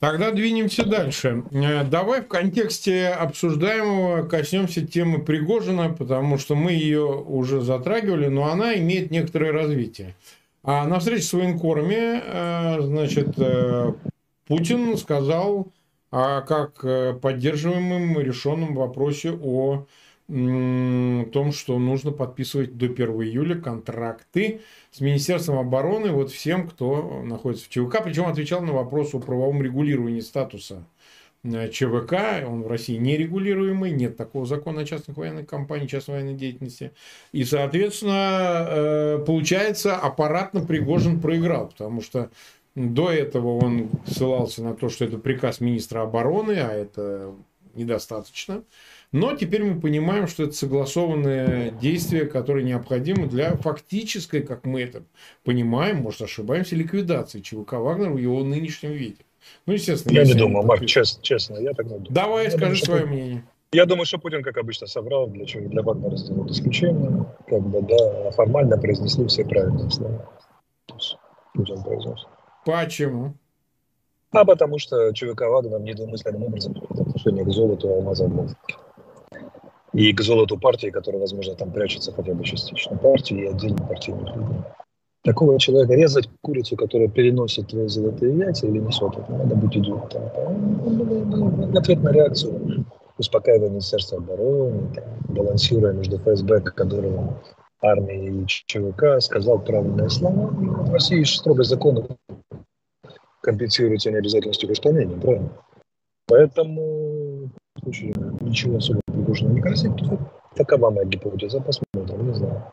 Тогда 0.00 0.30
двинемся 0.30 0.86
дальше. 0.86 1.44
Э, 1.52 1.84
давай 1.84 2.22
в 2.22 2.28
контексте 2.28 3.08
обсуждаемого 3.08 4.26
коснемся 4.26 4.86
темы 4.86 5.18
Пригожина, 5.22 5.90
потому 5.90 6.38
что 6.38 6.54
мы 6.54 6.72
ее 6.72 7.04
уже 7.04 7.60
затрагивали, 7.60 8.28
но 8.28 8.50
она 8.50 8.74
имеет 8.76 9.10
некоторое 9.10 9.52
развитие. 9.52 10.14
А 10.62 10.86
на 10.86 10.98
встрече 10.98 11.24
с 11.24 11.32
военкорами, 11.34 12.22
э, 12.24 12.80
значит, 12.80 13.38
э, 13.38 13.92
Путин 14.46 14.96
сказал 14.96 15.68
как 16.12 16.84
поддерживаемом 17.20 18.18
решенном 18.18 18.74
вопросе 18.74 19.30
о 19.30 19.86
том, 20.30 21.50
что 21.52 21.76
нужно 21.78 22.12
подписывать 22.12 22.76
до 22.76 22.86
1 22.86 23.08
июля 23.22 23.60
контракты 23.60 24.60
с 24.92 25.00
Министерством 25.00 25.58
обороны 25.58 26.12
вот 26.12 26.30
всем, 26.30 26.68
кто 26.68 27.22
находится 27.24 27.66
в 27.66 27.68
ЧВК. 27.68 28.04
Причем 28.04 28.26
отвечал 28.26 28.62
на 28.62 28.72
вопрос 28.72 29.12
о 29.12 29.18
правовом 29.18 29.60
регулировании 29.60 30.20
статуса 30.20 30.84
э, 31.42 31.68
ЧВК, 31.70 32.46
он 32.46 32.62
в 32.62 32.68
России 32.68 32.96
нерегулируемый, 32.96 33.90
нет 33.90 34.16
такого 34.16 34.46
закона 34.46 34.82
о 34.82 34.84
частных 34.84 35.16
военных 35.16 35.48
компаниях, 35.48 35.90
частной 35.90 36.16
военной 36.16 36.34
деятельности. 36.34 36.92
И, 37.32 37.42
соответственно, 37.42 38.66
э, 38.68 39.24
получается, 39.26 39.96
аппаратно 39.96 40.64
Пригожин 40.64 41.20
проиграл, 41.20 41.70
потому 41.70 42.02
что 42.02 42.30
до 42.76 43.10
этого 43.10 43.58
он 43.58 43.90
ссылался 44.06 44.62
на 44.62 44.74
то, 44.74 44.90
что 44.90 45.04
это 45.04 45.18
приказ 45.18 45.60
министра 45.60 46.02
обороны, 46.02 46.52
а 46.52 46.70
это 46.72 47.34
недостаточно. 47.74 48.62
Но 49.12 49.34
теперь 49.34 49.64
мы 49.64 49.80
понимаем, 49.80 50.28
что 50.28 50.44
это 50.44 50.52
согласованные 50.52 51.72
действия, 51.80 52.26
которые 52.26 52.64
необходимы 52.64 53.26
для 53.26 53.56
фактической, 53.56 54.40
как 54.42 54.64
мы 54.64 54.82
это 54.82 55.02
понимаем, 55.42 55.98
может 55.98 56.22
ошибаемся, 56.22 56.76
ликвидации 56.76 57.40
ЧВК 57.40 57.72
Вагнера 57.74 58.10
в 58.10 58.18
его 58.18 58.44
нынешнем 58.44 58.92
виде. 58.92 59.24
Ну, 59.66 59.72
естественно. 59.72 60.12
Я 60.12 60.24
не 60.24 60.34
думаю, 60.34 60.64
Марк, 60.64 60.86
честно, 60.86 61.22
честно, 61.22 61.56
я 61.56 61.72
так 61.72 61.86
не 61.86 61.94
думаю. 61.94 62.06
Давай, 62.10 62.44
я 62.44 62.50
скажи 62.50 62.64
думаю, 62.64 62.76
свое 62.76 63.00
Путин, 63.02 63.14
мнение. 63.14 63.44
Я 63.72 63.86
думаю, 63.86 64.06
что 64.06 64.18
Путин, 64.18 64.42
как 64.44 64.56
обычно, 64.58 64.86
соврал, 64.86 65.26
для 65.28 65.44
чего 65.44 65.68
для 65.68 65.82
Вагнера 65.82 66.16
сделают 66.16 66.50
исключение. 66.52 67.26
Как 67.48 67.62
бы, 67.62 67.82
да, 67.82 68.30
формально 68.32 68.78
произнесли 68.78 69.26
все 69.26 69.44
правильные 69.44 69.90
слова. 69.90 70.28
Путин 71.54 71.82
произнес. 71.82 72.26
Почему? 72.64 73.34
А 74.32 74.44
потому 74.44 74.78
что 74.78 75.12
ЧВК 75.12 75.42
Вагнер 75.42 75.80
недвусмысленным 75.80 76.44
образом 76.44 76.76
отношение 76.90 77.44
к 77.44 77.50
золоту 77.50 77.88
и 77.88 77.92
алмазам 77.92 78.48
и 79.92 80.12
к 80.12 80.20
золоту 80.22 80.58
партии, 80.58 80.90
которая, 80.90 81.20
возможно, 81.20 81.54
там 81.54 81.70
прячется 81.72 82.12
хотя 82.12 82.34
бы 82.34 82.44
частично. 82.44 82.96
Партии 82.96 83.42
и 83.42 83.46
отдельно 83.46 83.78
партийных 83.86 84.36
людей. 84.36 84.58
Такого 85.22 85.58
человека 85.58 85.94
резать 85.94 86.30
курицу, 86.40 86.76
которая 86.76 87.08
переносит 87.08 87.68
твои 87.68 87.88
золотые 87.88 88.38
яйца 88.38 88.66
или 88.66 88.78
несет 88.78 89.12
это, 89.18 89.30
надо 89.32 89.54
быть 89.54 89.76
идиотом. 89.76 90.22
В 91.72 91.76
ответ 91.76 92.02
на 92.02 92.10
реакцию, 92.10 92.86
успокаивая 93.18 93.68
Министерство 93.68 94.18
обороны, 94.18 94.88
балансируя 95.28 95.92
между 95.92 96.16
ФСБ, 96.18 96.62
которого 96.62 97.38
армии 97.82 98.42
и 98.42 98.46
ЧВК, 98.46 99.20
сказал 99.20 99.58
правильные 99.58 100.08
слова. 100.08 100.46
В 100.46 100.92
России 100.92 101.22
строго 101.24 101.64
законы 101.64 102.06
компенсируются 103.42 104.10
необязательностью 104.10 104.70
к 104.70 104.72
исполнению, 104.72 105.20
правильно? 105.20 105.50
Поэтому 106.28 107.50
ничего 107.84 108.78
особо 108.78 109.00
Пригожина 109.30 109.52
не 109.52 109.60
красит. 109.60 109.92
Такова 110.56 110.90
моя 110.90 111.06
гипотеза, 111.06 111.60
посмотрим, 111.60 112.26
не 112.26 112.34
знаю. 112.34 112.64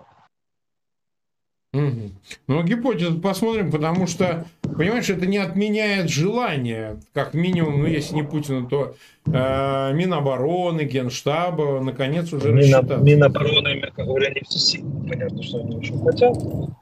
Угу. 1.73 2.11
Ну, 2.47 2.63
гипотезу 2.63 3.19
посмотрим, 3.19 3.69
потому 3.69 4.07
что, 4.07 4.45
понимаешь, 4.61 5.09
это 5.09 5.27
не 5.27 5.37
отменяет 5.37 6.09
желание, 6.09 6.97
как 7.13 7.35
минимум, 7.35 7.81
ну, 7.81 7.85
если 7.85 8.15
не 8.15 8.23
Путина, 8.23 8.67
то 8.67 8.95
э, 9.27 9.93
Минобороны, 9.93 10.85
Генштаба, 10.85 11.79
наконец, 11.81 12.33
уже 12.33 12.51
Мина, 12.51 12.81
Минобороны, 12.81 13.75
мягко 13.75 14.05
говоря, 14.05 14.33
не 14.33 14.41
все 14.41 14.57
сильно. 14.57 15.07
Понятно, 15.07 15.43
что 15.43 15.59
они 15.59 15.77
очень 15.77 16.03
хотят. 16.03 16.35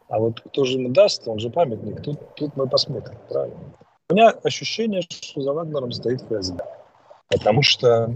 А 0.07 0.19
вот 0.19 0.39
кто 0.39 0.63
же 0.63 0.77
им 0.77 0.93
даст, 0.93 1.27
он 1.27 1.39
же 1.39 1.49
памятник. 1.49 2.01
Тут, 2.01 2.35
тут 2.35 2.55
мы 2.55 2.69
посмотрим, 2.69 3.17
правильно? 3.27 3.57
У 4.09 4.13
меня 4.13 4.29
ощущение, 4.43 5.01
что 5.01 5.41
за 5.41 5.51
Вагнером 5.51 5.91
стоит 5.91 6.21
ФСБ. 6.21 6.63
Потому 7.27 7.63
что 7.63 8.13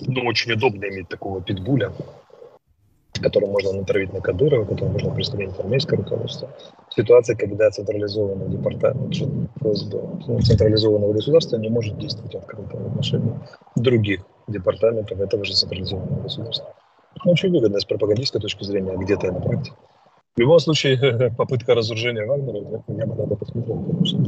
ну, 0.00 0.22
очень 0.24 0.52
удобно 0.52 0.84
иметь 0.86 1.08
такого 1.08 1.40
питбуля, 1.40 1.92
который 3.20 3.48
можно 3.48 3.72
натравить 3.72 4.12
на 4.12 4.20
Кадырова, 4.20 4.64
который 4.64 4.90
можно 4.90 5.14
представить 5.14 5.58
армейское 5.58 5.98
руководство. 5.98 6.50
Ситуация, 6.94 7.36
когда 7.36 7.70
централизованный 7.70 8.48
департамент 8.48 9.14
ФСБ, 9.60 9.98
ну, 10.26 10.40
централизованного 10.40 11.12
государства 11.12 11.56
не 11.56 11.68
может 11.68 11.98
действовать 11.98 12.34
открыто 12.34 12.76
в 12.76 12.86
отношении 12.88 13.34
других 13.74 14.20
департаментов 14.48 15.20
этого 15.20 15.44
же 15.44 15.54
централизованного 15.54 16.22
государства. 16.22 16.74
Ну, 17.24 17.32
очень 17.32 17.50
выгодно 17.50 17.80
с 17.80 17.84
пропагандистской 17.84 18.40
точки 18.40 18.64
зрения, 18.64 18.92
а 18.92 18.96
где-то 18.96 19.32
на 19.32 19.40
практике. 19.40 19.76
В 20.36 20.40
любом 20.40 20.58
случае, 20.58 21.30
попытка 21.36 21.74
разоружения 21.74 22.26
Вагнера, 22.26 22.82
я 22.88 23.06
бы 23.06 23.14
надо 23.14 23.36
посмотреть, 23.36 23.76
потому 23.76 24.04
что 24.04 24.18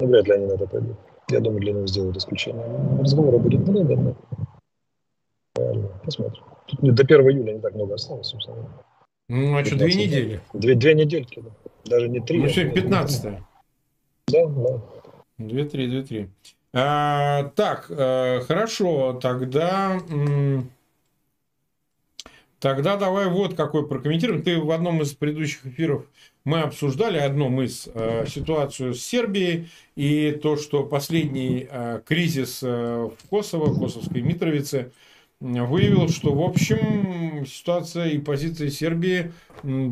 ну, 0.00 0.06
вряд 0.08 0.26
ли 0.26 0.32
они 0.32 0.46
на 0.46 0.52
это 0.52 0.66
пойдут. 0.66 0.96
Я 1.30 1.40
думаю, 1.40 1.60
для 1.60 1.72
него 1.72 1.86
сделают 1.86 2.16
исключение. 2.16 2.64
Разговора 3.00 3.38
будет 3.38 3.66
много, 3.66 3.96
но 3.96 4.16
посмотрим. 6.04 6.44
Тут 6.66 6.94
до 6.94 7.02
1 7.02 7.20
июля 7.30 7.52
не 7.52 7.60
так 7.60 7.74
много 7.74 7.94
осталось, 7.94 8.28
собственно. 8.28 8.68
Ну, 9.28 9.56
а 9.56 9.64
что, 9.64 9.76
две 9.76 9.94
недели? 9.94 10.40
Две, 10.52 10.74
две 10.74 10.94
недельки, 10.94 11.40
да. 11.40 11.50
Даже 11.84 12.08
не 12.08 12.20
три. 12.20 12.42
Ну, 12.42 12.48
сегодня 12.48 12.74
15 12.74 13.24
-е. 13.24 13.42
Да, 14.28 14.46
да. 14.46 14.80
Две-три, 15.38 15.88
две-три. 15.88 16.30
А, 16.72 17.50
так, 17.56 17.90
а, 17.90 18.40
хорошо, 18.40 19.14
тогда... 19.14 20.00
Тогда 22.60 22.96
давай 22.96 23.28
вот 23.28 23.54
какой 23.54 23.86
прокомментируем. 23.86 24.42
Ты 24.42 24.58
в 24.58 24.70
одном 24.70 25.02
из 25.02 25.12
предыдущих 25.12 25.66
эфиров 25.66 26.06
мы 26.44 26.60
обсуждали 26.60 27.18
одном 27.18 27.60
из 27.62 27.88
э, 27.92 28.26
ситуацию 28.26 28.94
с 28.94 29.02
Сербией 29.02 29.68
и 29.96 30.30
то, 30.30 30.56
что 30.56 30.84
последний 30.84 31.66
э, 31.70 32.00
кризис 32.06 32.60
э, 32.62 33.08
в 33.08 33.28
Косово, 33.28 33.74
Косовской 33.74 34.22
Митровице, 34.22 34.92
выявил, 35.40 36.08
что, 36.08 36.32
в 36.32 36.42
общем, 36.42 37.44
ситуация 37.44 38.10
и 38.10 38.18
позиция 38.18 38.70
Сербии 38.70 39.32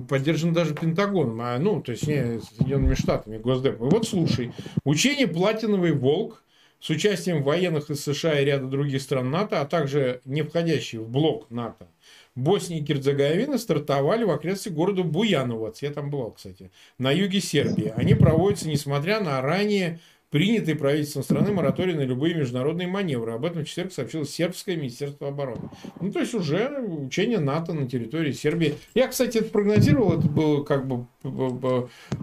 поддержана 0.09 0.55
даже 0.55 0.75
Пентагоном, 0.75 1.41
а, 1.43 1.59
ну, 1.59 1.83
то 1.83 1.93
есть 1.93 2.07
не 2.07 2.41
Соединенными 2.41 2.95
Штатами, 2.95 3.39
Госдепом. 3.39 3.89
И 3.89 3.91
вот 3.91 4.07
слушай, 4.07 4.53
учение 4.85 5.27
«Платиновый 5.27 5.93
волк» 5.93 6.43
с 6.81 6.91
участием 6.91 7.43
военных 7.43 7.91
из 7.91 8.03
США 8.03 8.41
и 8.41 8.45
ряда 8.45 8.67
других 8.67 9.01
стран 9.03 9.31
НАТО, 9.31 9.61
а 9.61 9.67
также 9.67 10.21
не 10.25 10.43
входящие 10.43 11.01
в 11.01 11.09
блок 11.09 11.49
НАТО, 11.51 11.87
Боснии 12.35 12.78
и 12.78 12.83
Герцеговина 12.83 13.59
стартовали 13.59 14.24
в 14.24 14.30
окрестности 14.30 14.70
города 14.70 15.03
Буяновац, 15.03 15.83
я 15.83 15.91
там 15.91 16.11
был, 16.11 16.30
кстати, 16.30 16.70
на 16.99 17.11
юге 17.11 17.41
Сербии. 17.41 17.93
Они 17.97 18.14
проводятся, 18.14 18.68
несмотря 18.68 19.20
на 19.20 19.41
ранее 19.43 20.01
принятый 20.33 20.74
правительством 20.74 21.22
страны 21.22 21.53
мораторий 21.53 21.93
на 21.93 22.01
любые 22.01 22.35
международные 22.35 22.89
маневры. 22.89 23.33
Об 23.33 23.45
этом 23.45 23.64
в 23.64 23.68
четверг 23.68 23.93
сообщило 23.93 24.24
Сербское 24.24 24.76
Министерство 24.76 25.28
обороны. 25.28 25.68
Ну, 26.01 26.11
то 26.11 26.20
есть, 26.20 26.33
уже 26.35 26.80
учение 26.80 27.39
НАТО 27.39 27.74
на 27.74 27.87
территории 27.87 28.33
Сербии. 28.33 28.74
Я, 28.95 29.09
кстати, 29.09 29.39
это 29.39 29.51
прогнозировал, 29.51 30.18
это 30.18 30.26
было 30.26 30.64
как 30.64 30.89
бы 30.89 31.07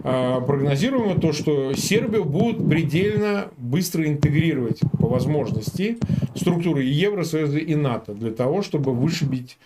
а, 0.02 0.40
прогнозируемо, 0.40 1.20
то, 1.20 1.32
что 1.32 1.72
Сербию 1.74 2.24
будут 2.24 2.68
предельно 2.68 3.52
быстро 3.56 4.04
интегрировать 4.04 4.80
по 4.98 5.06
возможности 5.06 5.96
структуры 6.34 6.84
и 6.84 6.90
Евросоюза, 6.90 7.58
и 7.58 7.76
НАТО, 7.76 8.14
для 8.14 8.32
того, 8.32 8.62
чтобы 8.62 8.92
вышибить 8.92 9.56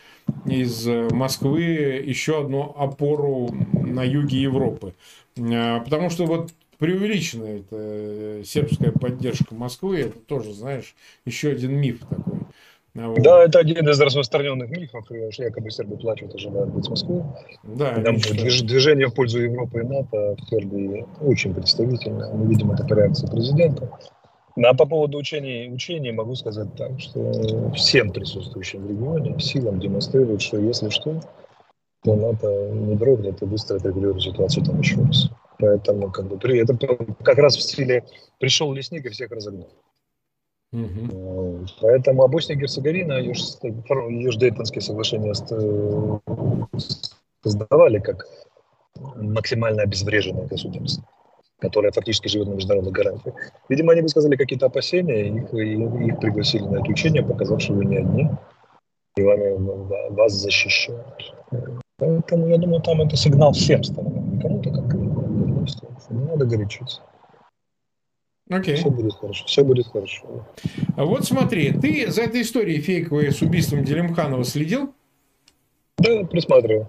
из 0.45 0.86
Москвы 0.86 1.62
еще 2.05 2.42
одну 2.42 2.74
опору 2.76 3.55
на 3.72 4.05
юге 4.05 4.42
Европы. 4.42 4.92
А, 5.38 5.80
потому 5.80 6.11
что 6.11 6.26
вот 6.26 6.53
преувеличена 6.79 7.45
эта 7.45 7.77
э, 7.77 8.43
сербская 8.45 8.93
поддержка 8.93 9.55
Москвы. 9.55 10.01
Это 10.01 10.18
тоже, 10.18 10.53
знаешь, 10.53 10.95
еще 11.25 11.51
один 11.51 11.72
миф 11.77 12.01
такой. 12.09 12.41
А 12.97 13.09
вот. 13.09 13.22
Да, 13.22 13.43
это 13.43 13.59
один 13.59 13.89
из 13.89 14.01
распространенных 14.01 14.70
мифов, 14.70 15.05
что 15.31 15.43
якобы 15.43 15.70
сербы 15.70 15.97
плачут, 15.97 16.35
ожидают 16.35 16.70
быть 16.70 16.85
с 16.85 16.89
Москвы. 16.89 17.25
Да, 17.64 18.01
Там 18.03 18.16
движение 18.18 19.09
в 19.09 19.14
пользу 19.14 19.41
Европы 19.41 19.81
и 19.81 19.83
НАТО 19.83 20.37
в 20.37 20.49
Сербии 20.49 21.05
очень 21.20 21.55
представительно. 21.55 22.33
Мы 22.33 22.47
видим 22.47 22.70
это 22.70 22.85
по 22.85 22.95
реакции 22.95 23.27
президента. 23.27 23.91
Ну, 24.57 24.68
а 24.68 24.75
по 24.75 24.87
поводу 24.87 25.18
учений, 25.18 25.68
учений 25.72 26.12
могу 26.12 26.37
сказать 26.37 26.68
так, 26.77 27.01
что 27.01 27.72
всем 27.72 28.12
присутствующим 28.12 28.87
в 28.87 28.91
регионе 28.91 29.41
силам 29.41 29.81
демонстрируют, 29.81 30.43
что 30.43 30.59
если 30.59 30.91
что, 30.91 31.20
то 32.05 32.14
НАТО 32.14 32.70
не 32.72 32.95
дрогнет 32.95 33.43
и 33.43 33.47
быстро 33.47 33.77
отрегулирует 33.77 34.22
ситуацию 34.22 34.64
там 34.64 34.79
еще 34.79 35.01
раз. 35.03 35.31
Поэтому 35.59 36.11
как 36.11 36.26
бы 36.26 36.36
это 36.59 36.76
как 37.22 37.38
раз 37.38 37.57
в 37.57 37.62
стиле 37.62 38.05
пришел 38.38 38.72
лесник 38.72 39.07
и 39.07 39.09
всех 39.11 39.30
разогнал. 39.30 39.68
Угу. 40.72 41.66
Поэтому 41.80 42.26
Босния 42.28 42.57
и 42.57 42.59
Герцеговина, 42.59 43.20
ее 43.20 43.34
же 43.34 44.38
Дейтонские 44.38 44.82
соглашения 44.82 45.32
создавали 47.42 48.00
как 48.00 48.26
максимально 49.16 49.82
обезвреженное 49.82 50.46
государство, 50.46 51.05
которое 51.61 51.92
фактически 51.92 52.28
живет 52.28 52.48
на 52.48 52.55
международных 52.55 52.92
гарантиях. 52.92 53.34
Видимо, 53.68 53.92
они 53.92 54.02
высказали 54.02 54.36
какие-то 54.36 54.66
опасения, 54.66 55.28
их, 55.28 55.55
и 55.55 55.74
их 56.07 56.18
пригласили 56.18 56.64
на 56.64 56.80
это 56.80 56.90
учение, 56.90 57.22
показав, 57.22 57.62
что 57.62 57.74
вы 57.74 57.84
не 57.84 57.98
одни, 57.98 58.28
и 59.16 59.22
вами, 59.22 59.55
вас 60.11 60.32
защищают. 60.32 61.34
Поэтому, 61.98 62.48
я 62.48 62.59
думаю, 62.59 62.82
там 62.82 63.00
это 63.00 63.16
сигнал 63.16 63.52
всем 63.52 63.84
сторонам, 63.84 64.24
не 66.15 66.25
надо 66.25 66.47
горячиться. 66.47 67.03
Окей. 68.51 68.77
Все 68.77 68.91
будет 68.91 69.15
хорошо. 69.15 69.47
Все 69.47 69.65
будет 69.65 69.87
хорошо. 69.87 70.47
А 70.97 71.05
вот 71.05 71.25
смотри, 71.25 71.73
ты 71.73 72.11
за 72.11 72.23
этой 72.23 72.43
историей 72.43 72.81
фейковой 72.81 73.33
с 73.33 73.41
убийством 73.41 73.85
Делимханова 73.85 74.45
следил? 74.45 74.95
Да, 75.97 76.25
присматриваю. 76.25 76.89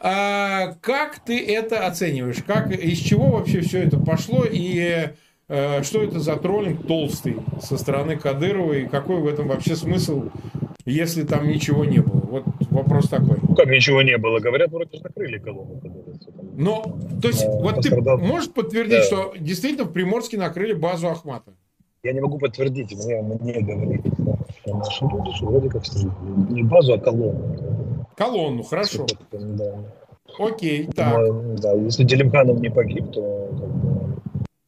А 0.00 0.74
как 0.80 1.20
ты 1.20 1.44
это 1.44 1.86
оцениваешь? 1.86 2.42
Как, 2.44 2.72
из 2.72 2.98
чего 2.98 3.30
вообще 3.30 3.60
все 3.60 3.82
это 3.82 3.98
пошло? 3.98 4.44
И 4.50 5.10
э, 5.48 5.82
что 5.82 6.02
это 6.02 6.18
за 6.18 6.36
троллинг 6.36 6.86
толстый 6.86 7.36
со 7.62 7.76
стороны 7.78 8.16
Кадырова? 8.16 8.72
И 8.74 8.86
какой 8.86 9.20
в 9.20 9.26
этом 9.26 9.48
вообще 9.48 9.76
смысл, 9.76 10.30
если 10.84 11.22
там 11.24 11.48
ничего 11.48 11.84
не 11.84 12.00
было? 12.00 12.20
Вот 12.20 12.44
вопрос 12.70 13.08
такой. 13.08 13.38
Ну, 13.42 13.54
как 13.54 13.66
ничего 13.66 14.02
не 14.02 14.18
было? 14.18 14.40
Говорят, 14.40 14.70
вроде 14.70 14.98
закрыли 14.98 15.38
колонну. 15.38 15.97
Но, 16.58 16.82
то 17.22 17.28
есть, 17.28 17.46
вот 17.46 17.76
пострадал. 17.76 18.18
ты 18.18 18.24
можешь 18.24 18.50
подтвердить, 18.50 18.98
да. 18.98 19.02
что 19.04 19.32
действительно 19.38 19.84
в 19.84 19.92
Приморске 19.92 20.38
накрыли 20.38 20.72
базу 20.72 21.06
Ахмата? 21.06 21.52
Я 22.02 22.12
не 22.12 22.20
могу 22.20 22.38
подтвердить, 22.38 22.92
мне, 22.96 23.22
мне 23.22 23.60
говорили, 23.60 24.02
что 24.62 24.74
наши 24.74 25.04
люди, 25.04 25.36
что 25.36 25.46
вроде 25.46 25.68
как 25.68 25.84
Не 26.50 26.64
базу, 26.64 26.94
а 26.94 26.98
колонну. 26.98 28.06
Колонну, 28.16 28.64
хорошо. 28.64 29.06
Да. 29.30 29.84
Окей, 30.36 30.88
так. 30.88 31.16
Но, 31.16 31.54
да, 31.58 31.74
если 31.74 32.02
Делимханов 32.02 32.58
не 32.58 32.70
погиб, 32.70 33.12
то 33.12 33.50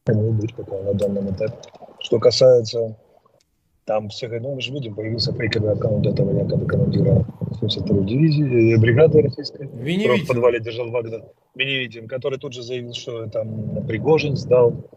как 0.05 0.15
бы, 0.15 0.21
может 0.21 0.39
быть 0.39 0.55
пока 0.55 0.77
на 0.77 0.93
данном 0.93 1.29
этапе. 1.29 1.57
Что 1.99 2.19
касается 2.19 2.95
там 3.83 4.07
всех, 4.07 4.31
ну 4.41 4.55
мы 4.55 4.61
же 4.61 4.71
видим, 4.71 4.95
появился 4.95 5.33
фейковый 5.33 5.73
аккаунт 5.73 6.07
этого 6.07 6.31
якобы 6.37 6.65
командира 6.67 7.25
72-й 7.61 8.05
дивизии, 8.05 8.77
бригады 8.77 9.23
российской, 9.23 9.67
который 9.67 10.23
в 10.23 10.27
подвале 10.27 10.61
держал 10.61 10.89
Вагнер, 10.89 11.23
Веневитин, 11.55 12.07
который 12.07 12.39
тут 12.39 12.53
же 12.53 12.63
заявил, 12.63 12.93
что 12.93 13.27
там 13.27 13.85
Пригожин 13.85 14.35
сдал. 14.35 14.89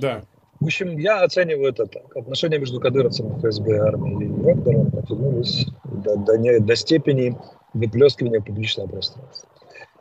Да. 0.00 0.22
В 0.60 0.66
общем, 0.66 0.98
я 0.98 1.22
оцениваю 1.22 1.70
это 1.70 1.86
так. 1.86 2.14
Отношения 2.16 2.58
между 2.58 2.80
кадыровцами, 2.80 3.38
ФСБ, 3.38 3.78
армией 3.78 4.26
и 4.26 4.28
Вагнером 4.28 4.90
потянулись 4.90 5.66
до, 5.84 6.16
до, 6.16 6.36
не, 6.36 6.58
до 6.58 6.76
степени 6.76 7.36
выплескивания 7.72 8.40
публичного 8.40 8.88
пространства. 8.88 9.48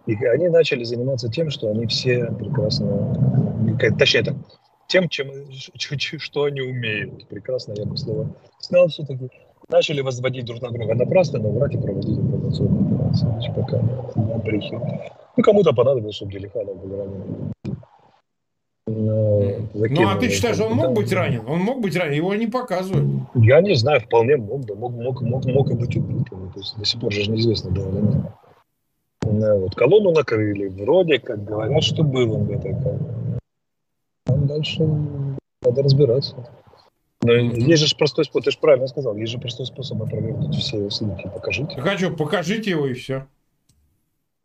И 0.05 0.15
они 0.25 0.49
начали 0.49 0.83
заниматься 0.83 1.29
тем, 1.29 1.49
что 1.49 1.69
они 1.69 1.85
все 1.85 2.25
прекрасно, 2.25 3.77
точнее 3.97 4.23
так, 4.23 4.35
тем, 4.87 5.07
чем, 5.07 5.27
что 6.19 6.43
они 6.43 6.61
умеют. 6.61 7.27
Прекрасно, 7.27 7.73
я 7.77 7.85
бы 7.85 7.95
слово 7.95 8.35
снял 8.59 8.87
все-таки. 8.87 9.29
Начали 9.69 10.01
возводить 10.01 10.45
друг 10.45 10.61
на 10.61 10.71
друга 10.71 10.95
напрасно, 10.95 11.39
но 11.39 11.51
врать 11.51 11.75
и 11.75 11.77
проводить 11.77 12.17
информационные 12.17 12.95
операции. 12.95 13.27
Значит, 13.27 13.55
пока 13.55 13.77
брехи. 14.43 14.79
Ну, 15.39 15.43
кому-то 15.43 15.71
понадобилось, 15.71 16.15
чтобы 16.15 16.33
Делиханов 16.33 16.75
был 16.81 16.97
ранен. 16.97 17.53
Ну, 18.87 20.09
а 20.09 20.15
ты 20.17 20.29
считаешь, 20.29 20.59
он 20.59 20.73
мог 20.73 20.91
быть 20.91 21.13
ранен? 21.13 21.47
Он 21.47 21.59
мог 21.59 21.79
быть 21.79 21.95
ранен, 21.95 22.11
его 22.11 22.35
не 22.35 22.47
показывают. 22.47 23.07
Я 23.35 23.61
не 23.61 23.73
знаю, 23.75 24.01
вполне 24.01 24.35
мог 24.35 24.65
бы, 24.65 24.75
мог, 24.75 24.91
мог, 24.91 25.21
мог, 25.21 25.45
мог 25.45 25.71
и 25.71 25.75
быть 25.75 25.95
убит. 25.95 26.29
То 26.29 26.59
есть 26.59 26.77
до 26.77 26.83
сих 26.83 26.99
пор 26.99 27.13
же 27.13 27.31
неизвестно, 27.31 27.71
да 27.71 27.81
или 27.83 28.01
нет. 28.01 29.61
Вот, 29.61 29.75
колонну 29.75 30.11
накрыли, 30.11 30.67
вроде 30.67 31.19
как 31.19 31.45
говорят, 31.45 31.83
что 31.83 32.03
было 32.03 32.37
в 32.37 32.51
этой 32.51 32.73
колонне. 32.73 33.39
Там 34.25 34.45
дальше 34.45 34.83
надо 35.61 35.83
разбираться. 35.83 36.35
Но 37.21 37.31
есть 37.31 37.81
же 37.81 37.95
простой 37.95 38.25
способ, 38.25 38.43
ты 38.43 38.51
же 38.51 38.57
правильно 38.59 38.87
сказал, 38.87 39.15
есть 39.15 39.31
же 39.31 39.39
простой 39.39 39.65
способ 39.65 40.01
опровергнуть 40.01 40.57
все 40.57 40.89
слухи. 40.89 41.31
Покажите. 41.33 41.79
Хочу, 41.79 42.13
покажите 42.13 42.71
его 42.71 42.87
и 42.87 42.93
все. 42.93 43.25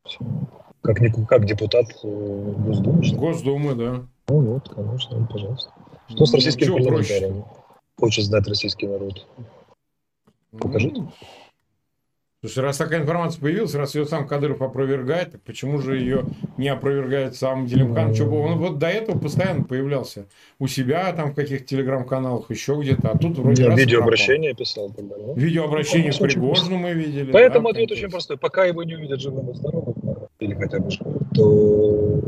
все. 0.06 0.20
Как, 0.84 0.98
как 1.26 1.46
депутат 1.46 1.86
э, 2.02 2.06
Госдумы? 2.06 3.02
Что? 3.02 3.16
Госдумы, 3.16 3.74
да. 3.74 4.06
Ну 4.28 4.40
вот, 4.40 4.68
конечно, 4.68 5.26
пожалуйста. 5.30 5.70
Что 6.08 6.18
ну, 6.20 6.26
с 6.26 6.34
российским 6.34 6.72
парламентарием? 6.72 7.44
Хочет 7.98 8.26
знать 8.26 8.46
российский 8.46 8.86
народ. 8.86 9.26
Покажите. 10.52 11.00
Ну, 11.00 11.10
Слушай, 12.44 12.64
раз 12.64 12.76
такая 12.76 13.00
информация 13.00 13.40
появилась, 13.40 13.74
раз 13.74 13.94
ее 13.94 14.04
сам 14.04 14.28
Кадыров 14.28 14.60
опровергает, 14.60 15.32
так 15.32 15.40
почему 15.44 15.78
же 15.78 15.96
ее 15.96 16.26
не 16.58 16.68
опровергает 16.68 17.36
сам 17.36 17.64
Делимхан? 17.64 18.14
Что, 18.14 18.26
он 18.26 18.58
вот 18.58 18.78
до 18.78 18.88
этого 18.88 19.18
постоянно 19.18 19.64
появлялся 19.64 20.26
у 20.58 20.66
себя 20.66 21.10
там 21.14 21.32
в 21.32 21.34
каких-то 21.34 21.64
телеграм-каналах, 21.64 22.50
еще 22.50 22.78
где-то, 22.78 23.12
а 23.12 23.16
тут 23.16 23.38
вроде 23.38 23.62
Я 23.62 23.74
видеообращение 23.74 24.52
писал 24.52 24.90
тогда. 24.90 25.16
Да? 25.16 25.32
Видеообращение 25.40 26.12
ну, 26.12 26.26
Пригожину 26.26 26.76
мы 26.76 26.92
видели. 26.92 27.32
Поэтому 27.32 27.68
да, 27.68 27.70
ответ 27.70 27.92
очень 27.92 28.10
простой. 28.10 28.36
Пока 28.36 28.66
его 28.66 28.82
не 28.82 28.94
увидят 28.94 29.22
живым 29.22 29.50
и 29.50 29.54
здоровым, 29.54 29.94
или 30.38 30.54
хотя 30.54 30.78
бы 30.78 30.90
то 31.34 32.20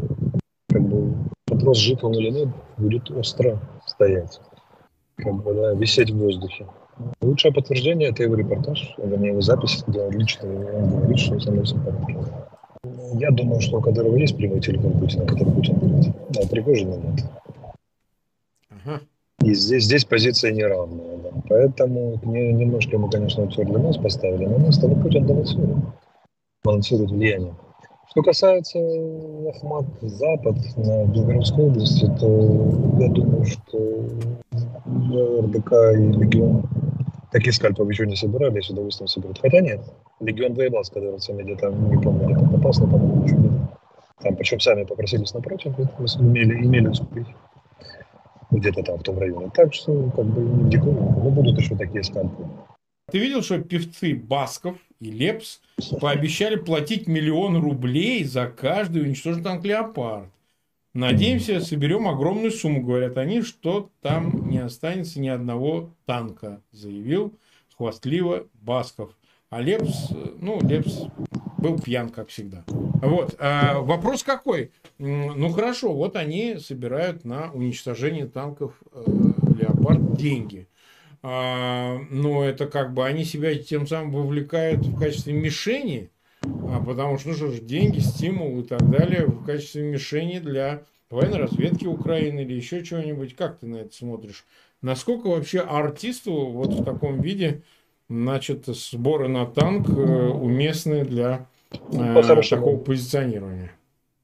как 0.69 0.83
бы, 0.83 1.15
вопрос, 1.49 1.79
жив 1.79 2.03
он 2.05 2.15
или 2.15 2.31
нет, 2.31 2.49
будет 2.77 3.11
остро 3.11 3.59
стоять. 3.87 4.41
Как 5.17 5.35
бы, 5.35 5.55
да, 5.55 5.73
висеть 5.73 6.11
в 6.11 6.19
воздухе. 6.19 6.67
Лучшее 7.21 7.53
подтверждение– 7.53 8.09
это 8.11 8.23
его 8.23 8.37
репортаж, 8.37 8.95
вернее, 8.99 9.31
его 9.31 9.41
запись, 9.41 9.85
где 9.87 10.01
он 10.01 10.13
лично 10.13 10.49
говорит, 10.49 11.19
что 11.19 11.39
со 11.41 11.51
мной 11.51 11.65
все 11.65 11.77
порядке. 11.77 12.17
Я 13.15 13.31
думаю, 13.31 13.61
что 13.61 13.79
у 13.79 13.81
Кадырова 13.81 14.17
есть 14.17 14.37
прямой 14.37 14.61
телефон 14.61 14.99
Путина, 14.99 15.27
который 15.27 15.53
Путин 15.53 15.79
говорит. 15.79 16.15
А 16.39 16.49
Пригожина 16.49 16.95
нет. 16.95 17.25
Ага. 18.71 19.01
И 19.43 19.55
здесь, 19.55 19.85
здесь 19.85 20.05
позиция 20.05 20.53
неравная. 20.53 21.19
Да. 21.19 21.31
Поэтому 21.49 22.19
не, 22.23 22.53
немножко 22.53 22.99
мы, 22.99 23.11
конечно, 23.11 23.45
утерли 23.45 23.77
нос, 23.77 23.99
поставили 23.99 24.47
на 24.47 24.57
место, 24.57 24.89
но 24.89 24.95
Путин 25.03 25.27
балансирует. 25.27 25.77
Балансирует 26.65 27.11
влияние. 27.11 27.55
Что 28.11 28.23
касается 28.23 28.79
Ахмат 29.49 29.85
Запад 30.01 30.57
на 30.77 31.05
Белгородской 31.07 31.65
области, 31.65 32.07
то 32.19 32.29
я 32.99 33.09
думаю, 33.11 33.45
что 33.45 33.79
РДК 35.43 35.73
и 35.95 36.13
Легион 36.19 36.63
таких 37.31 37.55
скальпов 37.55 37.89
еще 37.91 38.07
не 38.07 38.17
собирали, 38.17 38.61
с 38.61 38.71
удовольствием 38.71 39.09
соберут. 39.09 39.39
Хотя 39.41 39.61
нет, 39.61 39.81
Легион 40.21 40.55
воевал 40.55 40.85
с 40.85 40.91
кадровцами 40.91 41.43
где-то, 41.43 41.71
не 41.71 42.01
помню, 42.01 42.27
где-то 42.27 42.49
попался, 42.53 42.83
по-моему, 42.83 43.25
еще 43.25 43.37
где-то. 43.37 43.79
Там, 44.23 44.37
причем 44.37 44.61
сами 44.61 44.85
попросились 44.85 45.35
напротив, 45.35 45.75
имели, 46.19 46.65
имели 46.65 46.89
успехи 46.89 47.35
где-то 48.51 48.83
там 48.83 48.99
в 48.99 49.03
том 49.03 49.19
районе. 49.19 49.51
Так 49.55 49.75
что, 49.75 50.11
как 50.15 50.25
бы, 50.25 50.41
не 50.41 50.71
диковинку, 50.71 51.21
но 51.21 51.31
будут 51.31 51.59
еще 51.59 51.77
такие 51.77 52.03
скальпы. 52.03 52.45
Ты 53.09 53.21
видел, 53.21 53.41
что 53.41 53.61
певцы 53.61 54.17
Басков 54.17 54.79
и 54.99 55.13
Лепс 55.13 55.61
пообещали 56.01 56.57
платить 56.57 57.07
миллион 57.07 57.57
рублей 57.57 58.25
за 58.25 58.49
каждый 58.49 59.03
уничтоженный 59.03 59.45
танк 59.45 59.65
«Леопард»? 59.65 60.29
Надеемся, 60.93 61.61
соберем 61.61 62.09
огромную 62.09 62.51
сумму, 62.51 62.83
говорят 62.83 63.17
они, 63.17 63.43
что 63.43 63.91
там 64.03 64.49
не 64.51 64.59
останется 64.59 65.21
ни 65.21 65.29
одного 65.29 65.91
танка, 66.05 66.61
заявил 66.73 67.33
хвастливо 67.77 68.49
Басков. 68.55 69.17
А 69.51 69.61
Лепс, 69.61 70.09
ну, 70.41 70.59
Лепс 70.63 71.03
был 71.59 71.79
пьян, 71.79 72.09
как 72.09 72.31
всегда. 72.31 72.65
Вот. 72.67 73.37
А 73.39 73.79
вопрос 73.83 74.25
какой? 74.25 74.73
Ну, 74.99 75.51
хорошо, 75.51 75.95
вот 75.95 76.17
они 76.17 76.57
собирают 76.57 77.25
на 77.25 77.53
уничтожение 77.53 78.27
танков 78.27 78.73
э, 78.93 79.05
«Леопард» 79.57 80.17
деньги. 80.17 80.67
А, 81.29 81.99
но 82.09 82.45
это 82.45 82.67
как 82.67 82.95
бы 82.95 83.05
они 83.05 83.25
себя 83.25 83.53
тем 83.57 83.89
самым 83.89 84.13
вовлекают 84.13 84.87
в 84.87 84.97
качестве 84.97 85.33
мишени 85.33 86.11
а 86.43 86.81
потому 86.85 87.19
что, 87.19 87.31
ну 87.31 87.35
что 87.35 87.51
ж, 87.51 87.61
деньги, 87.61 87.99
стимул 87.99 88.61
и 88.61 88.63
так 88.63 88.89
далее 88.89 89.27
в 89.27 89.45
качестве 89.45 89.83
мишени 89.83 90.39
для 90.39 90.83
военной 91.11 91.39
разведки 91.39 91.87
Украины 91.87 92.41
или 92.41 92.55
еще 92.55 92.85
чего-нибудь. 92.85 93.35
Как 93.35 93.59
ты 93.59 93.67
на 93.67 93.77
это 93.79 93.95
смотришь? 93.95 94.45
Насколько 94.83 95.29
вообще 95.29 95.61
артисту 95.61 96.47
вот 96.47 96.73
в 96.73 96.85
таком 96.85 97.21
виде, 97.21 97.63
значит, 98.09 98.67
сборы 98.67 99.27
на 99.27 99.47
танк 99.47 99.89
э, 99.89 99.93
уместны 99.93 101.05
для 101.05 101.47
э, 101.73 102.43
такого 102.49 102.77
позиционирования? 102.77 103.73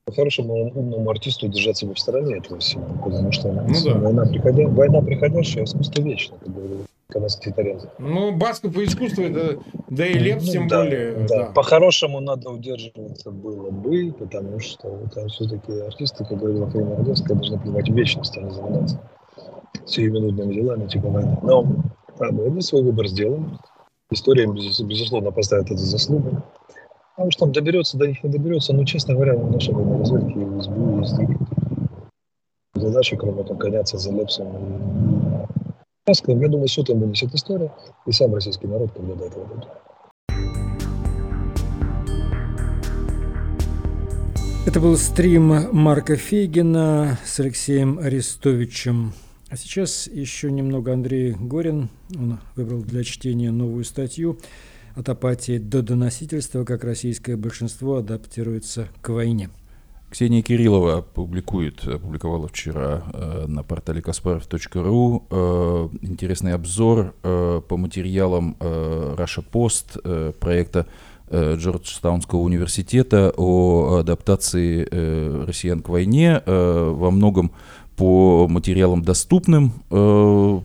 По-хорошему, 0.04 0.72
умному 0.72 1.10
артисту 1.10 1.48
держать 1.48 1.78
себя 1.78 1.94
в 1.94 1.98
стороне 1.98 2.36
этого 2.36 2.60
всего, 2.60 2.84
потому 3.04 3.32
что 3.32 3.52
ну, 3.52 3.74
да. 3.84 3.94
война, 3.94 4.26
приходя... 4.26 4.68
война 4.68 5.00
приходящая, 5.00 5.64
искусство 5.64 6.02
вечно, 6.02 6.36
как 6.38 6.52
говорил 6.52 6.86
Ну, 7.98 8.32
Басков 8.32 8.76
и 8.76 8.84
искусство, 8.84 9.22
это, 9.22 9.58
да 9.88 10.06
и 10.06 10.14
Лепс 10.14 10.46
ну, 10.46 10.52
тем 10.52 10.68
да, 10.68 10.82
более. 10.82 11.12
Да. 11.12 11.26
да. 11.28 11.44
По-хорошему 11.52 12.20
надо 12.20 12.50
удерживаться 12.50 13.30
было 13.30 13.70
бы, 13.70 14.12
потому 14.18 14.58
что 14.60 15.08
там 15.14 15.28
все-таки 15.28 15.72
артисты, 15.80 16.24
как 16.24 16.38
говорила 16.38 16.68
Фаина 16.68 16.96
Родовская, 16.96 17.36
должны 17.36 17.58
понимать 17.58 17.88
вечность, 17.88 18.36
а 18.36 18.40
не 18.40 18.50
заниматься 18.50 19.00
сиюминутными 19.86 20.54
делами, 20.54 20.86
типа 20.86 21.08
войны. 21.08 21.38
Но 21.42 21.66
мы 22.18 22.62
свой 22.62 22.82
выбор 22.82 23.08
сделаем. 23.08 23.58
История, 24.10 24.46
безусловно, 24.46 25.30
поставит 25.30 25.66
это 25.66 25.78
заслугу. 25.78 26.42
А 27.16 27.24
уж 27.24 27.36
там 27.36 27.52
доберется 27.52 27.98
до 27.98 28.06
них, 28.06 28.22
не 28.22 28.30
доберется, 28.30 28.72
ну, 28.72 28.84
честно 28.84 29.14
говоря, 29.14 29.36
в 29.36 29.50
нашей 29.50 29.74
военной 29.74 29.98
разведке 29.98 30.40
и 30.40 30.44
в 30.44 30.62
СБУ 30.62 30.98
есть 31.00 31.16
задачи, 32.74 33.16
кроме 33.16 33.42
того, 33.44 33.54
гоняться 33.58 33.98
за 33.98 34.12
Лепсом 34.12 34.46
Маском. 36.06 36.40
Я 36.40 36.48
думаю, 36.48 36.66
суд 36.66 36.90
им 36.90 36.98
вынесет 36.98 37.32
история, 37.32 37.72
и 38.06 38.12
сам 38.12 38.34
российский 38.34 38.66
народ, 38.66 38.90
когда 38.92 39.14
до 39.14 39.24
этого 39.24 39.46
дойдет. 39.46 39.68
Это 44.66 44.80
был 44.80 44.96
стрим 44.96 45.68
Марка 45.72 46.16
Фейгина 46.16 47.18
с 47.24 47.38
Алексеем 47.38 47.98
Арестовичем. 47.98 49.12
А 49.48 49.56
сейчас 49.56 50.08
еще 50.08 50.50
немного 50.50 50.92
Андрей 50.92 51.36
Горин. 51.38 51.88
Он 52.16 52.40
выбрал 52.56 52.82
для 52.82 53.04
чтения 53.04 53.50
новую 53.50 53.84
статью 53.84 54.38
от 54.96 55.08
апатии 55.08 55.58
до 55.58 55.82
доносительства, 55.82 56.64
как 56.64 56.84
российское 56.84 57.36
большинство 57.36 57.96
адаптируется 57.96 58.88
к 59.02 59.10
войне. 59.10 59.50
Ксения 60.12 60.42
Кириллова 60.42 61.00
публикует, 61.00 61.88
опубликовала 61.88 62.46
вчера 62.46 63.02
э, 63.14 63.46
на 63.48 63.62
портале 63.62 64.02
kasparov.ru 64.02 65.22
э, 65.30 65.88
интересный 66.02 66.52
обзор 66.52 67.14
э, 67.22 67.62
по 67.66 67.78
материалам 67.78 68.54
э, 68.60 69.14
Russia 69.16 69.42
Post 69.50 69.98
э, 70.04 70.32
проекта 70.38 70.86
э, 71.28 71.54
Джорджтаунского 71.56 72.40
университета 72.40 73.32
о 73.38 74.00
адаптации 74.00 74.86
э, 74.90 75.44
россиян 75.46 75.80
к 75.80 75.88
войне, 75.88 76.42
э, 76.44 76.92
во 76.94 77.10
многом 77.10 77.50
по 77.96 78.46
материалам 78.48 79.02
доступным, 79.02 79.72
э, 79.90 80.60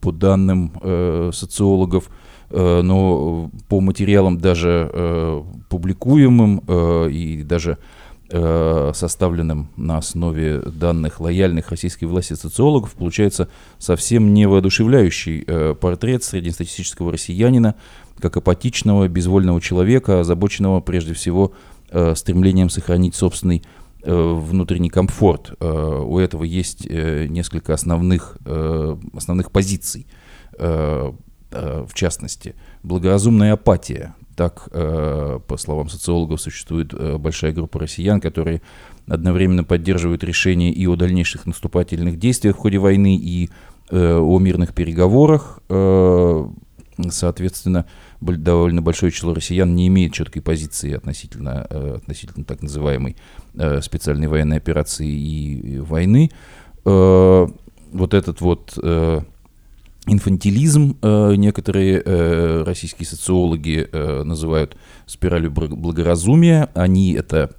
по 0.00 0.10
данным 0.10 0.72
э, 0.82 1.30
социологов, 1.32 2.10
Э, 2.50 2.80
но 2.82 3.50
по 3.68 3.80
материалам 3.80 4.38
даже 4.38 4.90
э, 4.92 5.42
публикуемым 5.68 6.62
э, 6.66 7.10
и 7.10 7.42
даже 7.42 7.78
составленным 8.30 9.70
на 9.76 9.98
основе 9.98 10.60
данных 10.60 11.18
лояльных 11.18 11.70
российской 11.70 12.04
власти 12.04 12.34
социологов, 12.34 12.92
получается 12.92 13.48
совсем 13.78 14.34
не 14.34 14.46
воодушевляющий 14.46 15.74
портрет 15.76 16.22
среднестатистического 16.24 17.10
россиянина, 17.10 17.74
как 18.20 18.36
апатичного, 18.36 19.08
безвольного 19.08 19.62
человека, 19.62 20.20
озабоченного 20.20 20.80
прежде 20.80 21.14
всего 21.14 21.52
стремлением 22.14 22.68
сохранить 22.68 23.14
собственный 23.14 23.62
внутренний 24.04 24.90
комфорт. 24.90 25.54
У 25.62 26.18
этого 26.18 26.44
есть 26.44 26.84
несколько 26.84 27.72
основных, 27.72 28.36
основных 29.14 29.50
позиций 29.50 30.06
Э, 31.50 31.86
в 31.88 31.94
частности, 31.94 32.54
благоразумная 32.82 33.54
апатия. 33.54 34.14
Так, 34.36 34.68
э, 34.70 35.40
по 35.46 35.56
словам 35.56 35.88
социологов, 35.88 36.40
существует 36.40 36.94
э, 36.94 37.18
большая 37.18 37.52
группа 37.52 37.80
россиян, 37.80 38.20
которые 38.20 38.62
одновременно 39.08 39.64
поддерживают 39.64 40.22
решение 40.22 40.72
и 40.72 40.86
о 40.86 40.94
дальнейших 40.94 41.46
наступательных 41.46 42.18
действиях 42.18 42.56
в 42.56 42.58
ходе 42.60 42.78
войны, 42.78 43.16
и 43.16 43.50
о 43.90 44.38
мирных 44.38 44.74
переговорах. 44.74 45.60
Соответственно, 47.08 47.86
довольно 48.20 48.82
большое 48.82 49.10
число 49.10 49.32
россиян 49.32 49.74
не 49.74 49.88
имеет 49.88 50.12
четкой 50.12 50.42
позиции 50.42 50.92
относительно, 50.92 51.62
относительно 51.62 52.44
так 52.44 52.60
называемой 52.60 53.16
специальной 53.80 54.26
военной 54.26 54.58
операции 54.58 55.08
и 55.08 55.78
войны. 55.78 56.30
Вот 56.84 58.12
этот 58.12 58.42
вот 58.42 58.78
инфантилизм 60.08 60.96
э, 61.02 61.34
некоторые 61.36 62.02
э, 62.04 62.62
российские 62.64 63.06
социологи 63.06 63.88
э, 63.90 64.22
называют 64.24 64.76
спиралью 65.06 65.50
благоразумия. 65.50 66.70
Они 66.74 67.12
это 67.12 67.50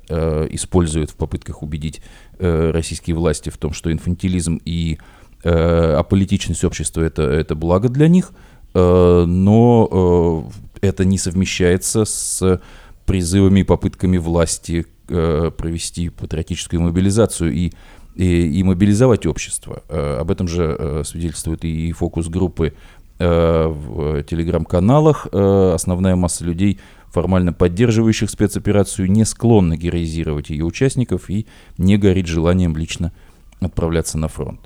используют 0.51 1.11
в 1.11 1.15
попытках 1.15 1.63
убедить 1.63 2.01
российские 2.39 3.15
власти 3.15 3.49
в 3.49 3.57
том, 3.57 3.73
что 3.73 3.91
инфантилизм 3.91 4.59
и 4.65 4.97
аполитичность 5.43 6.63
общества 6.63 7.01
это, 7.01 7.23
это 7.23 7.55
благо 7.55 7.89
для 7.89 8.07
них, 8.07 8.31
но 8.73 10.47
это 10.81 11.05
не 11.05 11.17
совмещается 11.17 12.05
с 12.05 12.61
призывами 13.05 13.61
и 13.61 13.63
попытками 13.63 14.17
власти 14.17 14.85
провести 15.07 16.09
патриотическую 16.09 16.81
мобилизацию 16.81 17.51
и 17.51 17.71
и, 18.19 18.59
и 18.59 18.63
мобилизовать 18.63 19.25
общество. 19.25 19.81
Э, 19.87 20.17
об 20.19 20.29
этом 20.29 20.47
же 20.49 20.75
э, 20.77 21.03
свидетельствуют 21.05 21.63
и 21.63 21.93
фокус-группы 21.93 22.73
э, 23.17 23.67
в 23.67 24.23
телеграм-каналах. 24.23 25.27
Основная 25.31 26.17
масса 26.17 26.43
людей, 26.43 26.79
формально 27.13 27.53
поддерживающих 27.53 28.29
спецоперацию, 28.29 29.09
не 29.09 29.23
склонна 29.23 29.77
героизировать 29.77 30.49
ее 30.49 30.65
участников 30.65 31.29
и 31.29 31.47
не 31.77 31.97
горит 31.97 32.27
желанием 32.27 32.75
лично 32.75 33.13
отправляться 33.61 34.17
на 34.17 34.27
фронт. 34.27 34.59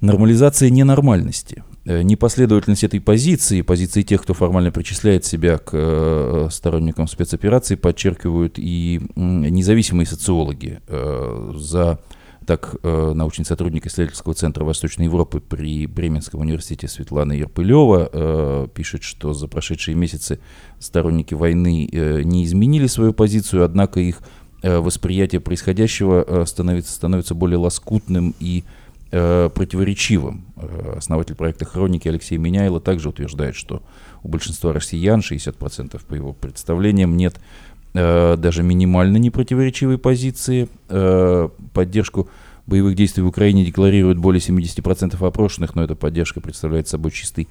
Нормализация 0.00 0.70
ненормальности. 0.70 1.64
Э, 1.88 2.02
непоследовательность 2.02 2.82
этой 2.82 3.00
позиции, 3.00 3.62
позиции 3.62 4.02
тех, 4.02 4.22
кто 4.22 4.34
формально 4.34 4.72
причисляет 4.72 5.24
себя 5.24 5.58
к 5.58 5.70
э, 5.72 6.48
сторонникам 6.50 7.06
спецоперации, 7.06 7.76
подчеркивают 7.76 8.54
и 8.58 9.00
независимые 9.14 10.06
социологи. 10.06 10.80
Э, 10.88 11.52
за 11.54 12.00
так 12.44 12.76
научный 12.84 13.44
сотрудник 13.44 13.86
исследовательского 13.86 14.32
центра 14.34 14.62
Восточной 14.62 15.06
Европы 15.06 15.40
при 15.40 15.88
Бременском 15.88 16.42
университете 16.42 16.86
Светлана 16.86 17.32
Ерпылева 17.32 18.68
пишет, 18.72 19.02
что 19.02 19.32
за 19.34 19.48
прошедшие 19.48 19.96
месяцы 19.96 20.38
сторонники 20.78 21.34
войны 21.34 21.90
не 21.92 22.44
изменили 22.44 22.86
свою 22.86 23.12
позицию, 23.14 23.64
однако 23.64 23.98
их 23.98 24.20
восприятие 24.62 25.40
происходящего 25.40 26.44
становится, 26.44 26.92
становится 26.92 27.34
более 27.34 27.58
лоскутным 27.58 28.32
и 28.38 28.62
противоречивым. 29.10 30.46
Э, 30.56 30.94
основатель 30.96 31.34
проекта 31.34 31.64
«Хроники» 31.64 32.08
Алексей 32.08 32.38
Меняйло 32.38 32.80
также 32.80 33.08
утверждает, 33.08 33.54
что 33.54 33.82
у 34.22 34.28
большинства 34.28 34.72
россиян, 34.72 35.20
60% 35.20 36.00
по 36.04 36.14
его 36.14 36.32
представлениям, 36.32 37.16
нет 37.16 37.36
э, 37.94 38.36
даже 38.36 38.62
минимально 38.62 39.18
непротиворечивой 39.18 39.98
позиции. 39.98 40.68
Поддержку 41.72 42.28
боевых 42.66 42.96
действий 42.96 43.22
в 43.22 43.28
Украине 43.28 43.64
декларируют 43.64 44.18
более 44.18 44.40
70% 44.40 45.24
опрошенных, 45.24 45.74
но 45.74 45.84
эта 45.84 45.94
поддержка 45.94 46.40
представляет 46.40 46.88
собой 46.88 47.12
чистый 47.12 47.48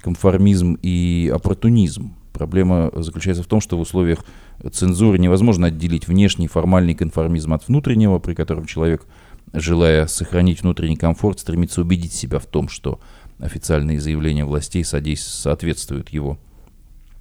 конформизм 0.00 0.78
и 0.82 1.32
оппортунизм. 1.34 2.14
Проблема 2.32 2.90
заключается 2.94 3.42
в 3.42 3.46
том, 3.46 3.60
что 3.60 3.76
в 3.76 3.80
условиях 3.80 4.24
цензуры 4.72 5.18
невозможно 5.18 5.66
отделить 5.66 6.06
внешний 6.06 6.48
формальный 6.48 6.94
конформизм 6.94 7.52
от 7.52 7.66
внутреннего, 7.66 8.18
при 8.18 8.34
котором 8.34 8.66
человек– 8.66 9.04
желая 9.52 10.06
сохранить 10.06 10.62
внутренний 10.62 10.96
комфорт, 10.96 11.40
стремится 11.40 11.80
убедить 11.80 12.12
себя 12.12 12.38
в 12.38 12.46
том, 12.46 12.68
что 12.68 13.00
официальные 13.38 14.00
заявления 14.00 14.44
властей 14.44 14.84
соответствуют 14.84 16.10
его, 16.10 16.38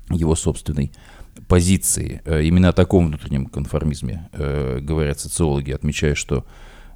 его 0.09 0.35
собственной 0.35 0.91
позиции. 1.47 2.21
Э, 2.25 2.43
именно 2.43 2.69
о 2.69 2.73
таком 2.73 3.07
внутреннем 3.07 3.47
конформизме 3.47 4.29
э, 4.33 4.79
говорят 4.79 5.19
социологи, 5.19 5.71
отмечая, 5.71 6.15
что 6.15 6.45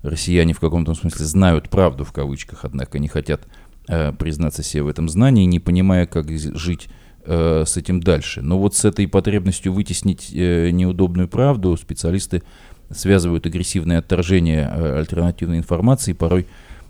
россияне 0.01 0.53
в 0.53 0.59
каком-то 0.59 0.93
смысле 0.93 1.25
знают 1.25 1.69
правду 1.69 2.05
в 2.05 2.11
кавычках, 2.11 2.63
однако 2.63 2.99
не 2.99 3.07
хотят 3.07 3.47
э, 3.87 4.13
признаться 4.13 4.63
себе 4.63 4.83
в 4.83 4.87
этом 4.87 5.09
знании, 5.09 5.45
не 5.45 5.59
понимая, 5.59 6.05
как 6.05 6.29
жить 6.29 6.87
с 7.27 7.75
этим 7.75 8.01
дальше. 8.01 8.43
Но 8.43 8.59
вот 8.59 8.75
с 8.75 8.85
этой 8.85 9.07
потребностью 9.07 9.73
вытеснить 9.73 10.31
неудобную 10.31 11.27
правду 11.27 11.75
специалисты 11.75 12.43
связывают 12.89 13.45
агрессивное 13.45 13.99
отторжение 13.99 14.69
э, 14.71 14.99
альтернативной 14.99 15.57
информации, 15.57 16.13
порой 16.13 16.47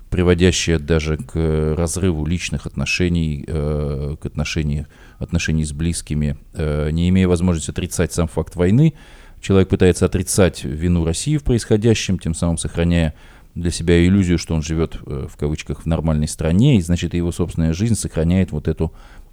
приводящее 0.09 0.79
даже 0.79 1.17
к 1.17 1.75
разрыву 1.77 2.25
личных 2.25 2.65
отношений, 2.65 3.43
э, 3.47 4.15
к 4.21 4.25
отношению, 4.25 4.87
отношений 5.19 5.65
с 5.65 5.73
близкими, 5.73 6.37
э, 6.53 6.89
не 6.91 7.09
имея 7.09 7.27
возможности 7.27 7.71
отрицать 7.71 8.13
сам 8.13 8.27
факт 8.27 8.55
войны. 8.55 8.93
Человек 9.41 9.69
пытается 9.69 10.05
отрицать 10.05 10.63
вину 10.63 11.05
России 11.05 11.37
в 11.37 11.43
происходящем, 11.43 12.19
тем 12.19 12.33
самым 12.33 12.57
сохраняя 12.57 13.13
для 13.53 13.71
себя 13.71 14.05
иллюзию, 14.05 14.37
что 14.37 14.53
он 14.53 14.61
живет 14.61 14.97
в 15.05 15.37
кавычках 15.37 15.83
в 15.83 15.85
нормальной 15.85 16.27
стране, 16.27 16.77
и 16.77 16.81
значит 16.81 17.13
его 17.13 17.31
собственная 17.31 17.73
жизнь 17.73 17.95
сохраняет 17.95 18.51
вот 18.51 18.67
эту 18.67 18.91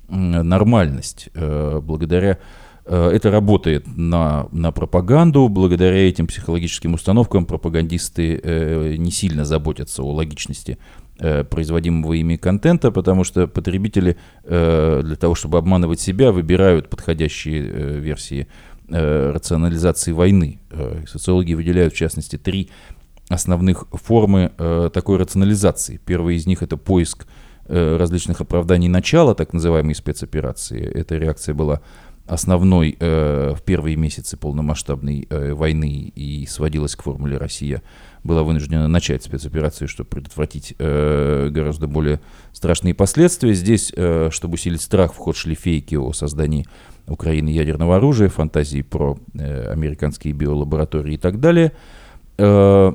нормальность 0.09 1.29
благодаря 1.35 2.35
Э, 2.35 2.37
это 2.85 3.31
работает 3.31 3.87
на, 3.87 4.49
на 4.51 4.73
пропаганду. 4.73 5.49
Благодаря 5.49 6.09
этим 6.09 6.27
психологическим 6.27 6.95
установкам 6.95 7.47
пропагандисты 7.47 8.41
э, 8.43 8.97
не 8.97 9.11
сильно 9.11 9.45
заботятся 9.45 10.03
о 10.03 10.13
логичности 10.13 10.79
э, 11.19 11.45
производимого 11.45 12.15
ими 12.15 12.37
контента, 12.37 12.91
потому 12.91 13.25
что 13.25 13.47
потребители 13.47 14.17
э, 14.45 15.01
для 15.05 15.17
того, 15.17 15.35
чтобы 15.35 15.59
обманывать 15.59 16.01
себя, 16.01 16.33
выбирают 16.33 16.91
подходящие 16.91 17.63
э, 17.63 17.99
версии 17.99 18.49
э, 18.89 19.31
рационализации 19.31 20.13
войны. 20.13 20.59
Э, 20.71 21.05
социологи 21.07 21.55
выделяют, 21.55 21.95
в 21.95 21.97
частности, 21.97 22.37
три 22.37 22.71
основных 23.29 23.87
формы 23.93 24.53
э, 24.59 24.91
такой 24.93 25.19
рационализации. 25.19 26.01
Первая 26.05 26.35
из 26.35 26.47
них 26.47 26.63
это 26.63 26.77
поиск 26.77 27.27
э, 27.67 27.97
различных 27.97 28.41
оправданий 28.41 28.89
начала 28.89 29.35
так 29.35 29.53
называемой 29.53 29.95
спецоперации. 29.95 30.83
Эта 30.83 31.17
реакция 31.17 31.55
была 31.55 31.81
основной 32.27 32.97
э, 32.99 33.55
в 33.57 33.63
первые 33.63 33.97
месяцы 33.97 34.37
полномасштабной 34.37 35.27
э, 35.29 35.53
войны 35.53 36.13
и 36.15 36.47
сводилась 36.47 36.97
к 36.97 37.03
формуле 37.03 37.37
«Россия 37.37 37.83
была 38.25 38.43
вынуждена 38.43 38.87
начать 38.89 39.25
спецоперацию, 39.25 39.89
чтобы 39.89 40.11
предотвратить 40.11 40.75
э, 40.79 41.49
гораздо 41.51 41.89
более 41.89 42.21
страшные 42.53 42.95
последствия. 42.95 43.53
Здесь, 43.55 43.93
э, 43.95 44.29
чтобы 44.31 44.55
усилить 44.55 44.81
страх, 44.81 45.13
в 45.13 45.17
ход 45.17 45.37
шли 45.37 45.55
фейки 45.55 45.97
о 45.97 46.13
создании 46.13 46.67
Украины 47.07 47.49
ядерного 47.49 47.97
оружия, 47.97 48.29
фантазии 48.29 48.83
про 48.83 49.19
э, 49.35 49.73
американские 49.73 50.35
биолаборатории 50.35 51.15
и 51.15 51.19
так 51.19 51.41
далее. 51.41 51.73
Э, 52.39 52.93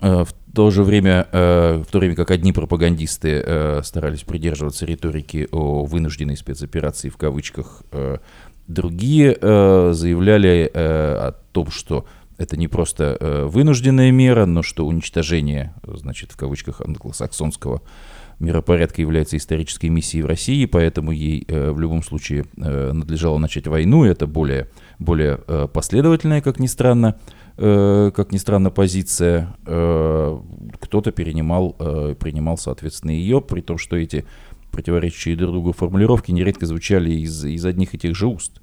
э, 0.00 0.24
то 0.54 0.70
же 0.70 0.82
время, 0.82 1.26
э, 1.32 1.82
в 1.86 1.90
то 1.90 1.98
время 1.98 2.14
как 2.14 2.30
одни 2.30 2.52
пропагандисты 2.52 3.42
э, 3.44 3.80
старались 3.84 4.22
придерживаться 4.22 4.84
риторики 4.84 5.48
о 5.50 5.84
вынужденной 5.84 6.36
спецоперации 6.36 7.08
в 7.08 7.16
кавычках, 7.16 7.82
э, 7.92 8.18
другие 8.68 9.36
заявляли 9.40 10.70
о 10.72 11.34
том, 11.52 11.70
что 11.70 12.06
это 12.38 12.56
не 12.56 12.68
просто 12.68 13.48
вынужденная 13.50 14.12
мера, 14.12 14.46
но 14.46 14.62
что 14.62 14.86
уничтожение, 14.86 15.74
значит, 15.82 16.30
в 16.30 16.36
кавычках 16.36 16.80
англосаксонского 16.80 17.82
миропорядка 18.38 19.02
является 19.02 19.36
исторической 19.36 19.88
миссией 19.88 20.22
в 20.22 20.26
России, 20.26 20.64
поэтому 20.66 21.10
ей 21.10 21.44
в 21.48 21.78
любом 21.78 22.04
случае 22.04 22.46
надлежало 22.56 23.38
начать 23.38 23.66
войну. 23.66 24.04
Это 24.04 24.28
более, 24.28 24.68
более 25.00 25.38
последовательная, 25.72 26.40
как 26.40 26.60
ни 26.60 26.68
странно, 26.68 27.16
Э, 27.16 27.41
как 27.56 28.32
ни 28.32 28.38
странно, 28.38 28.70
позиция. 28.70 29.54
Э, 29.66 30.38
кто-то 30.80 31.12
перенимал, 31.12 31.76
э, 31.78 32.14
принимал, 32.18 32.56
соответственно, 32.56 33.10
ее, 33.10 33.40
при 33.40 33.60
том, 33.60 33.78
что 33.78 33.96
эти 33.96 34.24
противоречащие 34.70 35.36
друг 35.36 35.52
другу 35.52 35.72
формулировки 35.72 36.30
нередко 36.30 36.64
звучали 36.66 37.10
из, 37.12 37.44
из 37.44 37.64
одних 37.66 37.94
и 37.94 37.98
тех 37.98 38.16
же 38.16 38.26
уст. 38.26 38.60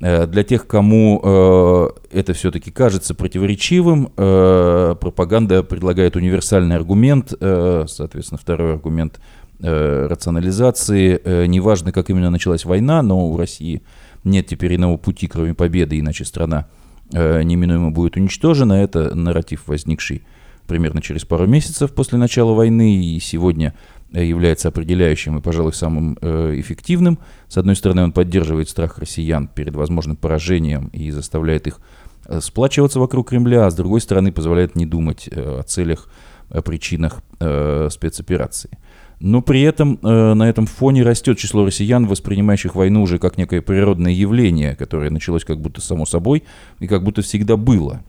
Для 0.00 0.42
тех, 0.42 0.66
кому 0.66 1.20
э, 1.22 1.88
это 2.10 2.34
все-таки 2.34 2.72
кажется 2.72 3.14
противоречивым, 3.14 4.12
э, 4.16 4.96
пропаганда 5.00 5.62
предлагает 5.62 6.16
универсальный 6.16 6.74
аргумент, 6.74 7.32
э, 7.40 7.84
соответственно, 7.86 8.38
второй 8.38 8.72
аргумент 8.72 9.20
э, 9.60 10.06
рационализации. 10.10 11.20
Э, 11.24 11.46
неважно, 11.46 11.92
как 11.92 12.10
именно 12.10 12.28
началась 12.28 12.64
война, 12.64 13.02
но 13.02 13.24
у 13.28 13.36
России 13.36 13.82
нет 14.24 14.48
теперь 14.48 14.74
иного 14.74 14.96
пути, 14.96 15.28
кроме 15.28 15.54
победы, 15.54 15.98
иначе 15.98 16.24
страна 16.24 16.66
Э, 16.66 16.83
неминуемо 17.12 17.90
будет 17.90 18.16
уничтожена. 18.16 18.74
Это 18.74 19.14
нарратив, 19.14 19.66
возникший 19.66 20.22
примерно 20.66 21.02
через 21.02 21.24
пару 21.24 21.46
месяцев 21.46 21.92
после 21.92 22.18
начала 22.18 22.52
войны 22.52 22.96
и 22.96 23.20
сегодня 23.20 23.74
э, 24.12 24.24
является 24.24 24.68
определяющим 24.68 25.38
и, 25.38 25.40
пожалуй, 25.40 25.72
самым 25.72 26.18
э, 26.20 26.54
эффективным. 26.58 27.18
С 27.48 27.58
одной 27.58 27.76
стороны, 27.76 28.02
он 28.02 28.12
поддерживает 28.12 28.68
страх 28.68 28.98
россиян 28.98 29.48
перед 29.48 29.74
возможным 29.74 30.16
поражением 30.16 30.88
и 30.88 31.10
заставляет 31.10 31.66
их 31.66 31.80
сплачиваться 32.40 32.98
вокруг 32.98 33.28
Кремля, 33.28 33.66
а 33.66 33.70
с 33.70 33.74
другой 33.74 34.00
стороны, 34.00 34.32
позволяет 34.32 34.76
не 34.76 34.86
думать 34.86 35.28
о 35.30 35.62
целях, 35.62 36.08
о 36.48 36.62
причинах 36.62 37.22
спецоперации. 37.36 38.78
Но 39.20 39.42
при 39.42 39.62
этом 39.62 39.98
э, 40.02 40.34
на 40.34 40.48
этом 40.48 40.66
фоне 40.66 41.02
растет 41.02 41.38
число 41.38 41.64
россиян, 41.64 42.06
воспринимающих 42.06 42.74
войну 42.74 43.02
уже 43.02 43.18
как 43.18 43.38
некое 43.38 43.62
природное 43.62 44.12
явление, 44.12 44.76
которое 44.76 45.10
началось 45.10 45.44
как 45.44 45.60
будто 45.60 45.80
само 45.80 46.04
собой 46.06 46.44
и 46.80 46.86
как 46.86 47.02
будто 47.04 47.22
всегда 47.22 47.56
было. 47.56 48.02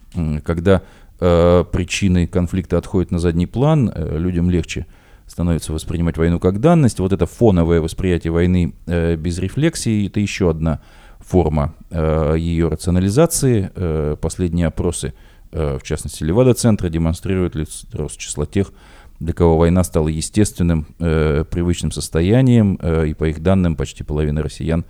Когда 0.44 0.82
э, 1.20 1.64
причины 1.72 2.28
конфликта 2.28 2.78
отходят 2.78 3.12
на 3.12 3.20
задний 3.20 3.48
план, 3.48 3.92
э, 3.94 4.18
людям 4.18 4.50
легче 4.50 4.88
становится 5.28 5.74
воспринимать 5.74 6.18
войну 6.18 6.40
как 6.40 6.60
данность. 6.60 7.00
Вот 7.00 7.14
это 7.14 7.26
фоновое 7.26 7.82
восприятие 7.82 8.32
войны 8.32 8.74
э, 8.86 9.16
без 9.16 9.40
рефлексии, 9.40 10.08
это 10.08 10.20
еще 10.20 10.50
одна 10.50 10.82
форма 11.20 11.74
э, 11.90 12.36
ее 12.38 12.68
рационализации. 12.68 13.72
Э, 13.76 14.16
последние 14.20 14.68
опросы, 14.68 15.14
э, 15.52 15.78
в 15.82 15.84
частности 15.84 16.24
Левада-центра, 16.24 16.90
демонстрируют 16.90 17.56
рост 17.94 18.20
числа 18.20 18.46
тех, 18.46 18.72
для 19.20 19.34
кого 19.34 19.58
война 19.58 19.84
стала 19.84 20.08
естественным, 20.08 20.88
э, 21.00 21.46
привычным 21.50 21.92
состоянием, 21.92 22.78
э, 22.82 23.08
и 23.08 23.14
по 23.14 23.26
их 23.26 23.42
данным 23.42 23.76
почти 23.76 24.04
половина 24.04 24.42
россиян 24.44 24.86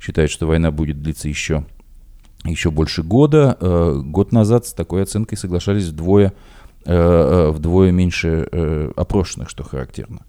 считает, 0.00 0.30
что 0.30 0.46
война 0.46 0.70
будет 0.70 1.02
длиться 1.02 1.28
еще, 1.28 1.64
еще 2.44 2.70
больше 2.70 3.02
года. 3.02 3.56
Э, 3.60 4.00
год 4.04 4.32
назад 4.32 4.66
с 4.66 4.72
такой 4.72 5.02
оценкой 5.02 5.38
соглашались 5.38 5.88
вдвое, 5.88 6.32
э, 6.84 6.94
э 6.94 7.50
вдвое 7.50 7.90
меньше 7.90 8.48
э, 8.50 8.92
опрошенных, 8.96 9.48
что 9.50 9.64
характерно. 9.64 10.20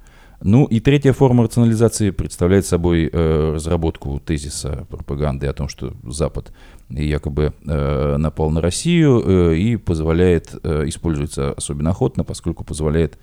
Ну 0.41 0.65
и 0.65 0.79
третья 0.79 1.13
форма 1.13 1.43
рационализации 1.43 2.11
представляет 2.11 2.65
собой 2.65 3.09
э, 3.11 3.51
разработку 3.53 4.19
тезиса 4.19 4.85
пропаганды 4.89 5.47
о 5.47 5.53
том, 5.53 5.69
что 5.69 5.93
Запад 6.03 6.51
якобы 6.89 7.53
э, 7.65 8.17
напал 8.17 8.51
на 8.51 8.61
Россию 8.61 9.23
э, 9.25 9.55
и 9.55 9.75
позволяет, 9.77 10.55
э, 10.63 10.83
используется 10.87 11.53
особенно 11.53 11.91
охотно, 11.91 12.23
поскольку 12.23 12.63
позволяет, 12.63 13.17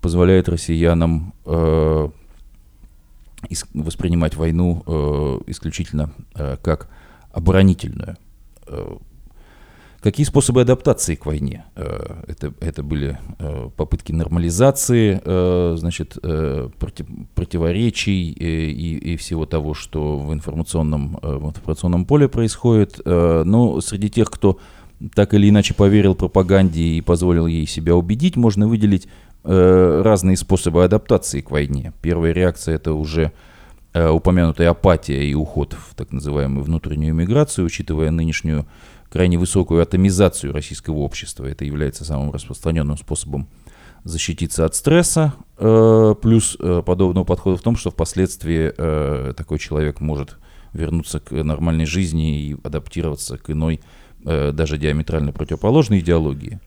позволяет 0.00 0.48
россиянам 0.48 1.34
э, 1.44 2.08
ис- 3.48 3.66
воспринимать 3.74 4.36
войну 4.36 4.82
э, 4.86 5.40
исключительно 5.48 6.12
э, 6.34 6.56
как 6.62 6.88
оборонительную. 7.32 8.16
Э, 8.66 8.96
Какие 10.02 10.24
способы 10.24 10.62
адаптации 10.62 11.14
к 11.14 11.26
войне? 11.26 11.66
Э, 11.76 12.22
это, 12.26 12.54
это 12.60 12.82
были 12.82 13.18
э, 13.38 13.68
попытки 13.76 14.12
нормализации, 14.12 15.20
э, 15.22 15.76
значит, 15.76 16.16
против, 16.78 17.06
противоречий 17.34 18.30
и, 18.30 19.12
и 19.12 19.16
всего 19.16 19.44
того, 19.44 19.74
что 19.74 20.16
в 20.18 20.32
информационном, 20.32 21.18
в 21.20 21.48
информационном 21.48 22.06
поле 22.06 22.28
происходит. 22.28 23.00
Но 23.04 23.80
среди 23.80 24.08
тех, 24.08 24.30
кто 24.30 24.58
так 25.14 25.34
или 25.34 25.50
иначе 25.50 25.74
поверил 25.74 26.14
пропаганде 26.14 26.82
и 26.82 27.00
позволил 27.02 27.46
ей 27.46 27.66
себя 27.66 27.94
убедить, 27.94 28.36
можно 28.36 28.66
выделить 28.68 29.06
разные 29.44 30.36
способы 30.36 30.84
адаптации 30.84 31.40
к 31.40 31.50
войне. 31.50 31.92
Первая 32.02 32.32
реакция 32.32 32.76
это 32.76 32.92
уже 32.92 33.32
упомянутая 33.94 34.70
апатия 34.70 35.24
и 35.24 35.34
уход 35.34 35.74
в 35.74 35.94
так 35.94 36.12
называемую 36.12 36.64
внутреннюю 36.64 37.14
миграцию, 37.14 37.66
учитывая 37.66 38.10
нынешнюю 38.10 38.66
крайне 39.10 39.36
высокую 39.38 39.82
атомизацию 39.82 40.52
российского 40.52 40.98
общества. 40.98 41.44
Это 41.44 41.64
является 41.64 42.04
самым 42.04 42.30
распространенным 42.30 42.96
способом 42.96 43.48
защититься 44.04 44.64
от 44.64 44.74
стресса. 44.74 45.34
Э, 45.58 46.14
плюс 46.20 46.56
э, 46.58 46.82
подобного 46.86 47.24
подхода 47.24 47.56
в 47.56 47.62
том, 47.62 47.76
что 47.76 47.90
впоследствии 47.90 48.72
э, 48.76 49.34
такой 49.36 49.58
человек 49.58 50.00
может 50.00 50.38
вернуться 50.72 51.18
к 51.18 51.32
нормальной 51.32 51.84
жизни 51.84 52.40
и 52.40 52.56
адаптироваться 52.62 53.36
к 53.36 53.50
иной, 53.50 53.80
даже 54.22 54.78
диаметрально 54.78 55.32
противоположной 55.32 55.98
идеологии. 55.98 56.60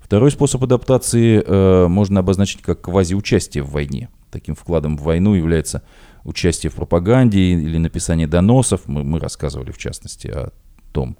Второй 0.00 0.32
способ 0.32 0.64
адаптации 0.64 1.86
можно 1.86 2.18
обозначить 2.18 2.62
как 2.62 2.80
квазиучастие 2.80 3.62
в 3.62 3.70
войне. 3.70 4.08
Таким 4.32 4.56
вкладом 4.56 4.96
в 4.96 5.02
войну 5.02 5.34
является 5.34 5.82
участие 6.24 6.70
в 6.70 6.74
пропаганде 6.74 7.38
или 7.38 7.78
написание 7.78 8.26
доносов. 8.26 8.88
Мы, 8.88 9.04
мы 9.04 9.20
рассказывали, 9.20 9.70
в 9.70 9.78
частности, 9.78 10.26
о 10.26 10.50
том, 10.90 11.16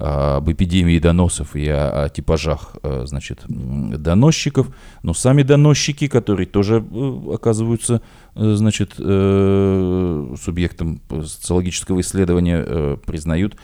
об 0.00 0.48
эпидемии 0.48 1.00
доносов 1.00 1.56
и 1.56 1.66
о, 1.66 2.04
о 2.04 2.08
типажах, 2.08 2.76
э, 2.84 3.02
значит, 3.06 3.40
доносчиков, 3.48 4.68
но 5.02 5.12
сами 5.12 5.42
доносчики, 5.42 6.06
которые 6.06 6.46
тоже 6.46 6.84
э, 6.88 7.34
оказываются, 7.34 8.00
э, 8.36 8.52
значит, 8.54 8.92
субъектом 8.94 11.00
социологического 11.10 12.00
исследования, 12.00 12.96
признают, 13.06 13.56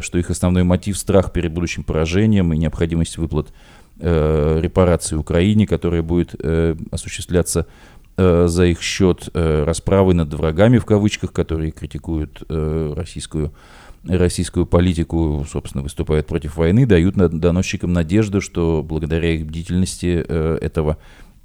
что 0.00 0.18
их 0.18 0.28
основной 0.28 0.64
мотив– 0.64 0.98
страх 1.00 1.32
перед 1.32 1.52
будущим 1.52 1.82
поражением 1.82 2.52
и 2.52 2.58
необходимость 2.58 3.16
выплат 3.16 3.50
репарации 3.98 5.16
Украине, 5.16 5.66
которая 5.66 6.02
будет 6.02 6.34
осуществляться 6.90 7.66
за 8.16 8.66
их 8.66 8.82
счет 8.82 9.28
расправы 9.34 10.14
над 10.14 10.34
врагами, 10.34 10.78
в 10.78 10.84
кавычках, 10.84 11.32
которые 11.32 11.70
критикуют 11.70 12.42
российскую 12.48 13.52
российскую 14.04 14.66
политику, 14.66 15.44
собственно, 15.50 15.82
выступают 15.82 16.26
против 16.26 16.56
войны, 16.56 16.86
дают 16.86 17.16
доносчикам 17.16 17.92
надежду, 17.92 18.40
что 18.40 18.82
благодаря 18.82 19.32
их 19.32 19.46
бдительности 19.46 20.24
э, 20.26 20.58
этого, 20.60 20.96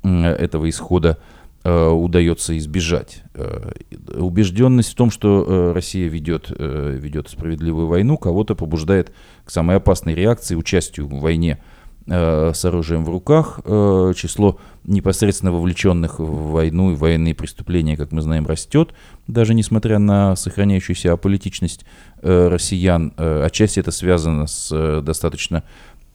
этого 0.04 0.70
исхода 0.70 1.18
э, 1.64 1.88
удается 1.88 2.58
избежать. 2.58 3.24
Э, 3.34 3.72
убежденность 4.18 4.94
в 4.94 4.96
том, 4.96 5.12
что 5.12 5.74
Россия 5.74 6.08
ведет, 6.08 6.50
ведет 6.50 7.30
справедливую 7.30 7.88
войну, 7.88 8.18
кого-то 8.18 8.56
побуждает 8.56 9.12
к 9.44 9.52
самой 9.52 9.78
опасной 9.78 10.16
реакции, 10.16 10.56
участию 10.56 11.08
в 11.08 11.20
войне 11.20 11.62
с 12.08 12.66
оружием 12.66 13.04
в 13.04 13.10
руках. 13.10 13.60
Э, 13.66 14.14
число 14.16 14.60
непосредственно 14.84 15.52
вовлеченных 15.52 16.20
в 16.20 16.52
войну 16.52 16.92
и 16.92 16.96
военные 16.96 17.34
преступления, 17.34 17.98
как 17.98 18.12
мы 18.12 18.22
знаем, 18.22 18.46
растет, 18.46 18.94
даже 19.28 19.56
несмотря 19.56 19.98
на 19.98 20.36
сохраняющуюся 20.36 21.14
аполитичность 21.14 21.86
э, 22.22 22.48
россиян. 22.48 23.14
Отчасти 23.18 23.80
это 23.80 23.92
связано 23.92 24.48
с 24.48 25.02
достаточно 25.02 25.64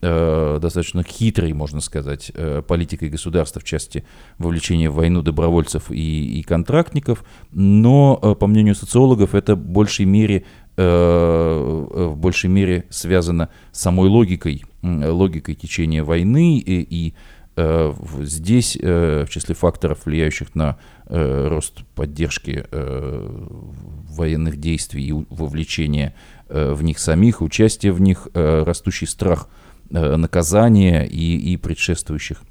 достаточно 0.03 1.03
хитрой, 1.03 1.53
можно 1.53 1.82
сказать, 1.82 2.32
политикой 2.66 3.11
государства 3.11 3.61
в 3.61 3.64
части 3.64 4.03
вовлечения 4.38 4.88
в 4.88 4.95
войну 4.95 5.20
добровольцев 5.20 5.91
и, 5.91 6.41
и 6.41 6.43
контрактников, 6.43 7.22
но, 7.53 8.16
по 8.16 8.47
мнению 8.47 8.74
социологов, 8.76 9.34
это 9.34 9.57
в 9.57 9.59
большей 9.59 10.07
мере, 10.07 10.47
в 10.74 12.14
большей 12.16 12.49
мере 12.49 12.86
связано 12.88 13.51
с 13.72 13.80
самой 13.82 14.09
логикой 14.09 14.64
логикой 14.83 15.55
течения 15.55 16.03
войны, 16.03 16.59
и, 16.59 16.83
и 16.83 17.14
э, 17.57 17.93
здесь 18.20 18.78
э, 18.81 19.24
в 19.26 19.31
числе 19.31 19.55
факторов, 19.55 20.07
влияющих 20.07 20.55
на 20.55 20.78
э, 21.07 21.49
рост 21.49 21.85
поддержки 21.95 22.64
военных 22.70 24.59
действий 24.59 25.09
и 25.09 25.12
вовлечения 25.12 26.14
в 26.49 26.83
них 26.83 26.99
самих, 26.99 27.43
участие 27.43 27.93
в 27.93 28.01
них, 28.01 28.28
растущий 28.35 29.07
страх 29.07 29.49
наказания 29.91 31.05
и, 31.05 31.53
и 31.53 31.57
предшествующих, 31.57 32.43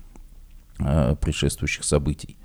предшествующих 0.78 1.84
событий. 1.84 2.38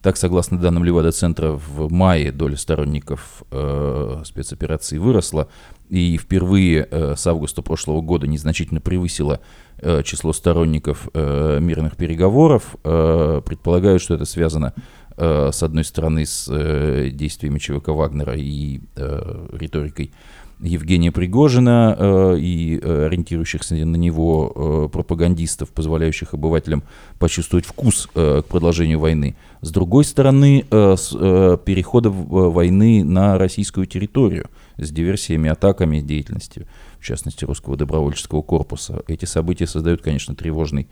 Так, 0.00 0.16
согласно 0.16 0.58
данным 0.58 0.84
Левада-центра, 0.84 1.52
в 1.52 1.92
мае 1.92 2.30
доля 2.30 2.56
сторонников 2.56 3.42
э, 3.50 4.22
спецоперации 4.24 4.98
выросла 4.98 5.48
и 5.88 6.16
впервые 6.18 6.86
э, 6.88 7.14
с 7.16 7.26
августа 7.26 7.62
прошлого 7.62 8.00
года 8.00 8.28
незначительно 8.28 8.80
превысила 8.80 9.40
э, 9.78 10.02
число 10.04 10.32
сторонников 10.32 11.08
э, 11.14 11.58
мирных 11.60 11.96
переговоров. 11.96 12.76
Э, 12.84 13.42
предполагают, 13.44 14.00
что 14.00 14.14
это 14.14 14.24
связано 14.24 14.72
с 15.18 15.62
одной 15.62 15.84
стороны 15.84 16.24
с 16.24 16.48
э, 16.48 17.10
действиями 17.12 17.58
ЧВК 17.58 17.88
Вагнера 17.88 18.36
и 18.36 18.80
э, 18.96 19.48
риторикой 19.52 20.12
Евгения 20.60 21.12
Пригожина 21.12 21.96
э, 21.96 22.36
и 22.40 22.80
э, 22.82 23.06
ориентирующихся 23.06 23.74
на 23.74 23.96
него 23.96 24.52
э, 24.54 24.88
пропагандистов, 24.92 25.70
позволяющих 25.70 26.34
обывателям 26.34 26.82
почувствовать 27.18 27.64
вкус 27.64 28.08
э, 28.14 28.42
к 28.42 28.46
продолжению 28.46 28.98
войны. 28.98 29.36
С 29.60 29.70
другой 29.70 30.04
стороны, 30.04 30.64
э, 30.68 30.94
с, 30.96 31.16
э, 31.18 31.58
перехода 31.64 32.10
войны 32.10 33.04
на 33.04 33.38
российскую 33.38 33.86
территорию 33.86 34.50
с 34.78 34.90
диверсиями, 34.90 35.48
атаками, 35.48 36.00
деятельностью, 36.00 36.66
в 36.98 37.04
частности, 37.04 37.44
русского 37.44 37.76
добровольческого 37.76 38.42
корпуса. 38.42 39.02
Эти 39.06 39.26
события 39.26 39.66
создают, 39.66 40.02
конечно, 40.02 40.34
тревожный 40.34 40.88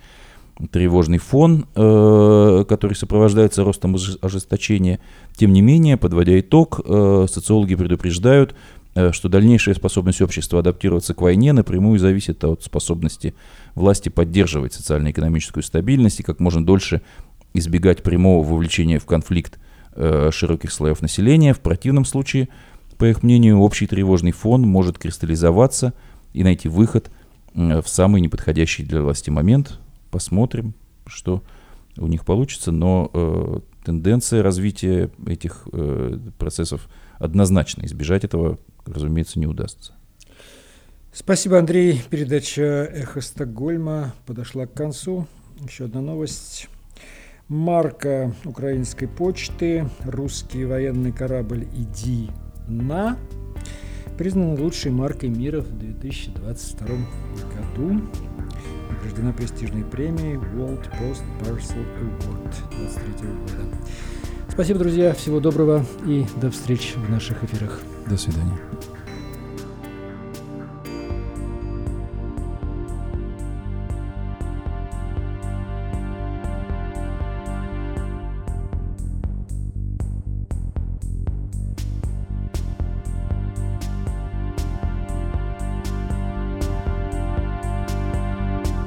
тревожный 0.70 1.18
фон, 1.18 1.66
э, 1.74 2.64
который 2.68 2.94
сопровождается 2.94 3.62
ростом 3.62 3.96
ожесточения. 4.22 5.00
Тем 5.36 5.52
не 5.52 5.60
менее, 5.60 5.96
подводя 5.96 6.38
итог, 6.40 6.80
э, 6.84 7.26
социологи 7.28 7.74
предупреждают, 7.74 8.54
Э, 8.96 9.12
что 9.12 9.28
дальнейшая 9.28 9.74
способность 9.74 10.22
общества 10.22 10.60
адаптироваться 10.60 11.12
к 11.12 11.20
войне 11.20 11.52
напрямую 11.52 11.98
зависит 11.98 12.42
от 12.44 12.64
способности 12.64 13.34
власти 13.74 14.08
поддерживать 14.08 14.72
социально-экономическую 14.72 15.62
стабильность 15.62 16.20
и 16.20 16.22
как 16.22 16.40
можно 16.40 16.64
дольше 16.64 17.02
избегать 17.52 18.02
прямого 18.02 18.42
вовлечения 18.42 18.98
в 18.98 19.04
конфликт 19.04 19.58
широких 20.30 20.72
слоев 20.72 21.00
населения. 21.00 21.54
В 21.54 21.60
противном 21.60 22.04
случае, 22.04 22.48
по 22.98 23.06
их 23.06 23.22
мнению, 23.22 23.60
общий 23.60 23.86
тревожный 23.86 24.32
фон 24.32 24.60
может 24.60 24.98
кристаллизоваться 24.98 25.94
и 26.34 26.44
найти 26.44 26.68
выход 26.68 27.10
в 27.54 27.84
самый 27.86 28.20
неподходящий 28.20 28.82
для 28.82 29.00
власти 29.00 29.30
момент. 29.30 29.78
Посмотрим, 30.10 30.74
что 31.06 31.42
у 31.96 32.06
них 32.06 32.24
получится, 32.24 32.72
но 32.72 33.10
э, 33.12 33.60
тенденция 33.84 34.42
развития 34.42 35.10
этих 35.26 35.66
э, 35.72 36.18
процессов 36.38 36.88
однозначно. 37.18 37.84
Избежать 37.84 38.24
этого 38.24 38.58
разумеется, 38.86 39.38
не 39.38 39.46
удастся. 39.46 39.92
Спасибо, 41.12 41.58
Андрей. 41.58 42.02
Передача 42.10 42.62
«Эхо 42.62 43.20
Стокгольма» 43.20 44.14
подошла 44.26 44.66
к 44.66 44.74
концу. 44.74 45.26
Еще 45.66 45.86
одна 45.86 46.00
новость. 46.00 46.68
Марка 47.48 48.34
украинской 48.44 49.06
почты 49.06 49.88
«Русский 50.04 50.64
военный 50.64 51.12
корабль 51.12 51.66
«Иди 51.74 52.28
на» 52.68 53.16
признана 54.18 54.60
лучшей 54.60 54.90
маркой 54.90 55.28
мира 55.28 55.60
в 55.60 55.78
2022 55.78 56.88
году. 57.54 58.02
Награждена 59.06 59.32
престижной 59.32 59.84
премией 59.84 60.34
World 60.34 60.90
Post 60.98 61.22
Parcel 61.40 61.86
Award 62.00 62.52
2023 62.76 63.28
года. 63.28 63.76
Спасибо, 64.48 64.80
друзья, 64.80 65.14
всего 65.14 65.38
доброго 65.38 65.86
и 66.04 66.26
до 66.40 66.50
встречи 66.50 66.96
в 66.96 67.08
наших 67.08 67.44
эфирах. 67.44 67.80
До 68.08 68.16
свидания. 68.16 68.58